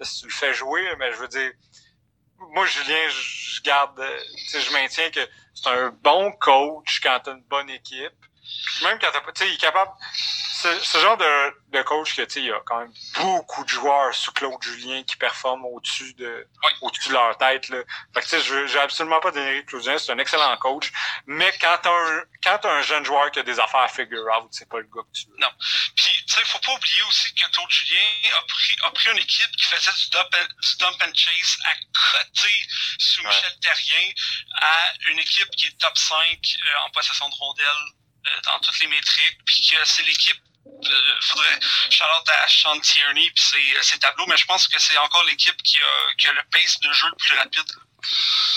[0.00, 1.52] Si tu le fais jouer mais je veux dire
[2.38, 4.18] moi Julien je garde euh,
[4.50, 5.20] tu je maintiens que
[5.54, 8.12] c'est un bon coach quand t'as une bonne équipe
[8.82, 9.90] même quand t'as pas tu sais il est capable
[10.60, 13.62] c'est ce genre de, de coach que tu sais il y a quand même beaucoup
[13.62, 16.70] de joueurs sous Claude Julien qui performent au-dessus de Oui.
[16.80, 17.78] au-dessus de leur tête là.
[18.12, 20.90] Fait que tu sais je j'ai absolument pas dénigrer Claude Julien, c'est un excellent coach,
[21.26, 24.24] mais quand t'as un quand t'as un jeune joueur qui a des affaires à figure
[24.36, 25.36] out, c'est pas le gars que tu veux.
[25.96, 28.06] Puis, tu sais, faut pas oublier aussi que Claude Julien
[28.38, 31.58] a pris, a pris une équipe qui faisait du dump and, du dump and chase
[31.64, 32.48] à côté
[32.98, 33.28] sous Ouais.
[33.28, 34.10] Michel Terrien
[34.60, 37.64] à une équipe qui est top 5 euh, en possession de rondelles
[38.44, 41.58] dans toutes les métriques, puis que c'est l'équipe euh, faudrait
[41.90, 45.56] shout-out à Sean Tierney puis ses, ses tableaux, mais je pense que c'est encore l'équipe
[45.62, 47.72] qui a, qui a le pace de jeu le plus rapide.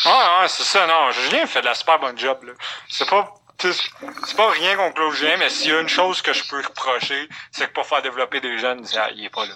[0.06, 1.12] Ouais, ouais, c'est ça, non.
[1.12, 2.54] Julien fait de la super bonne job, là.
[2.90, 6.34] C'est pas, c'est pas rien contre Claude Julien, mais s'il y a une chose que
[6.34, 8.86] je peux reprocher, c'est que pour faire développer des jeunes,
[9.16, 9.56] il est pas là.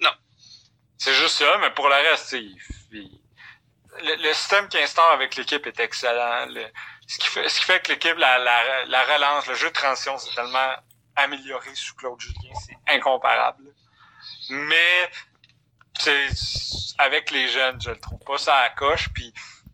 [0.00, 0.12] Non.
[0.98, 2.56] C'est juste ça, mais pour le reste, il-
[2.92, 3.20] il-
[4.02, 6.46] le, le système qu'il instaure avec l'équipe est excellent.
[6.46, 6.70] Le-
[7.06, 9.74] ce, qui fait, ce qui fait que l'équipe, la, la, la relance, le jeu de
[9.74, 10.74] transition, c'est tellement
[11.16, 13.64] amélioré sous Claude Julien, c'est incomparable.
[14.50, 15.10] Mais,
[16.98, 18.70] avec les jeunes, je le trouve pas ça à
[19.14, 19.32] puis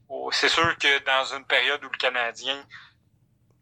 [0.09, 2.65] oh, c'est sûr que dans une période où le Canadien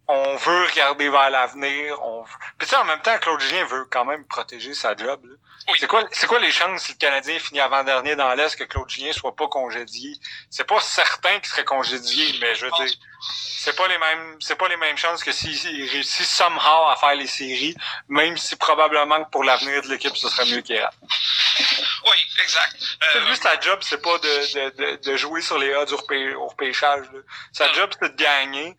[0.08, 2.02] on veut regarder vers l'avenir.
[2.02, 2.24] On...
[2.24, 5.24] Puis tu sais, en même temps, Claude Julien veut quand même protéger sa job.
[5.24, 5.34] Là.
[5.78, 8.88] C'est quoi, c'est quoi les chances si le Canadien finit avant-dernier dans l'Est que Claude
[8.88, 10.16] Julien soit pas congédié?
[10.50, 14.56] C'est pas certain qu'il serait congédié, mais je veux dire, c'est pas les mêmes, c'est
[14.56, 17.76] pas les mêmes chances que s'il réussit somehow à faire les séries,
[18.08, 20.94] même si probablement que pour l'avenir de l'équipe, ce serait mieux qu'il rate.
[21.02, 22.76] Oui, exact.
[23.16, 25.94] Euh, lui, sa job, c'est pas de, de, de, jouer sur les A du
[26.34, 27.06] au repêchage.
[27.52, 28.76] Sa job, c'est de gagner.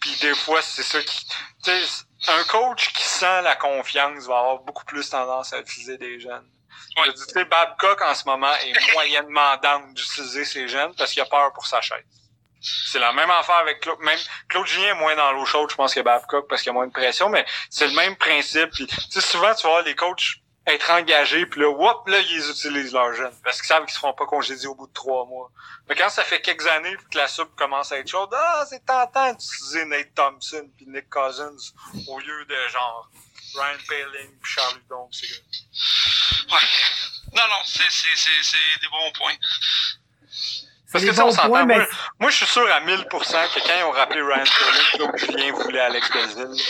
[0.00, 1.26] Puis des fois, c'est ça qui...
[2.28, 6.48] un coach qui sent la confiance va avoir beaucoup plus tendance à utiliser des jeunes.
[6.96, 7.12] Ouais.
[7.12, 11.26] Tu sais, Babcock, en ce moment, est moyennement down d'utiliser ses jeunes parce qu'il a
[11.26, 12.04] peur pour sa chaise.
[12.60, 13.98] C'est la même affaire avec Claude.
[14.00, 16.70] Même Claude Julien est moins dans l'eau chaude, je pense, que Babcock parce qu'il y
[16.70, 18.70] a moins de pression, mais c'est le même principe.
[18.70, 20.36] Puis, souvent, tu vois, les coachs
[20.66, 23.34] être engagés, puis là, whoop, là, ils utilisent leurs jeunes.
[23.44, 25.50] Parce qu'ils savent qu'ils se feront pas congédier au bout de trois mois.
[25.88, 28.84] Mais quand ça fait quelques années que la soupe commence à être chaude, ah, c'est
[28.84, 31.56] tentant d'utiliser Nate Thompson puis Nick Cousins
[32.08, 33.10] au lieu de genre
[33.54, 36.58] Ryan Paling puis Charlie Long, c'est Ouais.
[37.34, 39.34] Non, non, c'est, c'est, c'est, c'est des bons points.
[40.92, 41.66] Parce que ça, on s'entend.
[41.66, 41.76] Mais...
[41.76, 41.86] Moi,
[42.20, 45.52] moi, je suis sûr à 1000% que quand ils ont rappelé Ryan Paling, que Julien
[45.52, 46.62] voulait Alex Belzil.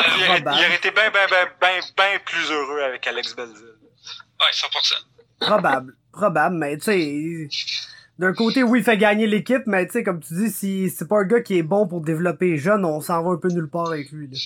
[0.00, 3.64] Il, aurait, il aurait été bien, bien, bien, bien, bien plus heureux avec Alex Belzil.
[3.64, 4.94] Ouais, 100%.
[5.40, 5.94] Probable.
[6.12, 7.48] Probable, mais tu sais,
[8.18, 11.08] d'un côté, oui, il fait gagner l'équipe, mais tu sais, comme tu dis, si c'est
[11.08, 13.48] pas un gars qui est bon pour développer les jeunes, on s'en va un peu
[13.48, 14.28] nulle part avec lui.
[14.28, 14.36] Là.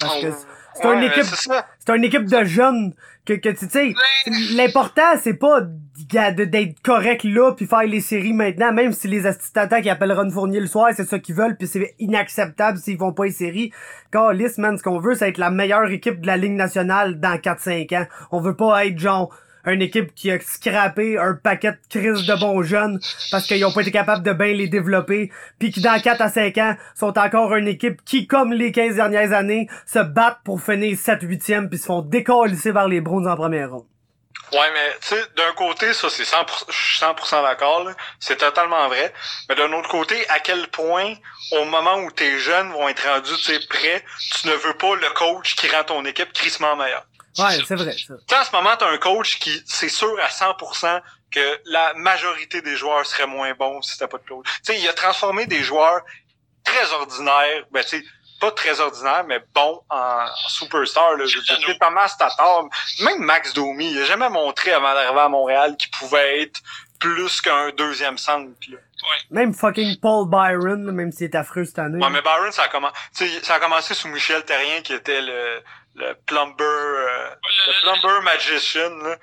[0.00, 0.26] Parce que
[0.74, 2.94] c'est une équipe, c'est une équipe de jeunes
[3.24, 3.94] que, que tu sais,
[4.54, 9.66] l'important c'est pas d'être correct là puis faire les séries maintenant, même si les assistants
[9.80, 13.12] qui appellent Ron Fournier le soir, c'est ça qu'ils veulent puis c'est inacceptable s'ils vont
[13.12, 13.72] pas les séries.
[14.12, 17.36] Carlis, man, ce qu'on veut, c'est être la meilleure équipe de la Ligue nationale dans
[17.36, 18.06] 4-5 ans.
[18.30, 19.34] On veut pas être genre
[19.66, 23.72] une équipe qui a scrappé un paquet de crises de bons jeunes parce qu'ils ont
[23.72, 27.18] pas été capables de bien les développer, puis qui dans 4 à 5 ans sont
[27.18, 31.50] encore une équipe qui, comme les 15 dernières années, se battent pour finir 7 8
[31.50, 33.86] e puis se font décalisser vers les Browns en première ronde.
[34.52, 37.90] Ouais, mais tu sais, d'un côté, ça c'est 100%, je suis 100% d'accord,
[38.20, 39.12] c'est totalement vrai.
[39.48, 41.14] Mais d'un autre côté, à quel point,
[41.50, 44.04] au moment où tes jeunes vont être rendus, tu prêts,
[44.40, 47.04] tu ne veux pas le coach qui rend ton équipe crissement meilleure?
[47.38, 48.40] Ouais, c'est vrai, ça.
[48.40, 52.76] en ce moment, t'as un coach qui, c'est sûr à 100% que la majorité des
[52.76, 54.44] joueurs seraient moins bons si t'as pas de Claude.
[54.44, 56.02] Tu sais, il a transformé des joueurs
[56.64, 58.04] très ordinaires, ben tu sais,
[58.40, 61.16] pas très ordinaires, mais bons en, superstar.
[61.16, 61.26] Là.
[61.26, 62.64] Je veux dire, Thomas Tatar,
[63.00, 66.60] même Max Domi, il a jamais montré avant d'arriver à Montréal qu'il pouvait être
[66.98, 68.50] plus qu'un deuxième centre.
[68.68, 68.76] Là.
[68.76, 69.18] Ouais.
[69.30, 72.02] Même fucking Paul Byron, même s'il est affreux cette année.
[72.02, 72.94] Ouais, mais Byron, ça a, commencé,
[73.42, 75.62] ça a commencé sous Michel Terrien, qui était le,
[75.96, 79.16] le plumber euh, le, plumber magician là.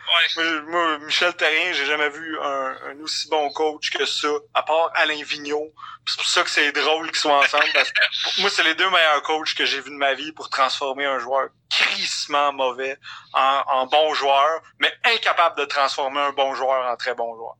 [0.65, 4.91] Moi, Michel Terrien j'ai jamais vu un, un, aussi bon coach que ça à part
[4.95, 5.71] Alain Vigneault.
[6.05, 8.01] C'est pour ça que c'est drôle qu'ils soient ensemble parce que
[8.41, 11.19] moi c'est les deux meilleurs coachs que j'ai vus de ma vie pour transformer un
[11.19, 12.97] joueur crissement mauvais
[13.33, 17.55] en, en bon joueur mais incapable de transformer un bon joueur en très bon joueur.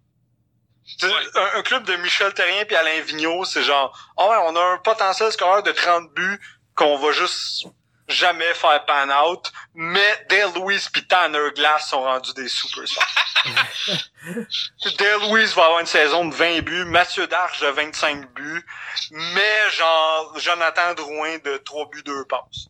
[1.56, 4.78] Un, club de Michel Terrien puis Alain Vigneault, c'est genre, oh ouais, on a un
[4.80, 6.40] potentiel scoreur de 30 buts
[6.76, 7.68] qu'on va juste
[8.08, 13.08] jamais faire pan out, mais Dale Louise pis Tanner Glass sont rendus des superstars.
[14.98, 18.66] Dale Louise va avoir une saison de 20 buts, Mathieu Darche de 25 buts,
[19.12, 22.70] mais genre Jonathan Drouin de 3 buts, 2 passes.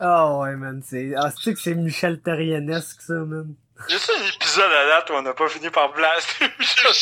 [0.00, 3.54] oh ouais man, c'est ah, c'est que c'est Michel Terrienesque ça man?
[3.88, 6.92] Juste un épisode à date où on n'a pas fini par blaster Michel.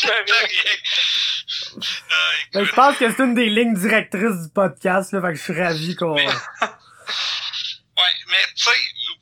[2.52, 5.42] Ben, je pense que c'est une des lignes directrices du podcast, là, fait que je
[5.42, 6.14] suis ravi qu'on...
[6.14, 6.26] Mais...
[6.66, 8.70] ouais, mais tu sais,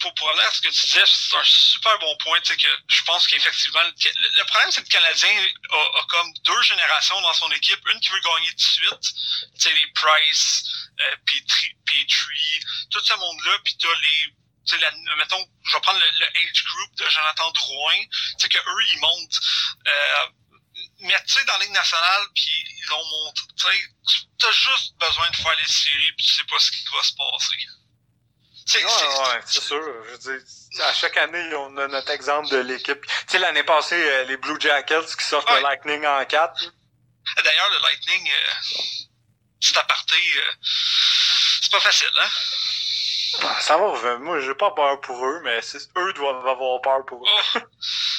[0.01, 2.57] pour, pour aller à ce que tu disais, c'est un super bon point, tu sais,
[2.57, 5.31] que je pense qu'effectivement, le, problème, c'est que le Canadien
[5.71, 9.03] a, a, comme deux générations dans son équipe, une qui veut gagner tout de suite,
[9.03, 10.65] tu sais, les Price,
[11.01, 14.35] euh, Petrie, tout ce monde-là, puis t'as les
[14.67, 18.49] tu sais, mettons, je vais prendre le, le, age group de Jonathan Drouin, tu sais,
[18.49, 19.41] que eux, ils montent,
[19.87, 20.27] euh,
[21.05, 24.95] mais tu sais, dans la Ligue nationale, puis ils ont montré, tu sais, t'as juste
[24.99, 27.57] besoin de faire les séries, puis tu sais pas ce qui va se passer.
[28.67, 29.83] C'est, ouais, c'est sûr.
[30.07, 30.47] Je veux dire,
[30.85, 33.01] à chaque année, on a notre exemple de l'équipe.
[33.05, 36.65] Tu sais, l'année passée, euh, les Blue Jackets qui sortent le Lightning en 4.
[37.45, 38.83] D'ailleurs, le Lightning, euh,
[39.61, 42.29] petit aparté, euh, c'est pas facile, hein?
[43.43, 44.19] Ah, ça va.
[44.19, 45.61] Moi, j'ai pas peur pour eux, mais
[45.97, 47.31] eux doivent avoir peur pour eux.
[47.57, 47.59] Oh,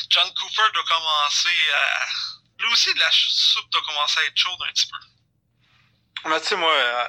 [0.09, 2.24] John Cooper doit commencer à
[2.65, 6.29] lui aussi, la soupe doit commencer à être chaude un petit peu.
[6.29, 7.07] Mais tu sais, moi, euh,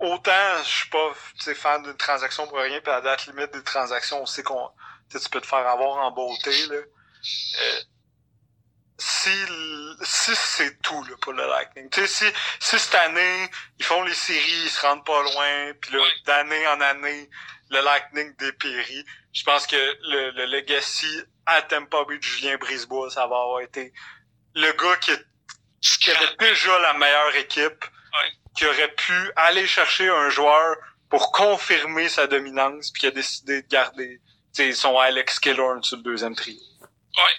[0.00, 1.12] autant je suis pas
[1.54, 4.70] fan d'une transaction pour rien, puis à la date limite des transactions, on sait qu'on
[5.10, 6.66] tu peux te faire avoir en beauté.
[6.68, 6.76] Là.
[6.76, 7.80] Euh,
[8.98, 9.30] si,
[10.02, 11.90] si c'est tout là, pour le Lightning.
[11.90, 15.72] Tu sais, si, si cette année, ils font les séries, ils se rendent pas loin,
[15.80, 17.28] puis là, d'année en année,
[17.70, 23.10] le Lightning dépérit, je pense que le, le legacy à Tampa Bay de Julien Brisebois,
[23.10, 23.92] ça va avoir été
[24.54, 25.12] le gars qui,
[26.00, 27.84] qui avait déjà la meilleure équipe,
[28.54, 30.76] qui aurait pu aller chercher un joueur
[31.08, 34.20] pour confirmer sa dominance, puis qui a décidé de garder
[34.74, 36.56] son Alex Killorn sur le deuxième trio.
[37.16, 37.34] Ouais.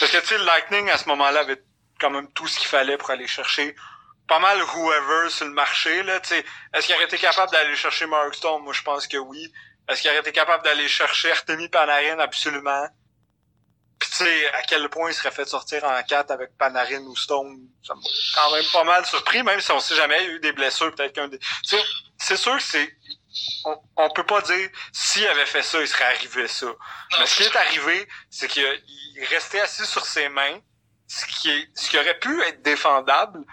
[0.00, 1.62] Parce que tu sais, le Lightning à ce moment-là avait
[1.98, 3.74] quand même tout ce qu'il fallait pour aller chercher
[4.28, 6.16] pas mal whoever sur le marché là.
[6.16, 9.52] Est-ce qu'il aurait été capable d'aller chercher Mark Stone Moi, je pense que oui.
[9.88, 12.18] Est-ce qu'il aurait été capable d'aller chercher Artemi Panarin?
[12.18, 12.88] Absolument.
[14.16, 17.68] Tu sais, à quel point il serait fait sortir en 4 avec Panarin ou Stone,
[17.86, 18.00] ça m'a
[18.34, 20.52] quand même pas mal surpris, même si on sait jamais, il y a eu des
[20.52, 21.38] blessures, peut-être qu'un des...
[22.18, 22.96] c'est sûr que c'est...
[23.64, 26.66] On, on peut pas dire s'il avait fait ça, il serait arrivé ça.
[27.18, 28.64] Mais ce qui est arrivé, c'est qu'il
[29.28, 30.60] restait assis sur ses mains,
[31.06, 33.44] ce qui, est, ce qui aurait pu être défendable,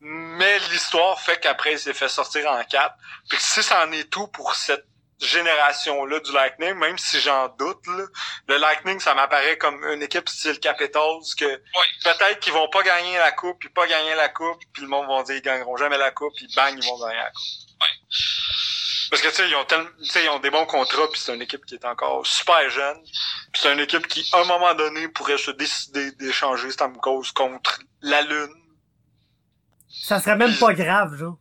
[0.00, 2.96] mais l'histoire fait qu'après il s'est fait sortir en 4.
[3.28, 4.86] Puis si ça en est tout pour cette
[5.24, 8.04] génération-là du Lightning, même si j'en doute, là,
[8.48, 11.62] le Lightning, ça m'apparaît comme une équipe style Capitals que
[12.04, 15.06] peut-être qu'ils vont pas gagner la coupe, puis pas gagner la coupe, puis le monde
[15.08, 17.62] va dire ils gagneront jamais la coupe, puis bang, ils vont gagner la coupe.
[19.10, 21.42] Parce que tu sais, ils ont tellement, ils ont des bons contrats, puis c'est une
[21.42, 22.96] équipe qui est encore super jeune.
[23.52, 27.80] Puis c'est une équipe qui, à un moment donné, pourrait se décider d'échanger Stamkos contre
[28.00, 28.54] la Lune.
[29.90, 31.36] Ça serait même pas grave, genre.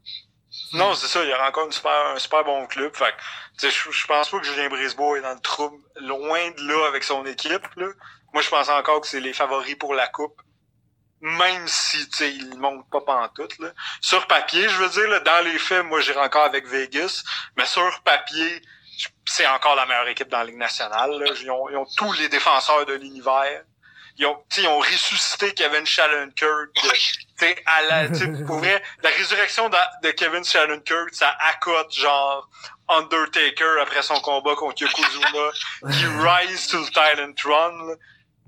[0.73, 2.95] Non, c'est ça, il y aura encore super, un super bon club.
[2.95, 3.13] Fait
[3.61, 7.25] je, pense pas que Julien Brisebois est dans le trouble loin de là avec son
[7.25, 7.67] équipe.
[7.75, 7.87] Là.
[8.33, 10.41] Moi, je pense encore que c'est les favoris pour la coupe.
[11.19, 13.59] Même si ils montent pas pantoute.
[13.59, 13.69] Là.
[13.99, 17.23] Sur papier, je veux dire, là, dans les faits, moi j'irai encore avec Vegas.
[17.57, 18.61] Mais sur papier,
[19.25, 21.11] c'est encore la meilleure équipe dans la Ligue nationale.
[21.11, 21.25] Là.
[21.39, 23.63] Ils, ont, ils ont tous les défenseurs de l'univers
[24.21, 26.69] ils ont, ils ont ressuscité Kevin Shallenkirk.
[26.83, 27.55] Oui.
[27.65, 28.07] À la,
[28.45, 32.47] pour vrai, la résurrection de, de Kevin Shallenkirk, ça accote genre
[32.87, 35.51] Undertaker après son combat contre Yokozuna,
[35.91, 37.97] qui rise to the Titan Throne.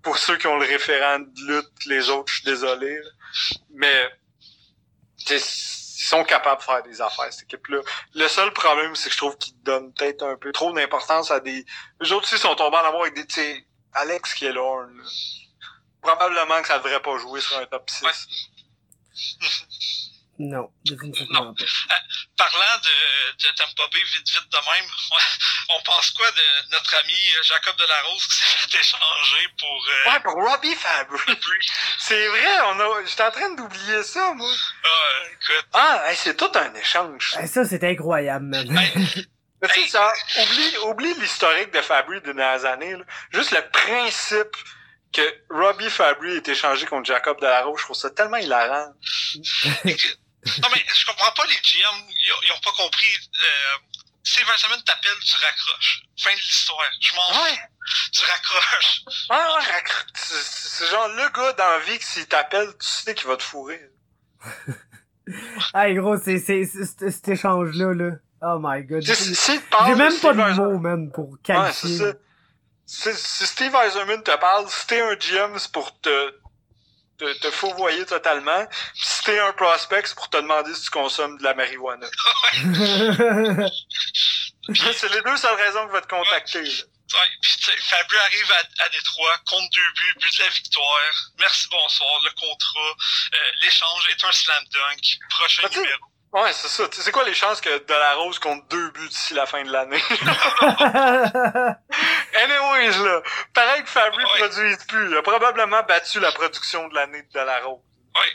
[0.04, 2.96] Pour ceux qui ont le référent de lutte, les autres, je suis désolé.
[3.74, 4.12] Mais
[5.32, 7.80] ils sont capables de faire des affaires, cette équipe-là.
[8.14, 11.40] Le seul problème, c'est que je trouve qu'ils donnent peut-être un peu trop d'importance à
[11.40, 11.66] des...
[12.00, 13.66] Les autres aussi sont tombés en amour avec des...
[13.96, 15.04] Alex Killorn, là
[16.04, 18.28] probablement que ça devrait pas jouer sur un top 6.
[20.40, 21.64] Non, définitivement pas.
[21.64, 21.68] Euh,
[22.36, 24.90] parlant de, de Tampa Bay vite vite de même,
[25.70, 27.14] on pense quoi de notre ami
[27.44, 31.20] Jacob Delarose qui s'est fait échanger pour euh, Ouais, pour Robbie Fabry.
[32.00, 34.50] c'est vrai, on a j'étais en train d'oublier ça moi.
[34.84, 35.68] Ah, écoute.
[35.74, 37.38] Ah, c'est tout un échange.
[37.46, 38.68] ça c'est incroyable man.
[39.62, 40.12] Mais ça,
[40.42, 42.98] oublie, oublie l'historique de Fabry de dernières années.
[42.98, 43.06] Là.
[43.32, 44.58] Juste le principe
[45.14, 48.94] que Robbie Fabry ait échangé contre Jacob Delarose, je trouve ça tellement hilarant.
[49.36, 53.16] non, mais je comprends pas les GM, ils ont, pas compris.
[53.42, 53.78] Euh,
[54.24, 56.04] si Benjamin t'appelle, tu raccroches.
[56.18, 56.80] Fin de l'histoire.
[57.00, 57.60] Je m'en ouais.
[58.12, 59.02] Tu raccroches.
[59.30, 60.12] Ouais, ouais, raccroche.
[60.16, 63.44] C'est genre le gars dans la vie que s'il t'appelle, tu sais qu'il va te
[63.44, 63.82] fourrer.
[65.76, 68.12] hey gros, c'est cet échange-là, là.
[68.42, 69.04] Oh my god.
[69.04, 72.02] J'ai même pas de mots, man, pour qualifier.
[72.02, 72.14] Ouais,
[72.94, 76.36] si, Steve Eiserman te parle, si t'es un GM, c'est pour te,
[77.18, 78.66] te, te fourvoyer totalement.
[78.94, 82.08] Pis si t'es un prospect, c'est pour te demander si tu consommes de la marijuana.
[84.94, 86.62] c'est les deux seules raisons qu'il va te contacter.
[86.62, 91.32] Ouais, pis Fabio arrive à, à Détroit, compte deux buts, but de la victoire.
[91.40, 92.96] Merci, bonsoir, le contrat,
[93.34, 95.18] euh, l'échange est un slam dunk.
[95.30, 96.13] Prochain numéro.
[96.34, 96.86] Ouais, c'est ça.
[96.92, 100.02] C'est quoi les chances que Delarose compte deux buts d'ici la fin de l'année?
[102.34, 103.22] Anyways, là,
[103.54, 105.12] pareil que Fabry ne produise plus.
[105.12, 107.82] Il a probablement battu la production de l'année de Delarose.
[108.16, 108.28] Oui.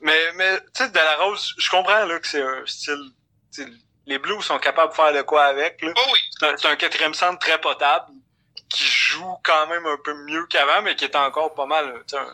[0.00, 3.10] Mais, mais tu sais, Delarose, je comprends là que c'est un style...
[4.06, 5.80] Les Blues sont capables de faire de quoi avec.
[5.82, 5.92] Là.
[5.96, 6.20] Oh oui.
[6.56, 8.12] C'est un, quatrième centre très potable
[8.68, 12.26] qui joue quand même un peu mieux qu'avant, mais qui est encore pas mal un,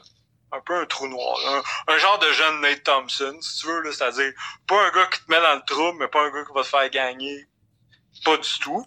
[0.52, 1.38] un peu un trou noir.
[1.86, 4.32] Un, genre de jeune Nate Thompson, si tu veux, là, c'est-à-dire
[4.66, 6.62] pas un gars qui te met dans le trouble, mais pas un gars qui va
[6.62, 7.46] te faire gagner.
[8.24, 8.84] Pas du tout.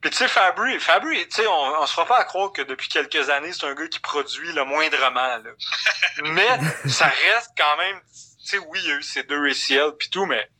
[0.00, 2.60] Puis tu sais, Fabry, Fabry, tu sais, on, on se fera pas à croire que
[2.60, 5.50] depuis quelques années, c'est un gars qui produit le moindrement, là.
[6.24, 6.48] mais
[6.90, 10.10] ça reste quand même, tu sais, oui, il y a eu ces deux ACL puis
[10.10, 10.50] tout, mais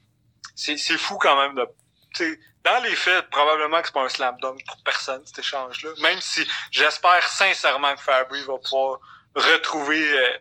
[0.54, 1.66] c'est, c'est fou quand même de,
[2.14, 5.40] tu sais, dans les faits, probablement que c'est pas un slam dunk pour personne, cet
[5.40, 5.90] échange-là.
[6.00, 8.98] Même si j'espère sincèrement que Fabry va pouvoir
[9.34, 10.38] retrouver euh,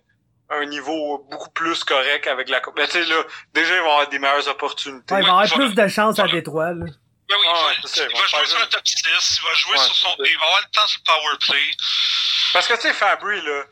[0.49, 2.77] un niveau beaucoup plus correct avec la coupe.
[2.77, 5.13] Mais tu sais, là, déjà, il va avoir des meilleures opportunités.
[5.13, 6.85] Ouais, il va avoir plus de chance à Détroit, là.
[7.29, 9.77] Ben oui, il va, ça, il va jouer sur un top 6, il va jouer
[9.77, 10.09] sur son...
[10.19, 11.71] Il va avoir le temps sur le power play.
[12.51, 13.63] Parce que, tu sais, Fabry, là,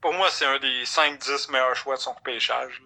[0.00, 2.82] pour moi, c'est un des 5-10 meilleurs choix de son repêchage.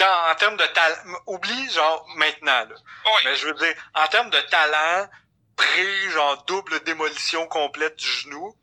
[0.00, 2.74] En, en, termes de talent, oublie genre maintenant, là.
[2.74, 3.20] Oui.
[3.24, 5.08] Mais je veux dire, en termes de talent,
[5.56, 8.56] pré, genre double démolition complète du genou,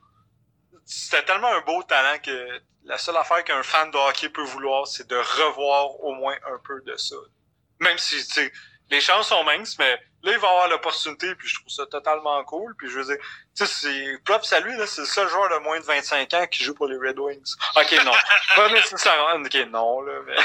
[0.85, 4.87] c'était tellement un beau talent que la seule affaire qu'un fan de hockey peut vouloir,
[4.87, 7.15] c'est de revoir au moins un peu de ça.
[7.79, 8.53] Même si, tu sais,
[8.91, 12.43] les chances sont minces, mais là, il va avoir l'opportunité, puis je trouve ça totalement
[12.43, 12.75] cool.
[12.77, 13.17] Puis je veux dire,
[13.55, 16.47] tu sais, c'est propre salut, là, c'est le seul joueur de moins de 25 ans
[16.47, 17.55] qui joue pour les Red Wings.
[17.75, 18.11] Ok, non.
[18.55, 19.43] pas nécessairement.
[19.43, 20.35] Ok, non, là, mais...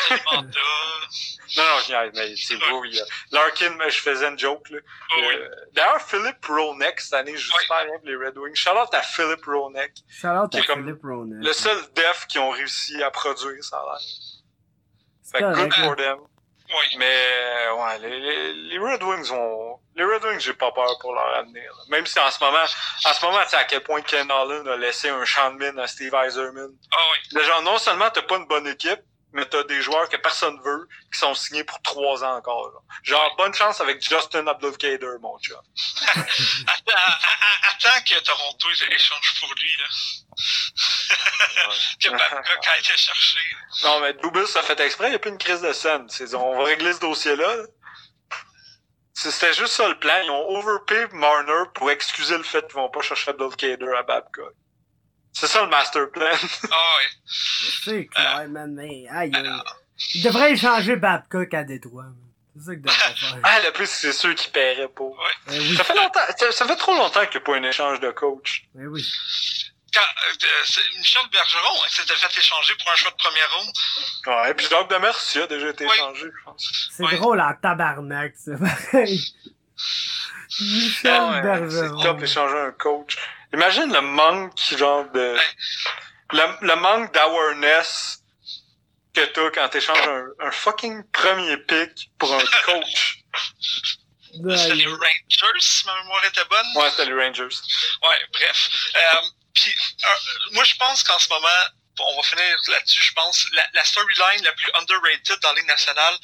[1.56, 3.05] non, non, je mais c'est beau, il y a...
[3.32, 4.78] Larkin, mais je faisais une joke, là.
[4.82, 5.35] Oh, oui.
[5.35, 7.62] Euh, D'ailleurs, Philippe Roneck, cette année, joue Oui.
[7.62, 8.55] super bien pour les Red Wings.
[8.56, 9.93] Shout out à Philippe Roneck.
[10.09, 11.01] Shout-out Qui à comme Philippe.
[11.02, 13.98] Le seul def qui ont réussi à produire, ça a l'air.
[15.22, 15.74] C'est Fait good correct.
[15.85, 16.18] for them.
[16.72, 16.97] Oui.
[16.98, 19.81] Mais ouais, les, les, les Red Wings ont.
[19.97, 21.62] Les Red Wings, j'ai pas peur pour leur avenir.
[21.77, 21.82] là.
[21.89, 24.66] Même si en ce moment, en ce moment, tu sais à quel point Ken Holland
[24.68, 26.70] a laissé un champ de mine à Steve Eiserman.
[26.93, 26.97] Ah
[27.35, 27.44] oui.
[27.44, 29.01] Genre, non seulement t'as pas une bonne équipe,
[29.32, 32.70] mais t'as des joueurs que personne veut, qui sont signés pour trois ans encore.
[33.02, 35.61] Genre, Genre, bonne chance avec Justin Abdul-Kader, mon chum.
[36.16, 39.86] Attends, que Toronto ils échangent pour lui, là.
[42.01, 43.39] que Babcock a été cherché.
[43.85, 46.07] Non, mais Dubis a fait exprès, il n'y a plus une crise de scène.
[46.35, 47.57] On va régler ce dossier-là.
[47.57, 47.62] là.
[49.15, 50.19] C'était juste ça le plan.
[50.24, 54.55] Ils ont overpay Marner pour excuser le fait qu'ils vont pas chercher Abdul-Kader à Babcock.
[55.32, 56.27] C'est ça le master plan.
[56.70, 57.32] Ah oui.
[57.85, 59.51] C'est clair, man, mais aïe, aïe.
[60.15, 62.07] Il devrait échanger Babcock à Détroit.
[62.57, 63.39] C'est ça qu'il devrait faire.
[63.44, 65.16] ah, le plus, c'est ceux qui paieraient pour.
[65.52, 67.62] Eh oui, Ça fait longtemps, ça, ça fait trop longtemps qu'il n'y a pas un
[67.62, 68.65] échange de coach.
[68.78, 69.07] eh oui.
[69.93, 70.35] Quand, euh,
[70.66, 73.73] c'est Michel Bergeron hein, s'était fait échanger pour un choix de première ronde.
[74.47, 75.90] Ouais, puis Jacques Demers, il a déjà été Oui.
[75.94, 76.90] échangé, je pense.
[76.97, 78.52] C'est drôle en tabarnak, ça.
[78.57, 79.20] pareil.
[80.61, 81.98] Michel Ah ouais, Bergeron.
[82.01, 83.16] C'est top d'échanger un coach.
[83.52, 85.36] Imagine le manque, genre, de...
[86.32, 88.22] Le, le manque d'awareness
[89.12, 93.18] que t'as quand t'échanges un, un fucking premier pick pour un coach.
[94.32, 96.66] C'était les Rangers, si ma mémoire était bonne.
[96.77, 97.48] Ouais, c'était les Rangers.
[98.02, 98.70] Ouais, bref.
[98.94, 99.01] Euh,
[99.52, 99.74] puis,
[100.05, 100.09] euh,
[100.52, 101.48] moi, je pense qu'en ce moment,
[102.09, 105.68] on va finir là-dessus, je pense, la, la storyline la plus underrated dans la Ligue
[105.68, 106.14] nationale,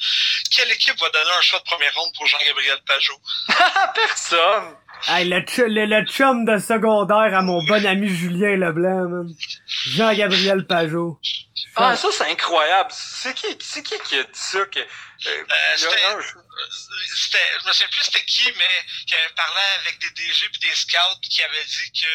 [0.55, 3.19] quelle équipe va donner un choix de première ronde pour Jean-Gabriel Pajot?
[3.95, 4.75] Personne!
[5.07, 9.27] Hey, le, ch- le, le chum de secondaire à mon bon ami Julien Leblanc.
[9.67, 11.19] Jean-Gabriel Pajot.
[11.75, 12.89] Ah, ça, c'est incroyable.
[12.91, 14.79] C'est qui, c'est qui qui a dit ça que...
[14.79, 15.43] Euh,
[15.83, 16.19] non,
[16.59, 18.75] je- C'était, je me souviens plus c'était qui, mais
[19.05, 22.13] qui avait parlé avec des DG puis des scouts puis qui avait dit que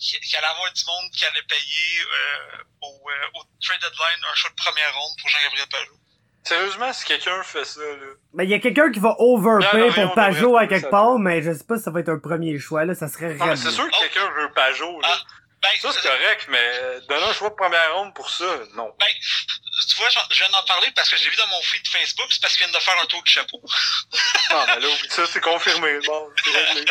[0.00, 4.34] qu'il allait avoir du monde qui allait payer euh, au, euh, au trade deadline un
[4.34, 5.98] choix de première ronde pour Jean-Gabriel Pajot.
[6.44, 8.06] Sérieusement, si quelqu'un fait ça, là...
[8.34, 11.52] Ben, il y a quelqu'un qui va overpay pour Pajot à quelque part, mais je
[11.52, 12.94] sais pas si ça va être un premier choix, là.
[12.94, 13.58] Ça serait Non, mais raide.
[13.58, 15.08] c'est sûr que quelqu'un veut Pajot, là.
[15.10, 15.22] Ah,
[15.62, 18.94] Ben, Ça, c'est correct, mais euh, donner un choix de première ronde pour ça, non.
[18.98, 19.06] Ben,
[19.88, 22.40] tu vois, je viens d'en parler parce que j'ai vu dans mon feed Facebook, c'est
[22.40, 23.60] parce qu'il vient de faire un tour de chapeau.
[24.50, 25.98] Non, mais là, oublie ça, c'est confirmé.
[26.06, 26.84] Bon, c'est réglé.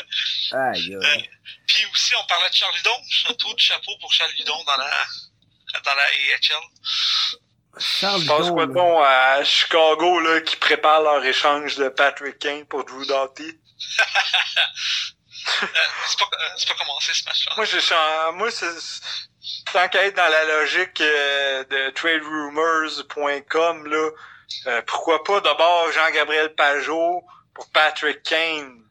[0.52, 1.30] Aïe, aïe.
[1.68, 4.76] Puis aussi, on parlait de Charles Ludon, un tour de chapeau pour Charles Ludon dans
[4.76, 4.92] la
[5.84, 6.62] dans la AHL.
[7.80, 12.66] Charles Je pense quoi donc à Chicago, là, qui prépare leur échange de Patrick Kane
[12.66, 13.58] pour Drew Doughty?
[15.64, 15.68] Euh,
[16.08, 17.54] c'est pas, euh, c'est pas commencé ce match-là.
[17.56, 18.68] Moi, j'ai chan- moi, c'est,
[19.72, 24.10] tant qu'à être dans la logique euh, de traderumors.com, là,
[24.68, 27.24] euh, pourquoi pas d'abord Jean-Gabriel Pajot
[27.54, 28.82] pour Patrick Kane?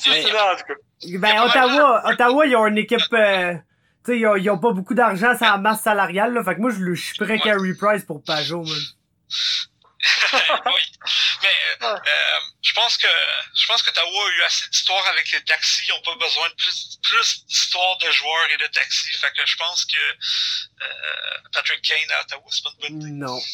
[0.00, 0.74] c'est c'est là, en tout cas.
[1.18, 3.52] Ben, Ottawa, Ottawa, ils ont une équipe, euh,
[4.04, 6.42] tu sais, ils ont, ils ont pas beaucoup d'argent sur la masse salariale, là.
[6.44, 8.78] Fait que moi, je, le- je suis prêt Carey Price pour Pajot, man.
[10.66, 10.82] oui.
[11.42, 13.08] Mais euh, euh, je pense que
[13.54, 15.82] je pense que Ottawa a eu assez d'histoires avec les taxis.
[15.88, 19.16] Ils n'ont pas besoin de plus, plus d'histoires de joueurs et de taxis.
[19.18, 19.98] Fait que je pense que
[20.82, 23.10] euh, Patrick Kane à Ottawa, c'est pas une bonne idée.
[23.12, 23.40] Non.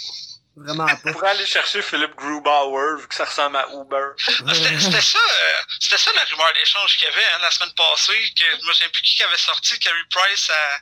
[0.54, 0.98] Vraiment pas.
[1.06, 4.08] On pourrait aller chercher Philippe Grubauer, vu que ça ressemble à Uber.
[4.46, 7.72] Ah, C'était ça, euh, c'était ça la rumeur d'échange qu'il y avait hein, la semaine
[7.72, 10.78] passée, que je me souviens plus qui avait sorti Carey Price à-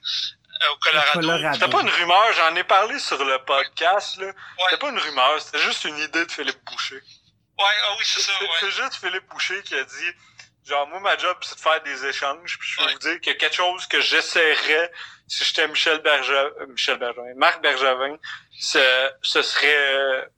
[0.72, 1.20] au Colorado.
[1.20, 1.54] Colorado.
[1.54, 4.26] C'était pas une rumeur, j'en ai parlé sur le podcast, là.
[4.26, 4.34] Ouais,
[4.64, 6.96] C'était pas une rumeur, c'était juste une idée de Philippe Boucher.
[6.96, 8.50] ouais, ah oui, c'est ça, C'est ouais.
[8.60, 10.10] c'est juste Philippe Boucher qui a dit,
[10.66, 12.92] genre, moi, ma job, c'est de faire des échanges, puis je peux Ouais.
[12.92, 14.92] vous dire a quelque chose que j'essaierais
[15.28, 18.16] si j'étais Michel Bergevin, euh, Michel Bergevin, Marc Bergevin,
[18.58, 20.28] ce, ce serait,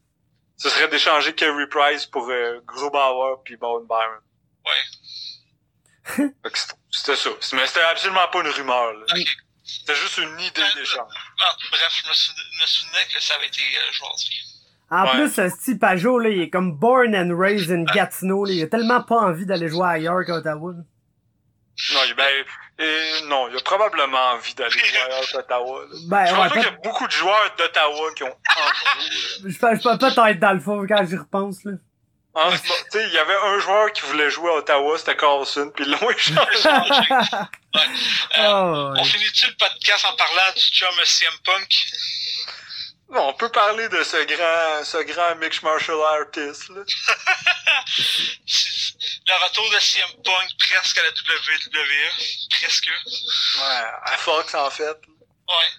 [0.58, 4.20] ce serait d'échanger Kerry Price pour euh, Grubauer puis Bowen Byron.
[4.66, 4.82] Ouais.
[6.04, 6.58] Fait que
[6.90, 7.30] c'était- ça.
[7.52, 9.06] Mais c'était absolument pas une rumeur, là.
[9.64, 11.12] C'était juste une idée d'échange.
[11.40, 14.48] Ah, bref, je me, sou- me souvenais que ça avait été euh, joueur du vie.
[14.90, 15.10] En Ouais.
[15.12, 18.52] plus, ce style Pajot, là, il est comme born and raised in Gatineau, là.
[18.52, 20.72] Il a tellement pas envie d'aller jouer ailleurs qu'à Ottawa.
[21.94, 22.44] Non, ben,
[22.78, 24.98] et non, il a probablement envie d'aller jouer
[25.34, 25.80] à Ottawa.
[25.88, 25.96] là.
[26.08, 29.52] Ben, Je ouais, pense qu'il y a beaucoup de joueurs d'Ottawa qui ont envie.
[29.52, 31.72] je peux, je peux peut-être être dans le fond quand j'y repense, là.
[32.34, 34.96] En ce moment, tu sais, il y avait un joueur qui voulait jouer à Ottawa,
[34.96, 36.68] c'était Carlson, puis ils l'ont échangé.
[38.38, 41.74] Oh, On finit-tu le podcast en parlant du chum CM Punk?
[43.10, 46.82] Non, on peut parler de ce grand, ce grand mixed martial artist, là.
[49.26, 52.10] Le retour de CM Punk presque à la WWE.
[52.50, 52.88] Presque.
[52.88, 54.96] Ouais, à Fox, en fait.
[55.48, 55.70] Ouais.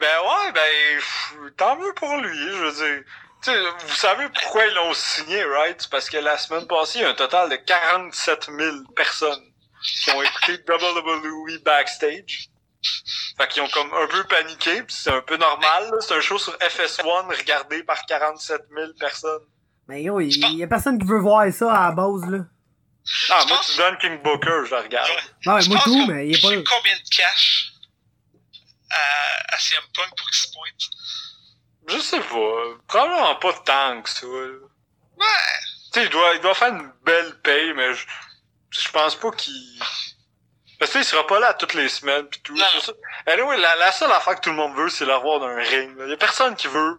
[0.00, 3.04] Ben ouais, ben, pff, tant mieux pour lui, je veux dire.
[3.46, 5.76] Vous savez pourquoi ils l'ont signé, right?
[5.80, 9.42] C'est parce que la semaine passée, il y a un total de 47 000 personnes
[10.02, 12.48] qui ont écouté WWE Backstage.
[13.38, 15.96] Fait qu'ils ont comme un peu paniqué, pis c'est un peu normal, là.
[16.00, 19.42] C'est un show sur FS1 regardé par 47 000 personnes.
[19.88, 22.38] Mais yo, il y, a personne qui veut voir ça à la base, là.
[23.30, 25.10] Ah, Je moi, pense- tu donnes King Booker, je le regarde.
[25.10, 25.52] Ouais.
[25.52, 27.72] Ouais, Je moi tout, mais il est pas combien de cash
[28.90, 30.90] à, à CM Punk pour qu'il se pointe?
[31.86, 32.62] Je sais pas.
[32.88, 34.26] Probablement pas tant que ça.
[34.26, 34.46] Ouais.
[35.92, 38.06] Tu sais, il doit, il doit faire une belle paye, mais je,
[38.70, 39.80] je pense pas qu'il...
[40.78, 42.56] Parce que il sera pas là toutes les semaines pis tout.
[43.26, 45.62] Anyway, la, la seule affaire que tout le monde veut, c'est le revoir dans un
[45.62, 45.96] ring.
[45.96, 46.06] là.
[46.06, 46.98] Y a personne qui veut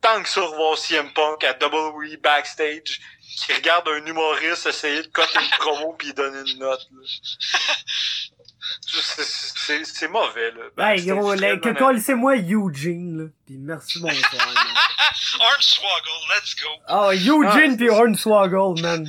[0.00, 3.00] tant que ça revoir CM Punk à WWE Backstage,
[3.38, 6.86] qui regarde un humoriste essayer de coter une promo pis il donne une note.
[6.90, 7.06] là.
[8.80, 9.22] C'est-
[9.56, 10.90] C'est c'est mauvais, là.
[10.92, 11.78] Hey, gros, là, que honnête.
[11.78, 13.24] colle moi Eugene, là.
[13.46, 14.42] Pis merci, bonsoir.
[15.40, 16.68] Hornswoggle, let's go.
[16.86, 19.06] Ah, Eugene Ah, pis Hornswoggle, man.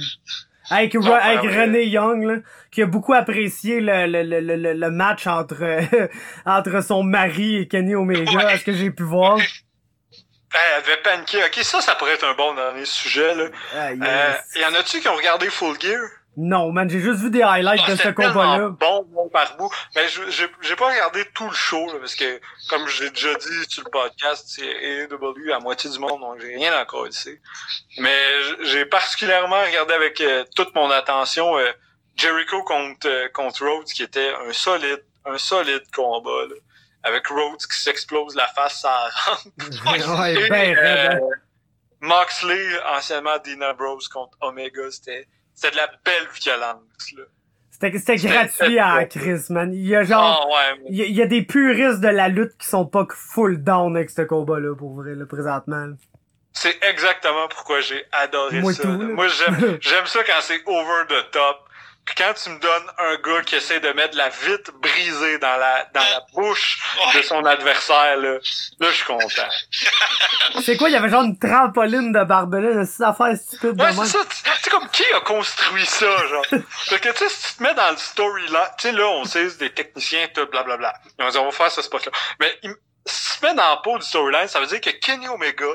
[0.69, 1.61] Avec, Ah, avec ouais.
[1.61, 2.35] René Young, là,
[2.71, 5.79] qui a beaucoup apprécié le, le, le, le, le match entre,
[6.45, 8.45] entre son mari et Kenny Omega, Ouais.
[8.53, 9.37] à ce que j'ai pu voir.
[9.39, 9.45] Hey,
[10.53, 11.43] elle avait paniqué.
[11.43, 13.45] Ok, ça, ça pourrait être un bon dernier sujet, là.
[13.75, 14.01] Ah, yes.
[14.55, 15.99] Euh, y en a-tu qui ont regardé Full Gear?
[16.35, 18.69] Non, man, j'ai juste vu des highlights Ah, de ce combat-là.
[18.69, 19.69] bon, bon par bout.
[19.95, 22.39] Mais je- j'ai j'ai pas regardé tout le show, là, parce que,
[22.69, 26.55] comme j'ai déjà dit sur le podcast, c'est AEW à moitié du monde, donc j'ai
[26.55, 27.37] rien encore ici.
[27.99, 28.17] Mais
[28.61, 31.71] j'ai particulièrement regardé avec euh, toute mon attention euh,
[32.15, 36.55] Jericho contre, euh, contre Rhodes, qui était un solide, un solide combat, là,
[37.03, 38.83] avec Rhodes qui s'explose la face
[39.85, 41.19] ouais, Et, ben, euh.
[42.01, 47.23] Moxley, anciennement Dina Bros contre Omega, c'était c'était de la belle violence, là.
[47.71, 49.73] C'était gratuit à Chris, man.
[49.73, 51.99] Il y a genre, Ah ouais, mais- il y, a- il y a des puristes
[51.99, 55.87] de la lutte qui sont pas full down avec ce combat-là, pour vrai, là, présentement.
[55.87, 55.93] là.
[56.53, 58.83] C'est exactement pourquoi j'ai adoré Moi ça.
[58.83, 58.89] tout.
[58.89, 61.67] Moi, j'aime, j'aime ça quand c'est over the top.
[62.05, 65.55] Puis quand tu me donnes un gars qui essaie de mettre la vitre brisée dans
[65.55, 66.81] la, dans la bouche
[67.15, 68.33] de son adversaire, là,
[68.79, 69.47] là, je suis content.
[70.61, 73.83] C'est quoi, il y avait genre une trampoline de barbelé, de six affaires stupides de
[73.83, 74.19] Ouais, c'est ça.
[74.29, 76.45] Tu sais, comme qui a construit ça, genre?
[76.51, 79.23] Parce que, tu sais, si tu te mets dans le storyline, tu sais, là, on
[79.25, 80.93] sait, c'est des techniciens, tout, blablabla.
[81.19, 82.11] Ils vont dire, on va faire ce spot-là.
[82.39, 82.75] Mais, il-
[83.05, 85.65] si tu te mets dans la peau du storyline, ça veut dire que Kenny Omega,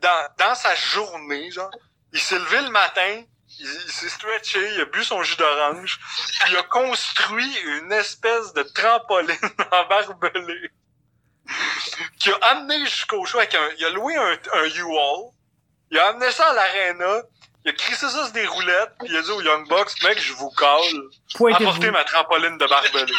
[0.00, 1.70] dans, dans sa journée, genre,
[2.12, 3.22] il s'est levé le matin,
[3.60, 5.98] il, il s'est stretché, il a bu son jus d'orange,
[6.50, 9.36] il a construit une espèce de trampoline
[9.72, 10.70] en barbelé
[12.18, 15.30] qui a amené jusqu'au show avec un, il a loué un, un U-Haul,
[15.90, 17.22] il a amené ça à l'aréna,
[17.64, 20.20] il a crissé ça sur des roulettes, puis il a dit au Young Bucks, mec,
[20.20, 20.50] je vous
[21.36, 21.70] Pointez-vous.
[21.70, 23.12] apportez ma trampoline de barbelé.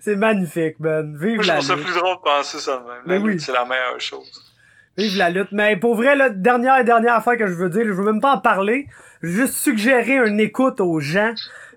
[0.00, 1.16] C'est magnifique, man.
[1.18, 3.02] Vive Moi, je trouve ça plus drôle de penser ça de même.
[3.06, 3.40] Mais oui.
[3.40, 4.47] c'est la meilleure chose.
[4.98, 5.52] Vive la lutte.
[5.52, 8.34] Mais pour vrai, là, dernière dernière affaire que je veux dire, je veux même pas
[8.34, 8.88] en parler.
[9.22, 11.34] Je veux juste suggérer une écoute aux gens.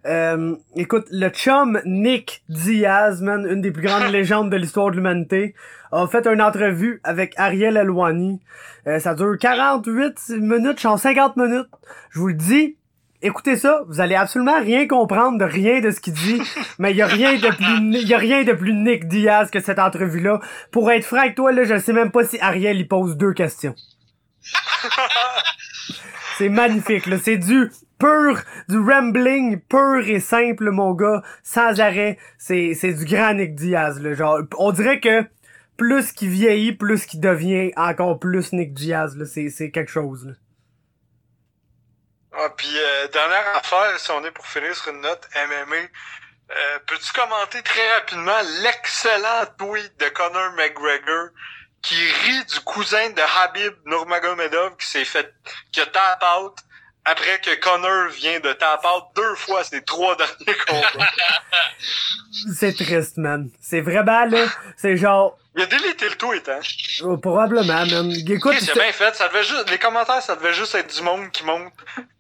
[0.07, 4.95] Euh, écoute, le chum Nick Diaz, man, une des plus grandes légendes de l'histoire de
[4.95, 5.53] l'humanité,
[5.91, 8.41] a fait une entrevue avec Ariel Elwani.
[8.87, 11.69] Euh, ça dure 48 minutes, genre 50 minutes.
[12.09, 12.75] Je vous le dis,
[13.21, 16.41] écoutez ça, vous allez absolument rien comprendre de rien de ce qu'il dit,
[16.79, 19.59] mais il y a rien de plus y a rien de plus Nick Diaz que
[19.59, 20.39] cette entrevue là.
[20.71, 23.33] Pour être franc avec toi là, je sais même pas si Ariel il pose deux
[23.33, 23.75] questions.
[26.37, 27.69] C'est magnifique là, c'est du
[27.99, 32.17] pur du rambling pur et simple mon gars, sans arrêt.
[32.39, 35.23] C'est c'est du grand Nick Diaz là, genre on dirait que
[35.77, 40.25] plus qu'il vieillit, plus qu'il devient encore plus Nick Diaz là, c'est c'est quelque chose
[40.25, 40.33] là.
[42.33, 46.79] Ah, puis euh, dernière affaire, si on est pour finir sur une note MMA, euh,
[46.87, 51.29] peux-tu commenter très rapidement l'excellent tweet de Conor McGregor
[51.81, 55.33] qui rit du cousin de Habib Nurmagomedov qui s'est fait,
[55.71, 56.57] qui a tap out
[57.03, 60.87] après que Conor vient de tap out deux fois ces trois derniers combats?
[62.57, 63.49] C'est triste man.
[63.59, 64.45] C'est vraiment là,
[64.77, 66.59] c'est genre Il a délité le tweet, hein?
[67.03, 68.11] oh, probablement man.
[68.27, 69.13] Écoute, c'est bien fait.
[69.15, 71.73] Ça devait juste, les commentaires, ça devait juste être du monde qui monte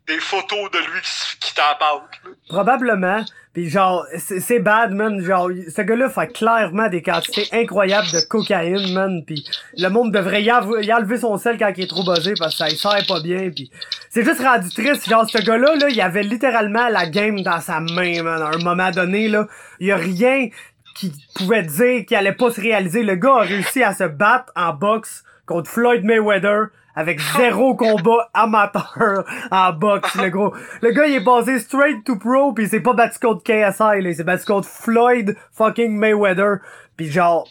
[0.07, 2.01] des photos de lui qui, qui t'en parlent.
[2.49, 3.23] Probablement.
[3.53, 5.21] Puis genre, c'est bad, man.
[5.21, 9.23] Genre, ce gars-là fait clairement des quantités incroyables de cocaïne, man.
[9.25, 9.45] Puis
[9.77, 12.57] le monde devrait y, y enlever son sel quand il est trop buzzé parce que
[12.59, 13.49] ça il sert pas bien.
[13.49, 13.69] Puis
[14.09, 15.09] c'est juste rendu triste.
[15.09, 18.41] Genre, ce gars-là, là, il avait littéralement la game dans sa main, man.
[18.41, 19.47] À un moment donné, là,
[19.81, 20.47] il y a rien
[20.95, 23.03] qui pouvait dire qu'il allait pas se réaliser.
[23.03, 28.29] Le gars a réussi à se battre en boxe contre Floyd Mayweather avec zéro combat
[28.33, 30.53] amateur en boxe, le gros.
[30.81, 34.01] Le gars, il est passé straight to pro, pis il s'est pas battu contre KSI,
[34.01, 34.09] là.
[34.09, 36.57] Il s'est battu contre Floyd fucking Mayweather.
[36.97, 37.47] Pis genre,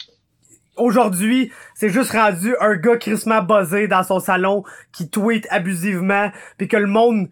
[0.76, 6.68] aujourd'hui, c'est juste rendu un gars crissement buzzé dans son salon qui tweet abusivement, puis
[6.68, 7.28] que le monde...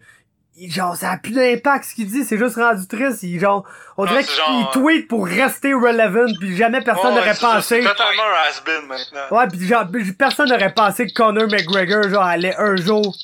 [0.67, 3.23] Genre, ça a plus d'impact ce qu'il dit, c'est juste rendu triste.
[3.23, 3.63] Il, genre,
[3.97, 7.81] on dirait qu'il genre- tweet pour rester relevant, puis jamais personne n'aurait pensé.
[7.81, 9.37] Totalement has-been maintenant.
[9.37, 9.85] Ouais, pis genre,
[10.17, 13.15] personne n'aurait pensé que Conor McGregor, genre, allait un jour,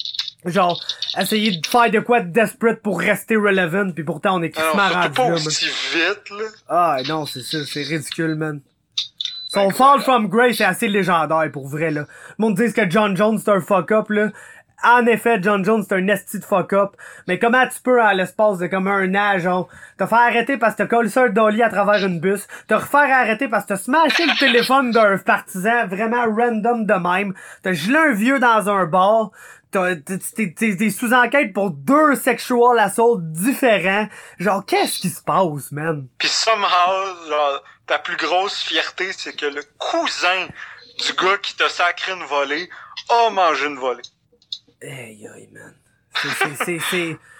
[0.45, 0.79] genre,
[1.19, 4.61] essayer de faire de quoi de desperate pour rester relevant, pis pourtant on est Ah
[4.61, 6.45] surtout rendu pas là, aussi vite, là.
[6.69, 8.61] Ah, non, c'est ça, c'est ridicule, man.
[9.49, 12.01] Son Fall from Grace est assez légendaire, pour vrai, là.
[12.01, 12.05] Le
[12.39, 14.27] monde dit que John Jones, c'est un fuck-up, là.
[14.83, 16.95] En effet, John Jones, c'est un esti de fuck-up.
[17.27, 20.73] Mais comment tu peux, à l'espace de comme un an, genre, te faire arrêter parce
[20.73, 23.77] que t'as collé un dolly à travers une bus, te refaire arrêter parce que t'as
[23.77, 27.33] smashé le téléphone d'un partisan vraiment random de même,
[27.63, 29.31] t'as gelé un vieux dans un bar,
[29.71, 34.07] t'es sous enquête pour deux sexual assaults différents.
[34.39, 36.07] Genre, qu'est-ce qui se passe, man?
[36.17, 40.47] Pis somehow, genre, ta plus grosse fierté, c'est que le cousin
[41.05, 42.69] du gars qui t'a sacré une volée
[43.09, 44.01] a mangé une volée.
[44.85, 45.73] Aïe, aïe, man.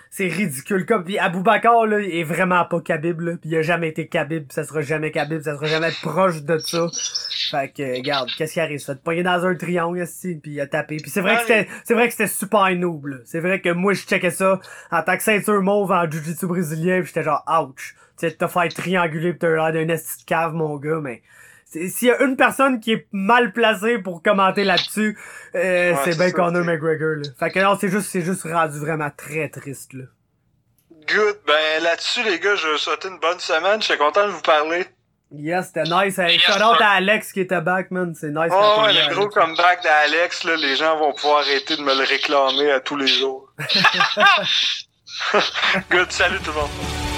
[0.10, 0.86] C'est- ridicule.
[0.86, 3.34] Comme, pis Aboubacar, là, il est vraiment pas Khabib, là.
[3.36, 6.42] Pis il a jamais été Khabib, pis ça sera jamais Khabib, ça sera jamais proche
[6.44, 6.88] de ça.
[7.52, 8.80] Fait que, regarde, qu'est-ce qui arrive?
[8.80, 8.96] Ça?
[8.96, 10.98] Te pogner dans un triangle, ici, pis il a tapé.
[10.98, 13.18] Pis c'est vrai que c'était, c'est vrai que c'était super noob, là.
[13.26, 14.60] C'est vrai que moi, je checkais ça
[14.92, 17.96] en tant que ceinture mauve en jiu-jitsu brésilien, pis j'étais genre, ouch.
[18.18, 21.22] Tu sais, te faire trianguler pis t'as l'air d'un esti de cave, mon gars, mais...
[21.90, 25.18] S'il y a une personne qui est mal placée pour commenter là-dessus,
[25.56, 27.30] euh, Ouais, c'est bien ça, Conor McGregor, là.
[27.40, 30.04] Fait que non, c'est juste, c'est juste rendu vraiment très triste, là.
[31.08, 31.38] Good.
[31.46, 33.82] Ben, là-dessus, les gars, je vous souhaite une bonne semaine.
[33.82, 34.86] J'étais content de vous parler.
[35.32, 36.18] Yes, c'était nice.
[36.18, 36.86] Hey, Yes, shout out sir.
[36.86, 38.16] à Alex qui était back, man.
[38.20, 38.52] C'est nice.
[38.52, 42.04] Oh, ouais, le gros comeback d'Alex, là, les gens vont pouvoir arrêter de me le
[42.04, 43.52] réclamer à tous les jours.
[45.92, 47.15] Good, salut tout le monde.